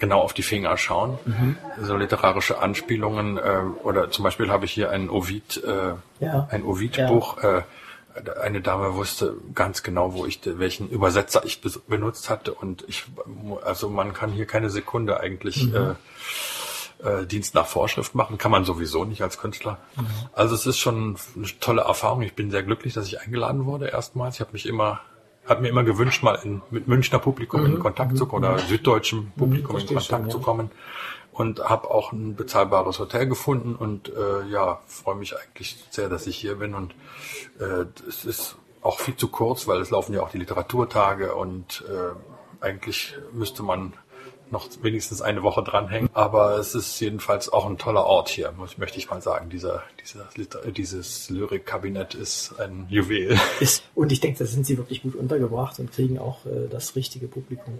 genau 0.00 0.20
auf 0.20 0.32
die 0.32 0.42
Finger 0.42 0.76
schauen. 0.76 1.18
Mhm. 1.24 1.56
So 1.80 1.96
literarische 1.96 2.58
Anspielungen 2.58 3.38
äh, 3.38 3.60
oder 3.84 4.10
zum 4.10 4.24
Beispiel 4.24 4.50
habe 4.50 4.64
ich 4.64 4.72
hier 4.72 4.90
ein 4.90 5.08
Ovid, 5.08 5.62
äh, 5.62 5.94
ja. 6.24 6.48
ein 6.50 6.64
Ovid-Buch. 6.64 7.42
Ja. 7.42 7.58
Äh, 7.58 7.62
eine 8.42 8.60
Dame 8.60 8.96
wusste 8.96 9.36
ganz 9.54 9.84
genau, 9.84 10.14
wo 10.14 10.26
ich 10.26 10.40
welchen 10.44 10.88
Übersetzer 10.88 11.44
ich 11.44 11.60
benutzt 11.60 12.28
hatte 12.28 12.52
und 12.52 12.84
ich 12.88 13.04
also 13.64 13.88
man 13.88 14.12
kann 14.12 14.32
hier 14.32 14.46
keine 14.46 14.68
Sekunde 14.68 15.20
eigentlich 15.20 15.66
mhm. 15.66 15.94
äh, 17.02 17.08
äh, 17.08 17.26
Dienst 17.26 17.54
nach 17.54 17.66
Vorschrift 17.66 18.16
machen, 18.16 18.36
kann 18.36 18.50
man 18.50 18.64
sowieso 18.64 19.04
nicht 19.04 19.22
als 19.22 19.38
Künstler. 19.38 19.78
Mhm. 19.96 20.06
Also 20.32 20.56
es 20.56 20.66
ist 20.66 20.78
schon 20.78 21.16
eine 21.36 21.46
tolle 21.60 21.82
Erfahrung. 21.82 22.22
Ich 22.22 22.34
bin 22.34 22.50
sehr 22.50 22.64
glücklich, 22.64 22.94
dass 22.94 23.06
ich 23.06 23.20
eingeladen 23.20 23.64
wurde 23.64 23.88
erstmals. 23.88 24.34
Ich 24.36 24.40
habe 24.40 24.52
mich 24.52 24.66
immer 24.66 25.00
habe 25.46 25.62
mir 25.62 25.68
immer 25.68 25.84
gewünscht, 25.84 26.22
mal 26.22 26.38
in, 26.44 26.62
mit 26.70 26.88
Münchner 26.88 27.18
Publikum 27.18 27.62
mhm. 27.62 27.66
in 27.66 27.78
Kontakt 27.80 28.16
zu 28.16 28.26
kommen 28.26 28.44
oder 28.44 28.62
mhm. 28.62 28.68
süddeutschem 28.68 29.32
Publikum 29.36 29.76
mhm, 29.76 29.80
in 29.82 29.86
Kontakt 29.86 30.06
schon, 30.06 30.24
ja. 30.24 30.30
zu 30.30 30.40
kommen 30.40 30.70
und 31.32 31.60
habe 31.60 31.90
auch 31.90 32.12
ein 32.12 32.36
bezahlbares 32.36 32.98
Hotel 32.98 33.26
gefunden 33.26 33.74
und 33.74 34.08
äh, 34.08 34.46
ja, 34.50 34.80
freue 34.86 35.16
mich 35.16 35.34
eigentlich 35.36 35.84
sehr, 35.90 36.08
dass 36.08 36.26
ich 36.26 36.36
hier 36.36 36.56
bin 36.56 36.74
und 36.74 36.94
äh, 37.58 37.86
es 38.08 38.24
ist 38.24 38.56
auch 38.82 38.98
viel 39.00 39.16
zu 39.16 39.28
kurz, 39.28 39.66
weil 39.66 39.80
es 39.80 39.90
laufen 39.90 40.14
ja 40.14 40.22
auch 40.22 40.30
die 40.30 40.38
Literaturtage 40.38 41.34
und 41.34 41.84
äh, 41.88 42.64
eigentlich 42.64 43.14
müsste 43.32 43.62
man 43.62 43.94
noch 44.52 44.68
wenigstens 44.82 45.22
eine 45.22 45.42
Woche 45.42 45.62
dranhängen. 45.62 46.10
Aber 46.12 46.58
es 46.58 46.74
ist 46.74 46.98
jedenfalls 47.00 47.52
auch 47.52 47.66
ein 47.66 47.78
toller 47.78 48.04
Ort 48.04 48.28
hier, 48.28 48.52
muss, 48.52 48.78
möchte 48.78 48.98
ich 48.98 49.10
mal 49.10 49.22
sagen. 49.22 49.50
Dieser, 49.50 49.82
dieser 50.36 50.60
dieses 50.70 51.30
Lyrikkabinett 51.30 52.14
ist 52.14 52.58
ein 52.58 52.86
Juwel. 52.88 53.38
Ist, 53.60 53.84
und 53.94 54.12
ich 54.12 54.20
denke, 54.20 54.38
da 54.38 54.44
sind 54.46 54.66
Sie 54.66 54.78
wirklich 54.78 55.02
gut 55.02 55.14
untergebracht 55.14 55.78
und 55.78 55.92
kriegen 55.92 56.18
auch 56.18 56.46
äh, 56.46 56.68
das 56.68 56.96
richtige 56.96 57.28
Publikum. 57.28 57.78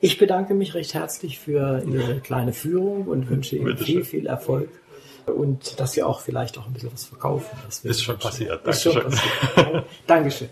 Ich 0.00 0.18
bedanke 0.18 0.54
mich 0.54 0.74
recht 0.74 0.94
herzlich 0.94 1.38
für 1.38 1.82
Ihre 1.84 2.20
kleine 2.20 2.52
Führung 2.52 3.06
und 3.06 3.28
wünsche 3.28 3.56
Ihnen 3.56 3.76
viel, 3.76 4.04
viel 4.04 4.26
Erfolg. 4.26 4.68
Und 5.26 5.78
dass 5.78 5.92
Sie 5.92 6.02
auch 6.02 6.20
vielleicht 6.20 6.58
auch 6.58 6.66
ein 6.66 6.72
bisschen 6.72 6.92
was 6.92 7.04
verkaufen. 7.04 7.56
ist 7.82 8.02
schon 8.02 8.18
passiert. 8.18 8.66
Dankeschön. 8.66 8.92
Ist 8.92 9.02
schon 9.02 9.02
passiert. 9.54 9.84
Dankeschön. 10.06 10.48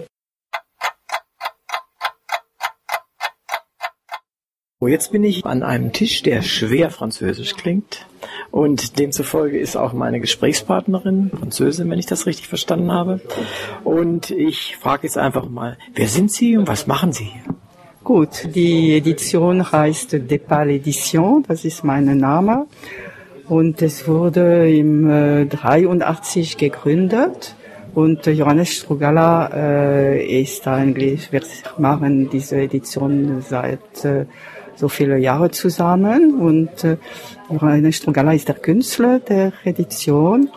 Jetzt 4.88 5.12
bin 5.12 5.24
ich 5.24 5.44
an 5.44 5.62
einem 5.62 5.92
Tisch, 5.92 6.22
der 6.22 6.40
schwer 6.40 6.90
französisch 6.90 7.54
klingt. 7.54 8.06
Und 8.50 8.98
demzufolge 8.98 9.58
ist 9.58 9.76
auch 9.76 9.92
meine 9.92 10.20
Gesprächspartnerin 10.20 11.30
Französin, 11.38 11.90
wenn 11.90 11.98
ich 11.98 12.06
das 12.06 12.24
richtig 12.24 12.48
verstanden 12.48 12.90
habe. 12.90 13.20
Und 13.84 14.30
ich 14.30 14.78
frage 14.78 15.02
jetzt 15.02 15.18
einfach 15.18 15.50
mal, 15.50 15.76
wer 15.94 16.08
sind 16.08 16.32
Sie 16.32 16.56
und 16.56 16.66
was 16.66 16.86
machen 16.86 17.12
Sie 17.12 17.24
hier? 17.24 17.54
Gut, 18.02 18.48
die 18.54 18.96
Edition 18.96 19.70
heißt 19.70 20.12
Depal 20.12 20.70
Edition, 20.70 21.44
das 21.46 21.66
ist 21.66 21.84
mein 21.84 22.16
Name. 22.16 22.66
Und 23.48 23.82
es 23.82 24.08
wurde 24.08 24.74
im 24.74 25.10
äh, 25.10 25.44
83 25.44 26.56
gegründet. 26.56 27.54
Und 27.94 28.24
Johannes 28.24 28.70
Strugala 28.70 29.50
äh, 29.52 30.40
ist 30.40 30.66
eigentlich, 30.66 31.32
wir 31.32 31.42
machen 31.76 32.30
diese 32.30 32.56
Edition 32.56 33.42
seit 33.46 34.04
äh, 34.04 34.24
so 34.80 34.88
viele 34.88 35.18
Jahre 35.18 35.50
zusammen 35.50 36.40
und 36.40 36.84
äh, 36.84 36.96
Rainer 37.50 37.92
Strugala 37.92 38.32
ist 38.32 38.48
der 38.48 38.56
Künstler 38.56 39.20
der 39.20 39.52
Edition 39.64 40.48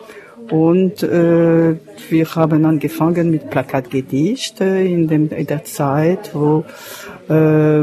und 0.50 1.02
äh, 1.02 1.76
wir 2.10 2.34
haben 2.34 2.64
angefangen 2.64 3.30
mit 3.30 3.50
Plakatgedichte 3.50 4.64
in, 4.64 5.08
dem, 5.08 5.30
in 5.30 5.46
der 5.46 5.64
Zeit, 5.64 6.34
wo 6.34 6.64
äh, 7.28 7.82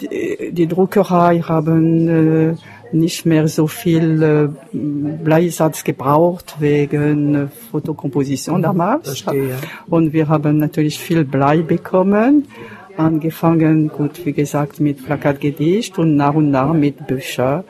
die, 0.00 0.52
die 0.52 0.66
Druckerei 0.66 1.40
haben 1.40 2.08
äh, 2.08 2.54
nicht 2.92 3.26
mehr 3.26 3.46
so 3.46 3.66
viel 3.68 4.22
äh, 4.22 4.48
Bleisatz 4.72 5.84
gebraucht 5.84 6.56
wegen 6.58 7.34
äh, 7.34 7.46
Fotokomposition 7.70 8.62
damals. 8.62 9.06
Verstehe. 9.06 9.56
Und 9.88 10.12
wir 10.12 10.28
haben 10.28 10.58
natürlich 10.58 10.98
viel 10.98 11.24
Blei 11.24 11.58
bekommen 11.62 12.48
angefangen, 13.00 13.88
gut, 13.88 14.24
wie 14.24 14.32
gesagt, 14.32 14.80
mit 14.80 15.04
Plakatgedicht 15.04 15.98
und 15.98 16.16
nach 16.16 16.34
und 16.34 16.50
nach 16.50 16.72
mit 16.72 17.06
Büchern. 17.06 17.64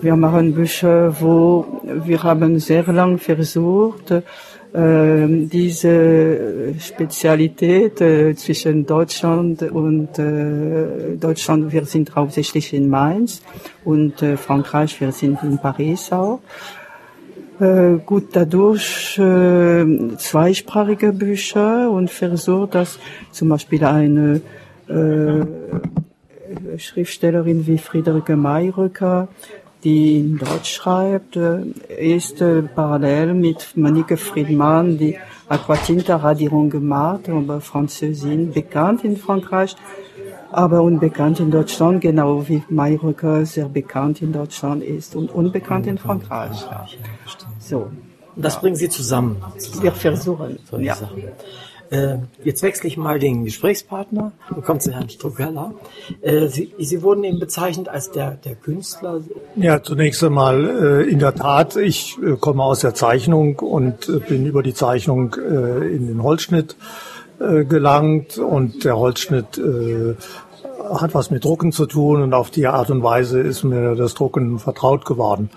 Wir 0.00 0.16
machen 0.16 0.54
Bücher, 0.54 1.14
wo 1.20 1.80
wir 2.04 2.22
haben 2.22 2.58
sehr 2.58 2.84
lang 2.92 3.18
versucht, 3.18 4.10
äh, 4.10 5.26
diese 5.56 6.74
Spezialität 6.78 8.00
äh, 8.00 8.34
zwischen 8.34 8.84
Deutschland 8.84 9.62
und 9.62 10.18
äh, 10.18 11.16
Deutschland, 11.18 11.72
wir 11.72 11.86
sind 11.86 12.14
hauptsächlich 12.14 12.74
in 12.74 12.90
Mainz 12.90 13.40
und 13.84 14.20
äh, 14.22 14.36
Frankreich, 14.36 15.00
wir 15.00 15.12
sind 15.12 15.42
in 15.42 15.58
Paris 15.58 16.12
auch. 16.12 16.40
Äh, 17.58 18.00
gut 18.04 18.36
dadurch 18.36 19.18
äh, 19.18 20.16
zweisprachige 20.18 21.12
Bücher 21.12 21.90
und 21.90 22.10
versucht, 22.10 22.74
dass 22.74 22.98
zum 23.30 23.48
Beispiel 23.48 23.82
eine 23.82 24.42
äh, 24.88 26.78
Schriftstellerin 26.78 27.66
wie 27.66 27.78
Friederike 27.78 28.36
Mayröcker, 28.36 29.28
die 29.84 30.18
in 30.18 30.36
Deutsch 30.36 30.74
schreibt, 30.74 31.36
äh, 31.36 31.60
ist 31.98 32.42
äh, 32.42 32.60
parallel 32.60 33.32
mit 33.32 33.74
Monique 33.74 34.18
Friedmann, 34.18 34.98
die 34.98 35.16
Aquatinta-Radierung 35.48 36.68
gemacht, 36.68 37.28
aber 37.30 37.62
Französin, 37.62 38.52
bekannt 38.52 39.02
in 39.02 39.16
Frankreich, 39.16 39.76
aber 40.52 40.82
unbekannt 40.82 41.40
in 41.40 41.50
Deutschland, 41.50 42.00
genau 42.02 42.46
wie 42.48 42.62
Mayröcker 42.68 43.46
sehr 43.46 43.68
bekannt 43.68 44.20
in 44.20 44.32
Deutschland 44.32 44.82
ist 44.82 45.16
und 45.16 45.30
unbekannt 45.30 45.86
in 45.86 45.98
Frankreich. 45.98 46.66
So. 47.68 47.90
Das 48.36 48.54
ja. 48.54 48.60
bringen 48.60 48.76
Sie 48.76 48.88
zusammen. 48.88 49.42
Wir 49.80 49.92
versuchen. 49.92 50.58
ja. 50.78 50.94
Sachen. 50.94 51.22
Äh, 51.90 52.18
jetzt 52.42 52.62
wechsle 52.62 52.88
ich 52.88 52.96
mal 52.96 53.18
den 53.18 53.44
Gesprächspartner 53.44 54.32
und 54.54 54.64
komme 54.64 54.80
zu 54.80 54.92
Herrn 54.92 55.08
Struckella. 55.08 55.72
Äh, 56.20 56.48
Sie, 56.48 56.74
Sie 56.78 57.02
wurden 57.02 57.22
eben 57.24 57.38
bezeichnet 57.38 57.88
als 57.88 58.10
der, 58.10 58.32
der 58.32 58.56
Künstler. 58.56 59.20
Ja, 59.54 59.82
zunächst 59.82 60.22
einmal 60.24 61.04
äh, 61.04 61.10
in 61.10 61.18
der 61.18 61.34
Tat, 61.34 61.76
ich 61.76 62.18
äh, 62.18 62.36
komme 62.36 62.64
aus 62.64 62.80
der 62.80 62.94
Zeichnung 62.94 63.60
und 63.60 64.08
äh, 64.08 64.18
bin 64.18 64.46
über 64.46 64.62
die 64.62 64.74
Zeichnung 64.74 65.34
äh, 65.34 65.86
in 65.94 66.06
den 66.06 66.22
Holzschnitt 66.22 66.76
gelangt 67.38 68.38
und 68.38 68.82
der 68.86 68.96
Holzschnitt 68.96 69.60
hat 70.90 71.14
was 71.14 71.30
mit 71.30 71.44
Drucken 71.44 71.70
zu 71.70 71.84
tun 71.84 72.22
und 72.22 72.32
auf 72.32 72.48
die 72.48 72.66
Art 72.66 72.88
und 72.88 73.02
Weise 73.02 73.40
ist 73.40 73.62
mir 73.62 73.94
das 73.94 74.14
Drucken 74.14 74.58
vertraut 74.58 75.04
geworden. 75.04 75.50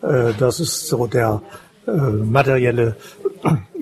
Das 0.00 0.60
ist 0.60 0.86
so 0.88 1.06
der 1.06 1.42
materielle 1.86 2.96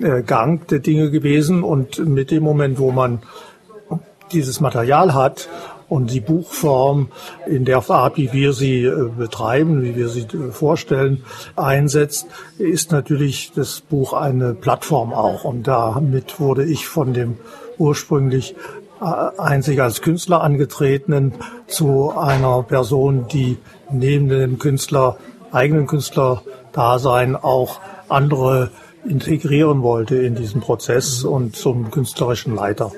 äh, 0.01 0.21
Gang 0.21 0.67
der 0.67 0.79
Dinge 0.79 1.09
gewesen 1.09 1.63
und 1.63 1.99
mit 1.99 2.31
dem 2.31 2.43
Moment, 2.43 2.79
wo 2.79 2.91
man 2.91 3.19
dieses 4.31 4.59
Material 4.59 5.13
hat 5.13 5.49
und 5.89 6.11
die 6.11 6.19
Buchform 6.19 7.09
in 7.47 7.65
der 7.65 7.89
Art, 7.89 8.17
wie 8.17 8.31
wir 8.33 8.53
sie 8.53 8.83
äh, 8.83 9.09
betreiben, 9.09 9.81
wie 9.81 9.95
wir 9.95 10.09
sie 10.09 10.21
äh, 10.21 10.51
vorstellen, 10.51 11.23
einsetzt, 11.55 12.27
ist 12.59 12.91
natürlich 12.91 13.53
das 13.55 13.81
Buch 13.81 14.13
eine 14.13 14.53
Plattform 14.53 15.13
auch. 15.13 15.43
Und 15.43 15.67
damit 15.67 16.39
wurde 16.39 16.65
ich 16.65 16.87
von 16.87 17.13
dem 17.13 17.37
ursprünglich 17.77 18.55
einzig 18.99 19.79
als 19.79 20.01
Künstler 20.01 20.41
angetretenen 20.41 21.33
zu 21.67 22.11
einer 22.17 22.63
Person, 22.63 23.27
die 23.31 23.59
neben 23.91 24.27
dem 24.27 24.57
Künstler, 24.57 25.17
eigenen 25.51 25.87
Künstlerdasein 25.87 27.35
auch 27.35 27.79
andere 28.09 28.71
integrieren 29.07 29.83
wollte 29.83 30.15
in 30.15 30.35
diesen 30.35 30.61
Prozess 30.61 31.23
und 31.23 31.55
zum 31.55 31.91
künstlerischen 31.91 32.55
Leiter 32.55 32.91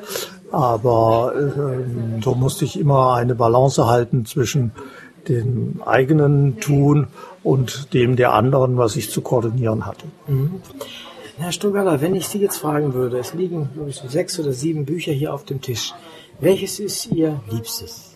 Aber 0.52 1.34
äh, 1.36 2.22
so 2.24 2.34
musste 2.34 2.66
ich 2.66 2.80
immer 2.80 3.14
eine 3.14 3.36
Balance 3.36 3.86
halten 3.88 4.26
zwischen 4.26 4.72
dem 5.28 5.82
eigenen 5.86 6.60
Tun 6.60 7.08
und 7.44 7.94
dem 7.94 8.16
der 8.16 8.34
anderen, 8.34 8.78
was 8.78 8.96
ich 8.96 9.12
zu 9.12 9.22
koordinieren 9.22 9.86
hatte. 9.86 10.06
Mhm. 10.28 10.62
Herr 11.38 11.52
Stugaler, 11.52 12.02
wenn 12.02 12.16
ich 12.16 12.28
Sie 12.28 12.40
jetzt 12.40 12.58
fragen 12.58 12.94
würde, 12.94 13.20
es 13.20 13.34
liegen 13.34 13.70
glaube 13.74 13.92
ich, 13.92 13.96
sechs 13.96 14.40
oder 14.40 14.52
sieben 14.52 14.86
Bücher 14.86 15.14
hier 15.14 15.34
auf 15.34 15.46
dem 15.46 15.62
Tisch. 15.62 15.94
Welches 16.40 16.80
ist 16.80 17.12
Ihr 17.12 17.40
Liebstes? 17.50 18.09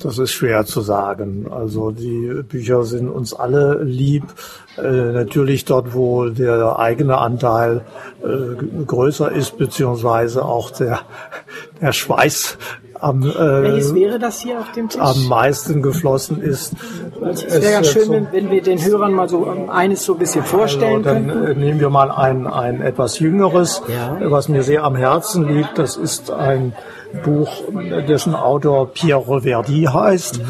Das 0.00 0.18
ist 0.18 0.32
schwer 0.32 0.66
zu 0.66 0.80
sagen. 0.80 1.46
Also 1.50 1.90
die 1.90 2.42
Bücher 2.48 2.84
sind 2.84 3.08
uns 3.08 3.32
alle 3.32 3.82
lieb. 3.82 4.24
Äh, 4.76 5.12
natürlich 5.12 5.64
dort, 5.64 5.94
wo 5.94 6.26
der 6.28 6.78
eigene 6.78 7.18
Anteil 7.18 7.82
äh, 8.22 8.84
größer 8.84 9.30
ist, 9.30 9.56
beziehungsweise 9.56 10.44
auch 10.44 10.70
der, 10.72 11.00
der 11.80 11.92
Schweiß 11.92 12.58
am, 13.00 13.22
äh, 13.22 13.34
Welches 13.62 13.94
wäre 13.94 14.18
das 14.18 14.40
hier 14.40 14.58
auf 14.60 14.72
dem 14.72 14.88
Tisch? 14.88 15.00
am 15.00 15.28
meisten 15.28 15.82
geflossen 15.82 16.40
ist. 16.40 16.72
Es 17.22 17.44
wäre 17.44 17.72
ganz 17.72 17.88
schön, 17.88 18.10
wenn, 18.10 18.32
wenn 18.32 18.50
wir 18.50 18.62
den 18.62 18.82
Hörern 18.84 19.12
mal 19.12 19.28
so 19.28 19.46
ähm, 19.46 19.68
eines 19.70 20.04
so 20.04 20.14
ein 20.14 20.18
bisschen 20.18 20.42
vorstellen 20.44 21.04
Also, 21.06 21.10
dann 21.10 21.28
könnten. 21.28 21.46
äh, 21.52 21.54
nehmen 21.54 21.80
wir 21.80 21.90
mal 21.90 22.10
ein, 22.10 22.46
ein 22.46 22.80
etwas 22.80 23.18
jüngeres, 23.18 23.82
Ja. 23.88 24.18
was 24.30 24.48
mir 24.48 24.62
sehr 24.62 24.84
am 24.84 24.96
Herzen 24.96 25.46
liegt. 25.46 25.78
Das 25.78 25.96
ist 25.96 26.30
ein 26.30 26.72
Buch, 27.22 27.64
dessen 28.08 28.34
Autor 28.34 28.92
Pierre 28.92 29.26
Reverdy 29.28 29.84
heißt. 29.84 30.40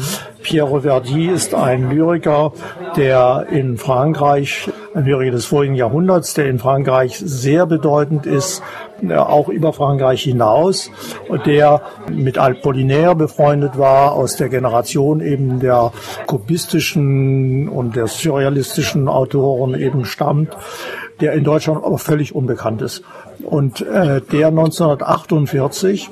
Pierre 0.41 0.71
Reverdy 0.71 1.27
ist 1.27 1.55
ein 1.55 1.89
Lyriker, 1.89 2.53
der 2.95 3.47
in 3.49 3.77
Frankreich, 3.77 4.69
ein 4.93 5.05
Lyriker 5.05 5.31
des 5.31 5.45
vorigen 5.45 5.75
Jahrhunderts, 5.75 6.35
der 6.35 6.47
in 6.47 6.59
Frankreich 6.59 7.17
sehr 7.17 7.65
bedeutend 7.65 8.25
ist, 8.25 8.61
äh, 9.01 9.15
auch 9.15 9.49
über 9.49 9.73
Frankreich 9.73 10.23
hinaus, 10.23 10.91
der 11.45 11.81
mit 12.11 12.37
Apollinaire 12.37 13.15
befreundet 13.15 13.77
war, 13.77 14.13
aus 14.13 14.35
der 14.35 14.49
Generation 14.49 15.19
eben 15.19 15.59
der 15.59 15.91
kubistischen 16.27 17.67
und 17.67 17.95
der 17.95 18.07
surrealistischen 18.07 19.07
Autoren 19.07 19.73
eben 19.73 20.05
stammt, 20.05 20.55
der 21.21 21.33
in 21.33 21.43
Deutschland 21.43 21.83
aber 21.83 21.97
völlig 21.97 22.35
unbekannt 22.35 22.81
ist. 22.81 23.03
Und 23.43 23.81
äh, 23.81 24.21
der 24.21 24.47
1948 24.47 26.09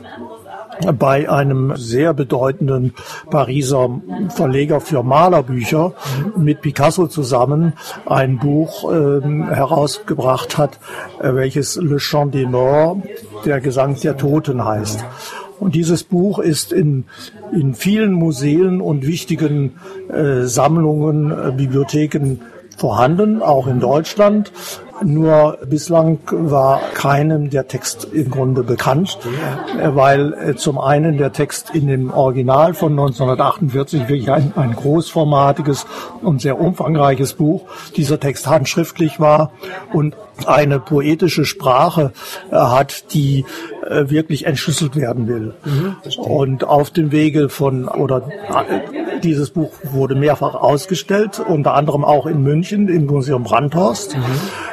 bei 0.98 1.30
einem 1.30 1.76
sehr 1.76 2.14
bedeutenden 2.14 2.94
Pariser 3.30 4.02
Verleger 4.30 4.82
für 4.82 5.04
Malerbücher 5.04 5.94
mit 6.38 6.62
Picasso 6.62 7.08
zusammen 7.08 7.74
ein 8.06 8.40
Buch 8.40 8.92
ähm, 8.92 9.50
herausgebracht 9.50 10.58
hat, 10.58 10.80
äh, 11.22 11.34
welches 11.34 11.76
Le 11.76 11.98
Chant 11.98 12.34
des 12.34 12.48
Morts, 12.48 13.08
der 13.46 13.62
Gesang 13.62 14.00
der 14.00 14.18
Toten 14.18 14.64
heißt. 14.64 15.04
Und 15.60 15.76
dieses 15.76 16.04
Buch 16.04 16.40
ist 16.40 16.74
in, 16.74 17.06
in 17.54 17.74
vielen 17.74 18.12
Museen 18.12 18.82
und 18.82 19.06
wichtigen 19.06 19.76
äh, 20.10 20.44
Sammlungen, 20.44 21.32
äh, 21.32 21.52
Bibliotheken 21.52 22.40
vorhanden, 22.78 23.42
auch 23.42 23.68
in 23.68 23.80
Deutschland. 23.80 24.52
Nur 25.02 25.58
bislang 25.66 26.20
war 26.32 26.80
keinem 26.94 27.50
der 27.50 27.68
Text 27.68 28.08
im 28.14 28.30
Grunde 28.30 28.64
bekannt, 28.64 29.18
äh, 29.80 29.96
weil 29.96 30.34
äh, 30.34 30.56
zum 30.56 30.78
einen 30.78 31.18
der 31.18 31.34
Text 31.34 31.72
in 31.74 31.88
dem 31.88 32.12
Original 32.12 32.74
von 32.74 32.92
1948 32.92 34.08
wirklich 34.08 34.32
ein, 34.32 34.54
ein 34.56 34.76
großformatiges 34.76 35.88
und 36.22 36.42
sehr 36.42 36.60
umfangreiches 36.60 37.34
Buch, 37.34 37.64
dieser 37.96 38.20
Text 38.20 38.48
handschriftlich 38.48 39.20
war 39.20 39.52
und 39.92 40.16
eine 40.46 40.80
poetische 40.80 41.46
Sprache 41.46 42.14
äh, 42.52 42.56
hat, 42.56 43.14
die 43.14 43.46
äh, 43.90 44.10
wirklich 44.10 44.46
entschlüsselt 44.46 44.96
werden 44.96 45.28
will. 45.28 45.54
und 46.18 46.64
auf 46.64 46.90
dem 46.90 47.12
Wege 47.12 47.50
von, 47.50 47.88
oder 47.88 48.28
äh, 48.28 49.20
dieses 49.22 49.52
Buch 49.52 49.72
wurde 49.84 50.16
mehrfach 50.16 50.56
ausgestellt, 50.56 51.40
unter 51.40 51.74
anderem 51.74 52.04
auch 52.04 52.26
in 52.26 52.44
München 52.44 52.90
im 52.90 53.06
Museum 53.06 53.44
Brandhorst. 53.44 54.18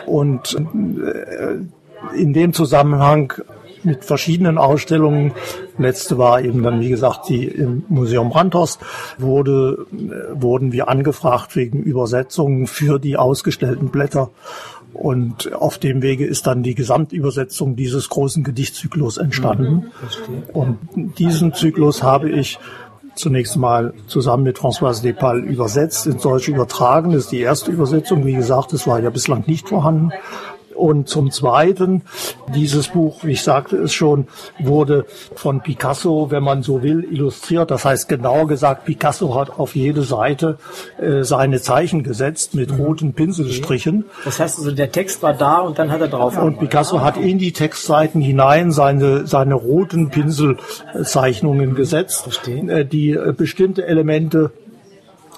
Und 0.07 0.57
äh, 0.57 2.17
in 2.17 2.33
dem 2.33 2.53
Zusammenhang 2.53 3.35
mit 3.83 4.05
verschiedenen 4.05 4.59
Ausstellungen. 4.59 5.33
Letzte 5.79 6.19
war 6.19 6.43
eben 6.43 6.63
dann, 6.63 6.81
wie 6.81 6.91
gesagt, 6.91 7.29
die 7.29 7.45
im 7.47 7.85
Museum 7.89 8.31
Brandhorst, 8.31 8.81
wurde, 9.19 9.87
äh, 9.93 10.41
wurden 10.41 10.73
wir 10.73 10.89
angefragt 10.89 11.57
wegen 11.57 11.83
Übersetzungen 11.83 12.67
für 12.67 12.99
die 12.99 13.17
ausgestellten 13.17 13.89
Blätter. 13.89 14.31
Und 14.93 15.53
auf 15.55 15.79
dem 15.79 16.03
Wege 16.03 16.27
ist 16.27 16.47
dann 16.47 16.63
die 16.63 16.75
Gesamtübersetzung 16.75 17.77
dieses 17.77 18.09
großen 18.09 18.43
Gedichtzyklus 18.45 19.17
entstanden. 19.19 19.93
Und 20.53 20.79
diesen 21.19 21.55
Zyklus 21.55 22.03
habe 22.03 22.31
ich 22.31 22.59
zunächst 23.15 23.57
mal 23.57 23.93
zusammen 24.07 24.45
mit 24.45 24.59
Françoise 24.59 25.03
Depal 25.03 25.41
übersetzt, 25.41 26.07
ins 26.07 26.23
Deutsche 26.23 26.51
übertragen. 26.53 27.13
Das 27.13 27.25
ist 27.25 27.33
die 27.33 27.41
erste 27.41 27.71
Übersetzung. 27.71 28.25
Wie 28.25 28.35
gesagt, 28.35 28.73
es 28.73 28.87
war 28.87 29.01
ja 29.01 29.11
bislang 29.11 29.45
nicht 29.47 29.69
vorhanden. 29.69 30.11
Und 30.81 31.09
zum 31.09 31.31
Zweiten, 31.31 32.03
dieses 32.55 32.89
Buch, 32.89 33.23
wie 33.25 33.33
ich 33.33 33.43
sagte 33.43 33.77
es 33.77 33.93
schon, 33.93 34.29
wurde 34.59 35.05
von 35.35 35.61
Picasso, 35.61 36.31
wenn 36.31 36.43
man 36.43 36.63
so 36.63 36.83
will, 36.83 37.05
illustriert. 37.05 37.71
Das 37.71 37.85
heißt, 37.85 38.09
genauer 38.09 38.47
gesagt, 38.49 38.87
Picasso 38.87 39.35
hat 39.35 39.59
auf 39.59 39.77
jede 39.77 40.03
Seite 40.03 40.59
äh, 40.99 41.23
seine 41.23 41.61
Zeichen 41.61 42.03
gesetzt 42.03 42.55
mit 42.55 42.77
roten 42.77 43.13
Pinselstrichen. 43.13 44.05
Das 44.25 44.41
heißt 44.41 44.59
also, 44.59 44.73
der 44.73 44.91
Text 44.91 45.23
war 45.23 45.35
da 45.35 45.59
und 45.59 45.79
dann 45.79 45.91
hat 45.91 46.01
er 46.01 46.09
drauf. 46.09 46.39
Und 46.39 46.59
Picasso 46.59 47.03
hat 47.03 47.19
in 47.19 47.39
die 47.39 47.53
Textseiten 47.53 48.23
hinein 48.23 48.73
seine, 48.73 49.27
seine 49.27 49.55
roten 49.55 50.09
Pinselzeichnungen 50.09 51.75
gesetzt, 51.75 52.23
Verstehe. 52.23 52.63
äh, 52.71 52.85
die 52.87 53.11
äh, 53.11 53.35
bestimmte 53.37 53.87
Elemente 53.87 54.51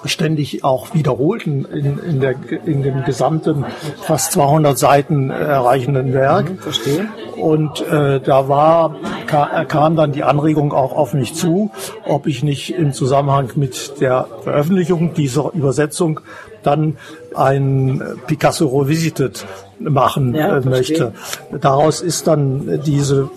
ständig 0.05 0.63
auch 0.63 0.93
wiederholten 0.93 1.65
in, 1.65 1.99
in, 1.99 2.19
der, 2.19 2.35
in 2.65 2.83
dem 2.83 3.03
gesamten 3.03 3.65
fast 4.01 4.31
200 4.33 4.77
Seiten 4.77 5.29
erreichenden 5.29 6.13
Werk. 6.13 6.51
verstehe. 6.59 7.07
Und 7.35 7.81
äh, 7.87 8.19
da 8.19 8.47
war, 8.47 8.95
ka 9.27 9.65
kam 9.65 9.95
dann 9.95 10.11
die 10.11 10.23
Anregung 10.23 10.73
auch 10.73 10.93
auf 10.93 11.13
mich 11.13 11.33
zu, 11.33 11.71
ob 12.05 12.27
ich 12.27 12.43
nicht 12.43 12.75
im 12.75 12.93
Zusammenhang 12.93 13.51
mit 13.55 13.99
der 13.99 14.27
Veröffentlichung 14.43 15.13
dieser 15.13 15.51
Übersetzung 15.53 16.19
dann 16.63 16.97
ein 17.35 18.01
Picasso 18.27 18.67
Revisited 18.67 19.45
machen 19.79 20.33
Ja, 20.33 20.57
äh, 20.57 20.61
möchte. 20.61 21.13
Daraus 21.59 22.01
ist 22.01 22.27
dann 22.27 22.81
diese 22.85 23.29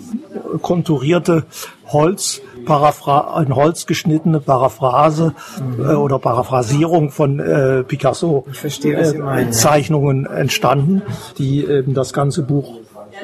konturierte 0.61 1.43
Holz 1.87 2.41
Paraphr 2.67 3.35
ein 3.35 3.55
holzgeschnittene 3.55 4.41
Paraphrase 4.41 5.33
äh, 5.79 5.93
oder 5.93 6.19
Paraphrasierung 6.19 7.09
von 7.11 7.39
äh, 7.39 7.83
Picasso 7.83 8.45
Ich 8.51 8.59
verstehe, 8.59 9.03
Sie 9.05 9.17
meinen, 9.17 9.47
ja. 9.47 9.51
Zeichnungen 9.51 10.25
entstanden, 10.25 11.01
die 11.37 11.65
eben 11.65 11.93
das 11.93 12.13
ganze 12.13 12.43
Buch 12.43 12.79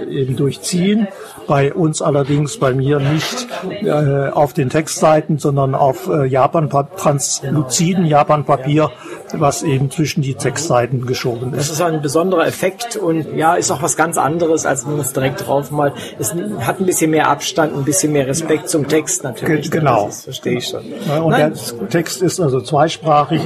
eben 0.10 0.36
durchziehen. 0.36 1.08
Bei 1.48 1.74
uns 1.74 2.02
allerdings, 2.02 2.58
bei 2.58 2.74
mir 2.74 3.00
nicht 3.00 3.48
äh, 3.84 4.30
auf 4.30 4.54
den 4.54 4.70
Textseiten, 4.70 5.38
sondern 5.40 5.76
auf 5.76 6.08
äh, 6.08 6.26
Japan 6.26 6.70
transluziden 6.70 8.06
Japanpapier, 8.06 8.92
was 9.34 9.64
eben 9.64 9.90
zwischen 9.92 10.22
die 10.22 10.36
Textseiten 10.36 11.06
geschoben 11.06 11.52
Das 11.52 11.66
ist. 11.66 11.74
ist 11.74 11.82
ein 11.82 12.02
besonderer 12.02 12.46
Effekt 12.48 12.96
und 12.96 13.36
ja, 13.36 13.56
ist 13.56 13.72
auch 13.72 13.82
was 13.82 13.98
ganz 13.98 14.18
anderes, 14.18 14.66
als 14.66 14.86
wenn 14.86 14.94
man 14.94 15.02
es 15.02 15.14
direkt 15.14 15.48
drauf 15.48 15.72
malt. 15.72 15.94
Es 16.20 16.34
hat 16.62 16.80
ein 16.80 16.86
bisschen 16.86 17.12
mehr 17.12 17.28
Abstand, 17.30 17.76
ein 17.76 17.84
bisschen 17.84 18.12
mehr 18.14 18.28
Respekt 18.28 18.70
zum 18.70 18.88
Text 18.88 19.24
natürlich. 19.24 19.70
Ge- 19.70 19.80
genau. 19.80 20.06
Das 20.06 20.18
ist, 20.20 20.24
verstehe 20.26 20.58
ich 20.58 20.68
schon. 20.68 20.84
Ja, 21.08 21.20
Und 21.20 21.32
Nein, 21.32 21.54
der 21.80 21.90
Text 21.90 22.22
ist 22.22 22.40
also 22.40 22.62
zweisprachig. 22.62 23.42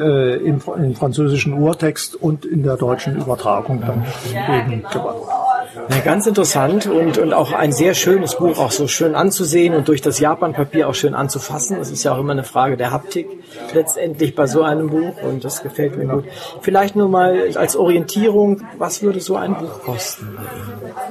Äh, 0.00 0.36
im, 0.36 0.62
im 0.78 0.94
französischen 0.94 1.52
Urtext 1.52 2.14
und 2.14 2.46
in 2.46 2.62
der 2.62 2.78
deutschen 2.78 3.14
Übertragung 3.14 3.82
dann 3.82 4.06
eben 4.32 4.82
gemacht. 4.90 5.16
Ja, 5.88 5.98
ganz 6.04 6.26
interessant 6.26 6.86
und, 6.86 7.18
und 7.18 7.32
auch 7.32 7.52
ein 7.52 7.72
sehr 7.72 7.94
schönes 7.94 8.36
Buch, 8.36 8.58
auch 8.58 8.70
so 8.72 8.88
schön 8.88 9.14
anzusehen 9.14 9.74
und 9.74 9.88
durch 9.88 10.00
das 10.02 10.18
Japanpapier 10.18 10.88
auch 10.88 10.94
schön 10.94 11.14
anzufassen. 11.14 11.78
Das 11.78 11.90
ist 11.90 12.02
ja 12.04 12.14
auch 12.14 12.18
immer 12.18 12.32
eine 12.32 12.44
Frage 12.44 12.76
der 12.76 12.90
Haptik 12.90 13.26
letztendlich 13.72 14.34
bei 14.34 14.46
so 14.46 14.62
einem 14.62 14.90
Buch 14.90 15.22
und 15.22 15.44
das 15.44 15.62
gefällt 15.62 15.96
mir 15.96 16.06
gut. 16.06 16.24
Vielleicht 16.60 16.96
nur 16.96 17.08
mal 17.08 17.48
als 17.56 17.76
Orientierung, 17.76 18.62
was 18.78 19.02
würde 19.02 19.20
so 19.20 19.36
ein 19.36 19.54
Buch 19.54 19.80
kosten? 19.84 20.36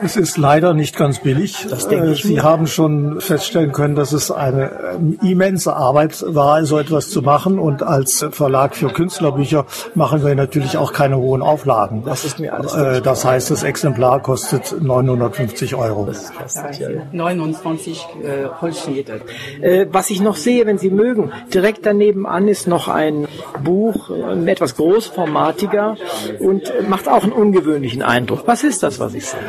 Es 0.03 0.15
ist 0.15 0.37
leider 0.37 0.73
nicht 0.73 0.95
ganz 0.97 1.19
billig. 1.19 1.65
Das 1.69 1.87
denke 1.87 2.07
Äh, 2.07 2.11
ich 2.13 2.23
Sie 2.23 2.33
mir. 2.35 2.43
haben 2.43 2.67
schon 2.67 3.19
feststellen 3.21 3.71
können, 3.71 3.95
dass 3.95 4.11
es 4.11 4.31
eine 4.31 4.71
ähm, 4.95 5.17
immense 5.23 5.75
Arbeit 5.75 6.23
war, 6.27 6.63
so 6.65 6.77
etwas 6.79 7.09
zu 7.09 7.21
machen. 7.21 7.59
Und 7.59 7.83
als 7.83 8.25
Verlag 8.31 8.75
für 8.75 8.89
Künstlerbücher 8.89 9.65
machen 9.95 10.23
wir 10.23 10.33
natürlich 10.35 10.77
auch 10.77 10.93
keine 10.93 11.17
hohen 11.17 11.41
Auflagen. 11.41 12.03
Das 12.05 12.25
ist 12.25 12.39
mir 12.39 12.53
alles 12.53 12.73
Äh, 12.73 13.01
Das 13.01 13.25
heißt, 13.25 13.51
das 13.51 13.63
Exemplar 13.63 14.21
kostet 14.21 14.60
950 14.79 15.75
Euro. 15.75 16.05
kostet 16.05 16.79
ja. 16.79 16.89
29 17.11 18.05
äh, 18.23 18.47
Holzschnitte. 18.61 19.21
Äh, 19.61 19.87
was 19.91 20.09
ich 20.09 20.21
noch 20.21 20.35
sehe, 20.35 20.65
wenn 20.65 20.77
Sie 20.77 20.89
mögen, 20.89 21.31
direkt 21.53 21.85
daneben 21.85 22.25
an 22.25 22.47
ist 22.47 22.67
noch 22.67 22.87
ein 22.87 23.27
Buch, 23.63 24.09
äh, 24.09 24.51
etwas 24.51 24.75
großformatiger 24.75 25.97
und 26.39 26.69
äh, 26.69 26.83
macht 26.87 27.07
auch 27.07 27.23
einen 27.23 27.33
ungewöhnlichen 27.33 28.01
Eindruck. 28.01 28.43
Was 28.45 28.63
ist 28.63 28.83
das, 28.83 28.99
was 28.99 29.13
ich 29.13 29.27
sehe? 29.27 29.39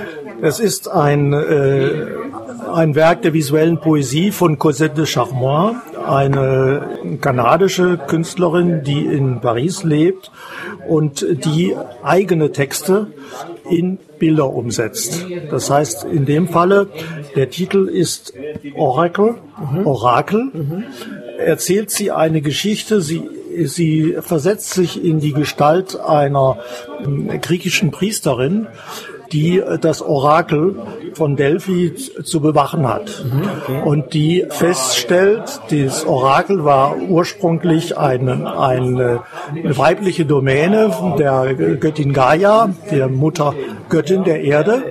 Es 0.41 0.59
ist 0.59 0.89
ein, 0.89 1.33
äh, 1.33 1.91
ein 2.73 2.95
Werk 2.95 3.23
der 3.23 3.33
visuellen 3.33 3.79
Poesie 3.81 4.33
von 4.33 4.59
Cosette 4.59 4.95
de 4.97 5.07
Charmois, 5.07 5.77
eine 6.05 7.19
kanadische 7.21 7.97
Künstlerin, 7.97 8.83
die 8.83 9.07
in 9.07 9.41
Paris 9.41 9.85
lebt 9.85 10.33
und 10.89 11.25
die 11.45 11.77
eigene 12.03 12.51
Texte 12.51 13.09
in 13.71 13.99
Bilder 14.19 14.51
umsetzt. 14.51 15.27
Das 15.51 15.71
heißt, 15.71 16.05
in 16.05 16.25
dem 16.25 16.49
Falle, 16.49 16.89
der 17.37 17.51
Titel 17.51 17.89
ist 17.89 18.33
Oracle, 18.75 19.37
Orakel, 19.85 20.85
erzählt 21.39 21.91
sie 21.91 22.11
eine 22.11 22.41
Geschichte, 22.41 23.01
sie 23.01 23.29
sie 23.65 24.17
versetzt 24.21 24.71
sich 24.71 25.05
in 25.05 25.21
die 25.21 25.33
Gestalt 25.33 25.99
einer 25.99 26.59
ähm, 27.05 27.29
griechischen 27.41 27.91
Priesterin, 27.91 28.67
die 29.33 29.59
äh, 29.59 29.79
das 29.79 30.03
Orakel 30.03 30.77
von 31.15 31.37
Delphi 31.37 31.95
zu 31.95 32.41
bewachen 32.41 32.87
hat. 32.87 33.25
Und 33.85 34.15
die 34.15 34.47
feststellt, 34.49 35.61
das 35.71 36.07
Orakel 36.07 36.65
war 36.65 36.97
ursprünglich 36.97 37.99
eine, 37.99 38.59
eine 38.59 39.21
weibliche 39.63 40.25
Domäne 40.25 40.91
der 41.19 41.55
Göttin 41.55 42.13
Gaia, 42.13 42.71
der 42.91 43.09
Mutter 43.09 43.55
Göttin 43.89 44.25
der 44.25 44.43
Erde, 44.43 44.83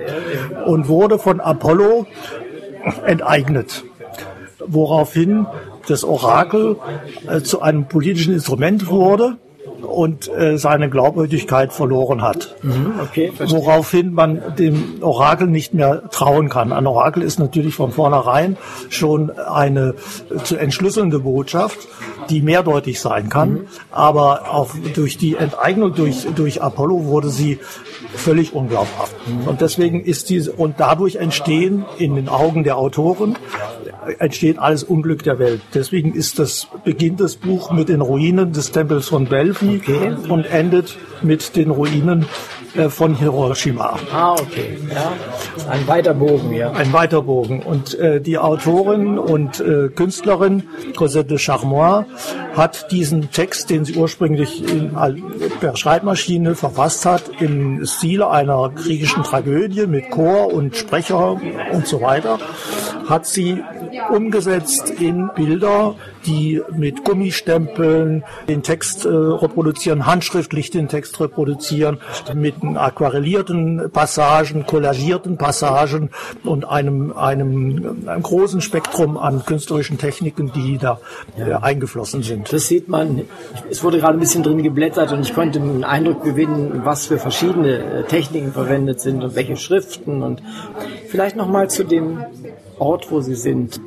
und 0.66 0.88
wurde 0.88 1.18
von 1.18 1.40
Apollo 1.40 2.06
enteignet. 3.06 3.84
Woraufhin 4.64 5.46
das 5.88 6.04
Orakel 6.04 6.76
äh, 7.28 7.40
zu 7.40 7.60
einem 7.60 7.86
politischen 7.86 8.34
Instrument 8.34 8.88
wurde 8.88 9.38
und 9.82 10.28
äh, 10.28 10.58
seine 10.58 10.88
Glaubwürdigkeit 10.88 11.72
verloren 11.72 12.22
hat. 12.22 12.56
Mhm, 12.62 12.94
okay, 13.02 13.32
Woraufhin 13.38 14.12
man 14.12 14.40
dem 14.58 15.02
Orakel 15.02 15.48
nicht 15.48 15.74
mehr 15.74 16.08
trauen 16.10 16.48
kann. 16.48 16.72
Ein 16.72 16.86
Orakel 16.86 17.22
ist 17.22 17.38
natürlich 17.38 17.74
von 17.74 17.92
vornherein 17.92 18.56
schon 18.88 19.30
eine 19.30 19.94
zu 20.44 20.56
entschlüsselnde 20.56 21.20
Botschaft, 21.20 21.78
die 22.30 22.42
mehrdeutig 22.42 23.00
sein 23.00 23.28
kann. 23.28 23.50
Mhm. 23.50 23.66
Aber 23.90 24.52
auch 24.54 24.70
durch 24.94 25.18
die 25.18 25.36
Enteignung 25.36 25.94
durch, 25.94 26.26
durch 26.34 26.62
Apollo 26.62 27.04
wurde 27.06 27.30
sie 27.30 27.58
völlig 28.14 28.54
unglaubhaft. 28.54 29.14
Mhm. 29.26 29.48
Und 29.48 29.60
deswegen 29.60 30.04
ist 30.04 30.30
diese, 30.30 30.52
und 30.52 30.76
dadurch 30.78 31.16
entstehen 31.16 31.84
in 31.98 32.14
den 32.14 32.28
Augen 32.28 32.64
der 32.64 32.76
Autoren 32.76 33.36
entsteht 34.18 34.58
alles 34.58 34.82
Unglück 34.82 35.22
der 35.22 35.38
Welt. 35.38 35.60
Deswegen 35.74 36.14
ist 36.14 36.38
das, 36.38 36.68
beginnt 36.84 37.20
das 37.20 37.36
Buch 37.36 37.72
mit 37.72 37.88
den 37.88 38.00
Ruinen 38.00 38.52
des 38.52 38.72
Tempels 38.72 39.08
von 39.08 39.28
Delphi 39.28 39.71
okay. 39.80 40.14
und 40.28 40.46
endet 40.46 40.96
mit 41.22 41.56
den 41.56 41.70
Ruinen 41.70 42.26
äh, 42.74 42.88
von 42.88 43.14
Hiroshima. 43.14 43.98
Ah, 44.12 44.32
okay. 44.32 44.78
Ja. 44.88 45.12
Ein 45.70 45.86
weiter 45.86 46.14
Bogen, 46.14 46.52
ja. 46.54 46.70
Ein 46.72 46.92
weiter 46.92 47.22
Bogen. 47.22 47.62
Und 47.62 47.98
äh, 47.98 48.20
die 48.20 48.38
Autorin 48.38 49.18
und 49.18 49.60
äh, 49.60 49.88
Künstlerin 49.88 50.62
Cosette 50.96 51.28
de 51.28 51.38
Charmois 51.38 52.06
hat 52.56 52.90
diesen 52.90 53.30
Text, 53.30 53.68
den 53.68 53.84
sie 53.84 53.94
ursprünglich 53.94 54.66
in, 54.66 54.92
per 55.60 55.76
Schreibmaschine 55.76 56.54
verfasst 56.54 57.04
hat, 57.04 57.24
im 57.40 57.84
Stil 57.84 58.22
einer 58.22 58.70
griechischen 58.70 59.22
Tragödie 59.22 59.86
mit 59.86 60.10
Chor 60.10 60.52
und 60.52 60.76
Sprecher 60.76 61.38
und 61.72 61.86
so 61.86 62.00
weiter, 62.00 62.38
hat 63.12 63.26
sie 63.26 63.62
umgesetzt 64.10 64.88
in 64.90 65.30
Bilder, 65.36 65.94
die 66.24 66.62
mit 66.74 67.04
Gummistempeln 67.04 68.24
den 68.48 68.62
Text 68.62 69.04
äh, 69.04 69.08
reproduzieren, 69.08 70.06
handschriftlich 70.06 70.70
den 70.70 70.88
Text 70.88 71.20
reproduzieren, 71.20 71.98
mit 72.34 72.54
aquarellierten 72.62 73.90
Passagen, 73.92 74.66
collagierten 74.66 75.36
Passagen 75.36 76.10
und 76.42 76.64
einem, 76.64 77.12
einem, 77.12 77.98
einem 78.06 78.22
großen 78.22 78.62
Spektrum 78.62 79.18
an 79.18 79.44
künstlerischen 79.44 79.98
Techniken, 79.98 80.50
die 80.52 80.78
da 80.78 80.98
äh, 81.36 81.52
eingeflossen 81.52 82.22
sind. 82.22 82.50
Das 82.52 82.66
sieht 82.66 82.88
man, 82.88 83.22
es 83.70 83.84
wurde 83.84 83.98
gerade 83.98 84.16
ein 84.16 84.20
bisschen 84.20 84.42
drin 84.42 84.62
geblättert 84.62 85.12
und 85.12 85.20
ich 85.20 85.34
konnte 85.34 85.60
einen 85.60 85.84
Eindruck 85.84 86.24
gewinnen, 86.24 86.80
was 86.84 87.06
für 87.06 87.18
verschiedene 87.18 87.78
äh, 87.78 88.02
Techniken 88.04 88.52
verwendet 88.52 89.00
sind 89.00 89.22
und 89.22 89.34
welche 89.34 89.56
Schriften 89.56 90.22
und 90.22 90.42
vielleicht 91.08 91.36
nochmal 91.36 91.68
zu 91.68 91.84
dem 91.84 92.24
Ort, 92.78 93.10
wo 93.10 93.20
Sie 93.20 93.34
sind. 93.34 93.80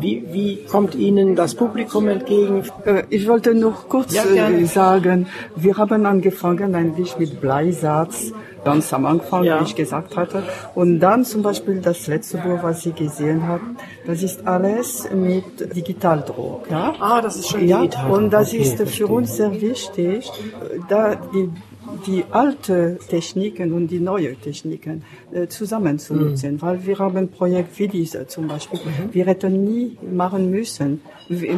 Wie, 0.00 0.24
wie 0.32 0.64
kommt 0.64 0.94
Ihnen 0.96 1.36
das 1.36 1.54
Publikum 1.54 2.08
entgegen? 2.08 2.64
Äh, 2.84 3.04
ich 3.10 3.28
wollte 3.28 3.54
noch 3.54 3.88
kurz 3.88 4.12
ja, 4.12 4.24
äh, 4.24 4.64
sagen, 4.64 5.28
wir 5.54 5.76
haben 5.76 6.04
angefangen 6.04 6.74
eigentlich 6.74 7.16
mit 7.16 7.40
Bleisatz, 7.40 8.32
ganz 8.64 8.92
am 8.92 9.06
Anfang, 9.06 9.44
ja. 9.44 9.60
wie 9.60 9.64
ich 9.64 9.74
gesagt 9.74 10.16
hatte. 10.16 10.42
Und 10.74 11.00
dann 11.00 11.24
zum 11.24 11.42
Beispiel 11.42 11.80
das 11.80 12.06
letzte 12.06 12.38
Buch, 12.38 12.62
was 12.62 12.82
Sie 12.82 12.92
gesehen 12.92 13.46
haben, 13.46 13.76
das 14.06 14.22
ist 14.22 14.46
alles 14.46 15.08
mit 15.12 15.74
Digitaldruck. 15.74 16.70
Ja? 16.70 16.94
Ah, 17.00 17.20
das 17.20 17.36
ist 17.36 17.48
schon 17.48 17.66
ja, 17.66 17.82
digital. 17.82 18.10
Und 18.10 18.30
das 18.30 18.48
okay, 18.48 18.58
ist 18.58 18.76
verstehe. 18.76 19.06
für 19.06 19.12
uns 19.12 19.36
sehr 19.36 19.60
wichtig, 19.60 20.30
da 20.88 21.14
die 21.14 21.50
die 22.06 22.24
alte 22.30 22.98
Techniken 23.08 23.72
und 23.72 23.88
die 23.88 24.00
neue 24.00 24.34
Techniken 24.36 25.04
äh, 25.32 25.46
zusammen 25.48 25.98
zu 25.98 26.14
nutzen, 26.14 26.54
mhm. 26.54 26.62
weil 26.62 26.86
wir 26.86 26.98
haben 26.98 27.16
ein 27.16 27.28
Projekt 27.28 27.78
wie 27.78 27.88
diese 27.88 28.26
zum 28.26 28.48
Beispiel. 28.48 28.80
Mhm. 28.80 29.14
Wir 29.14 29.26
hätten 29.26 29.64
nie 29.64 29.96
machen 30.10 30.50
müssen, 30.50 31.00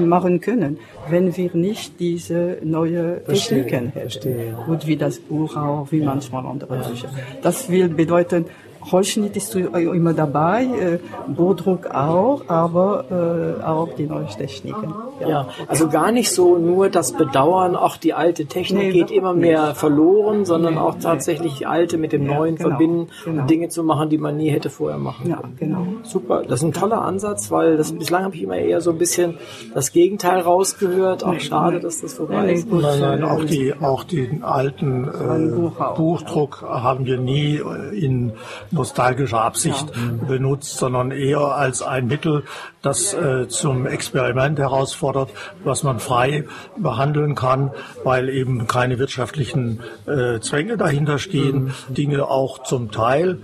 machen 0.05 0.41
können, 0.41 0.79
wenn 1.09 1.37
wir 1.37 1.51
nicht 1.55 1.99
diese 1.99 2.59
neue 2.63 3.21
Verstehe, 3.21 3.65
Techniken 3.65 3.87
hätten. 3.87 4.01
Verstehe. 4.01 4.57
Gut 4.67 4.87
wie 4.87 4.97
das 4.97 5.19
Buch 5.19 5.57
auch, 5.57 5.91
wie 5.91 6.01
manchmal 6.01 6.47
andere 6.47 6.77
Bücher. 6.77 6.96
Das 7.43 7.69
will 7.69 7.89
bedeuten, 7.89 8.47
Holzschnitt 8.91 9.37
ist 9.37 9.55
immer 9.55 10.13
dabei, 10.13 10.65
äh, 10.65 10.99
Bodruck 11.29 11.87
auch, 11.87 12.43
aber 12.49 13.59
äh, 13.61 13.65
auch 13.65 13.89
die 13.97 14.07
neuen 14.07 14.29
Techniken. 14.29 14.95
Ja. 15.21 15.29
ja. 15.29 15.49
also 15.67 15.89
gar 15.89 16.13
nicht 16.13 16.31
so 16.31 16.59
nur 16.59 16.89
das 16.89 17.13
Bedauern, 17.13 17.77
auch 17.77 17.97
die 17.97 18.15
alte 18.15 18.47
Technik 18.47 18.83
nee, 18.83 18.93
geht 18.93 19.11
immer 19.11 19.35
mehr 19.35 19.69
nicht. 19.69 19.79
verloren, 19.79 20.45
sondern 20.45 20.75
nee, 20.75 20.81
auch 20.81 20.97
tatsächlich 21.01 21.55
die 21.55 21.67
alte 21.67 21.99
mit 21.99 22.13
dem 22.13 22.27
ja, 22.27 22.35
Neuen 22.35 22.57
genau, 22.57 22.69
verbinden 22.69 23.09
genau. 23.25 23.43
und 23.43 23.51
Dinge 23.51 23.69
zu 23.69 23.83
machen, 23.83 24.11
die 24.11 24.19
man 24.19 24.37
nie 24.37 24.51
hätte 24.51 24.71
vorher 24.71 24.99
machen 24.99 25.31
ja, 25.31 25.43
Genau. 25.59 25.87
Super, 26.03 26.43
das 26.43 26.61
ist 26.61 26.65
ein 26.65 26.73
toller 26.73 27.03
Ansatz, 27.03 27.51
weil 27.51 27.77
das, 27.77 27.93
bislang 27.93 28.25
habe 28.25 28.35
ich 28.35 28.43
immer 28.43 28.57
eher 28.57 28.81
so 28.81 28.91
ein 28.91 28.99
bisschen 28.99 29.39
das 29.75 29.93
Gegenteil 29.93 30.41
rausgehört. 30.41 31.25
Auch 31.25 31.41
schade, 31.41 31.81
dass 31.81 32.01
das 32.01 32.15
vorbei 32.15 32.53
ist. 32.53 32.71
Nein, 32.71 33.01
nein, 33.01 33.25
auch 33.25 33.45
die, 33.45 33.75
auch 33.75 34.05
den 34.05 34.43
alten 34.43 35.05
äh, 35.05 35.71
Buchdruck 35.97 36.63
haben 36.63 37.07
wir 37.07 37.19
nie 37.19 37.61
in 37.93 38.33
nostalgischer 38.77 39.41
Absicht 39.41 39.87
ja. 39.95 40.27
benutzt, 40.27 40.77
sondern 40.77 41.11
eher 41.11 41.41
als 41.41 41.83
ein 41.83 42.07
Mittel, 42.07 42.45
das 42.83 43.15
äh, 43.15 43.49
zum 43.49 43.87
Experiment 43.87 44.59
herausfordert, 44.59 45.31
was 45.65 45.83
man 45.83 45.99
frei 45.99 46.45
behandeln 46.77 47.35
kann, 47.35 47.73
weil 48.05 48.29
eben 48.29 48.67
keine 48.67 48.99
wirtschaftlichen 48.99 49.81
äh, 50.07 50.41
Zwänge 50.41 50.77
dahinter 50.77 51.19
stehen, 51.19 51.65
mhm. 51.89 51.95
Dinge 51.95 52.29
auch 52.29 52.63
zum 52.63 52.91
Teil 52.93 53.39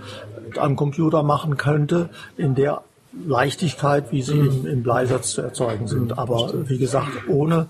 am 0.57 0.75
Computer 0.75 1.23
machen 1.23 1.57
könnte, 1.57 2.09
in 2.37 2.55
der 2.55 2.81
Leichtigkeit, 3.25 4.11
wie 4.11 4.21
sie 4.21 4.35
mhm. 4.35 4.47
im, 4.47 4.65
im 4.65 4.83
Bleisatz 4.83 5.31
zu 5.31 5.41
erzeugen 5.41 5.87
sind. 5.87 6.11
Mhm. 6.11 6.13
Aber 6.13 6.53
wie 6.69 6.77
gesagt, 6.77 7.27
ohne 7.27 7.67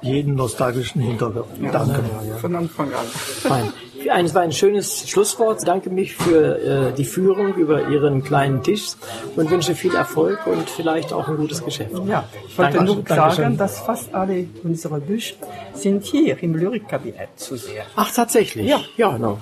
jeden 0.00 0.34
nostalgischen 0.34 1.00
Hintergedanken. 1.00 2.04
Ja, 2.28 2.36
Von 2.36 2.54
Anfang 2.54 2.88
an. 2.92 3.72
Es 4.06 4.34
war 4.34 4.42
ein 4.42 4.52
schönes 4.52 5.08
Schlusswort. 5.08 5.58
Ich 5.60 5.64
danke 5.64 5.90
mich 5.90 6.14
für 6.14 6.90
äh, 6.90 6.92
die 6.92 7.04
Führung 7.04 7.54
über 7.54 7.88
Ihren 7.88 8.22
kleinen 8.22 8.62
Tisch 8.62 8.92
und 9.36 9.50
wünsche 9.50 9.74
viel 9.74 9.94
Erfolg 9.94 10.46
und 10.46 10.70
vielleicht 10.70 11.12
auch 11.12 11.28
ein 11.28 11.36
gutes 11.36 11.64
Geschäft. 11.64 11.92
Ja, 12.06 12.28
ich 12.46 12.56
wollte 12.58 12.84
nur 12.84 13.02
sagen, 13.06 13.56
dass 13.56 13.80
fast 13.80 14.14
alle 14.14 14.46
unsere 14.62 15.00
Bücher 15.00 15.36
sind 15.74 16.04
hier 16.04 16.42
im 16.42 16.54
Lyrikkabinett 16.54 17.30
zu 17.36 17.56
sehen. 17.56 17.82
Ach, 17.96 18.12
tatsächlich? 18.12 18.66
Ja. 18.68 18.80
Ja, 18.96 19.18
no. 19.18 19.38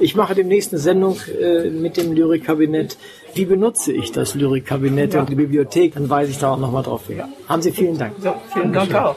Ich 0.00 0.14
mache 0.14 0.34
demnächst 0.34 0.72
eine 0.72 0.80
Sendung 0.80 1.18
äh, 1.40 1.70
mit 1.70 1.96
dem 1.96 2.12
Lyrikkabinett. 2.12 2.96
Wie 3.34 3.44
benutze 3.44 3.92
ich 3.92 4.12
das 4.12 4.34
Lyrikkabinett 4.34 5.14
ja. 5.14 5.20
und 5.20 5.28
die 5.28 5.34
Bibliothek? 5.34 5.94
Dann 5.94 6.08
weise 6.08 6.30
ich 6.30 6.38
da 6.38 6.52
auch 6.52 6.58
nochmal 6.58 6.82
drauf 6.82 7.06
hin. 7.06 7.18
Ja. 7.18 7.28
Haben 7.48 7.62
Sie 7.62 7.72
vielen 7.72 7.98
Dank. 7.98 8.14
So, 8.18 8.34
vielen 8.52 8.72
Dank 8.72 8.94
auch. 8.94 9.16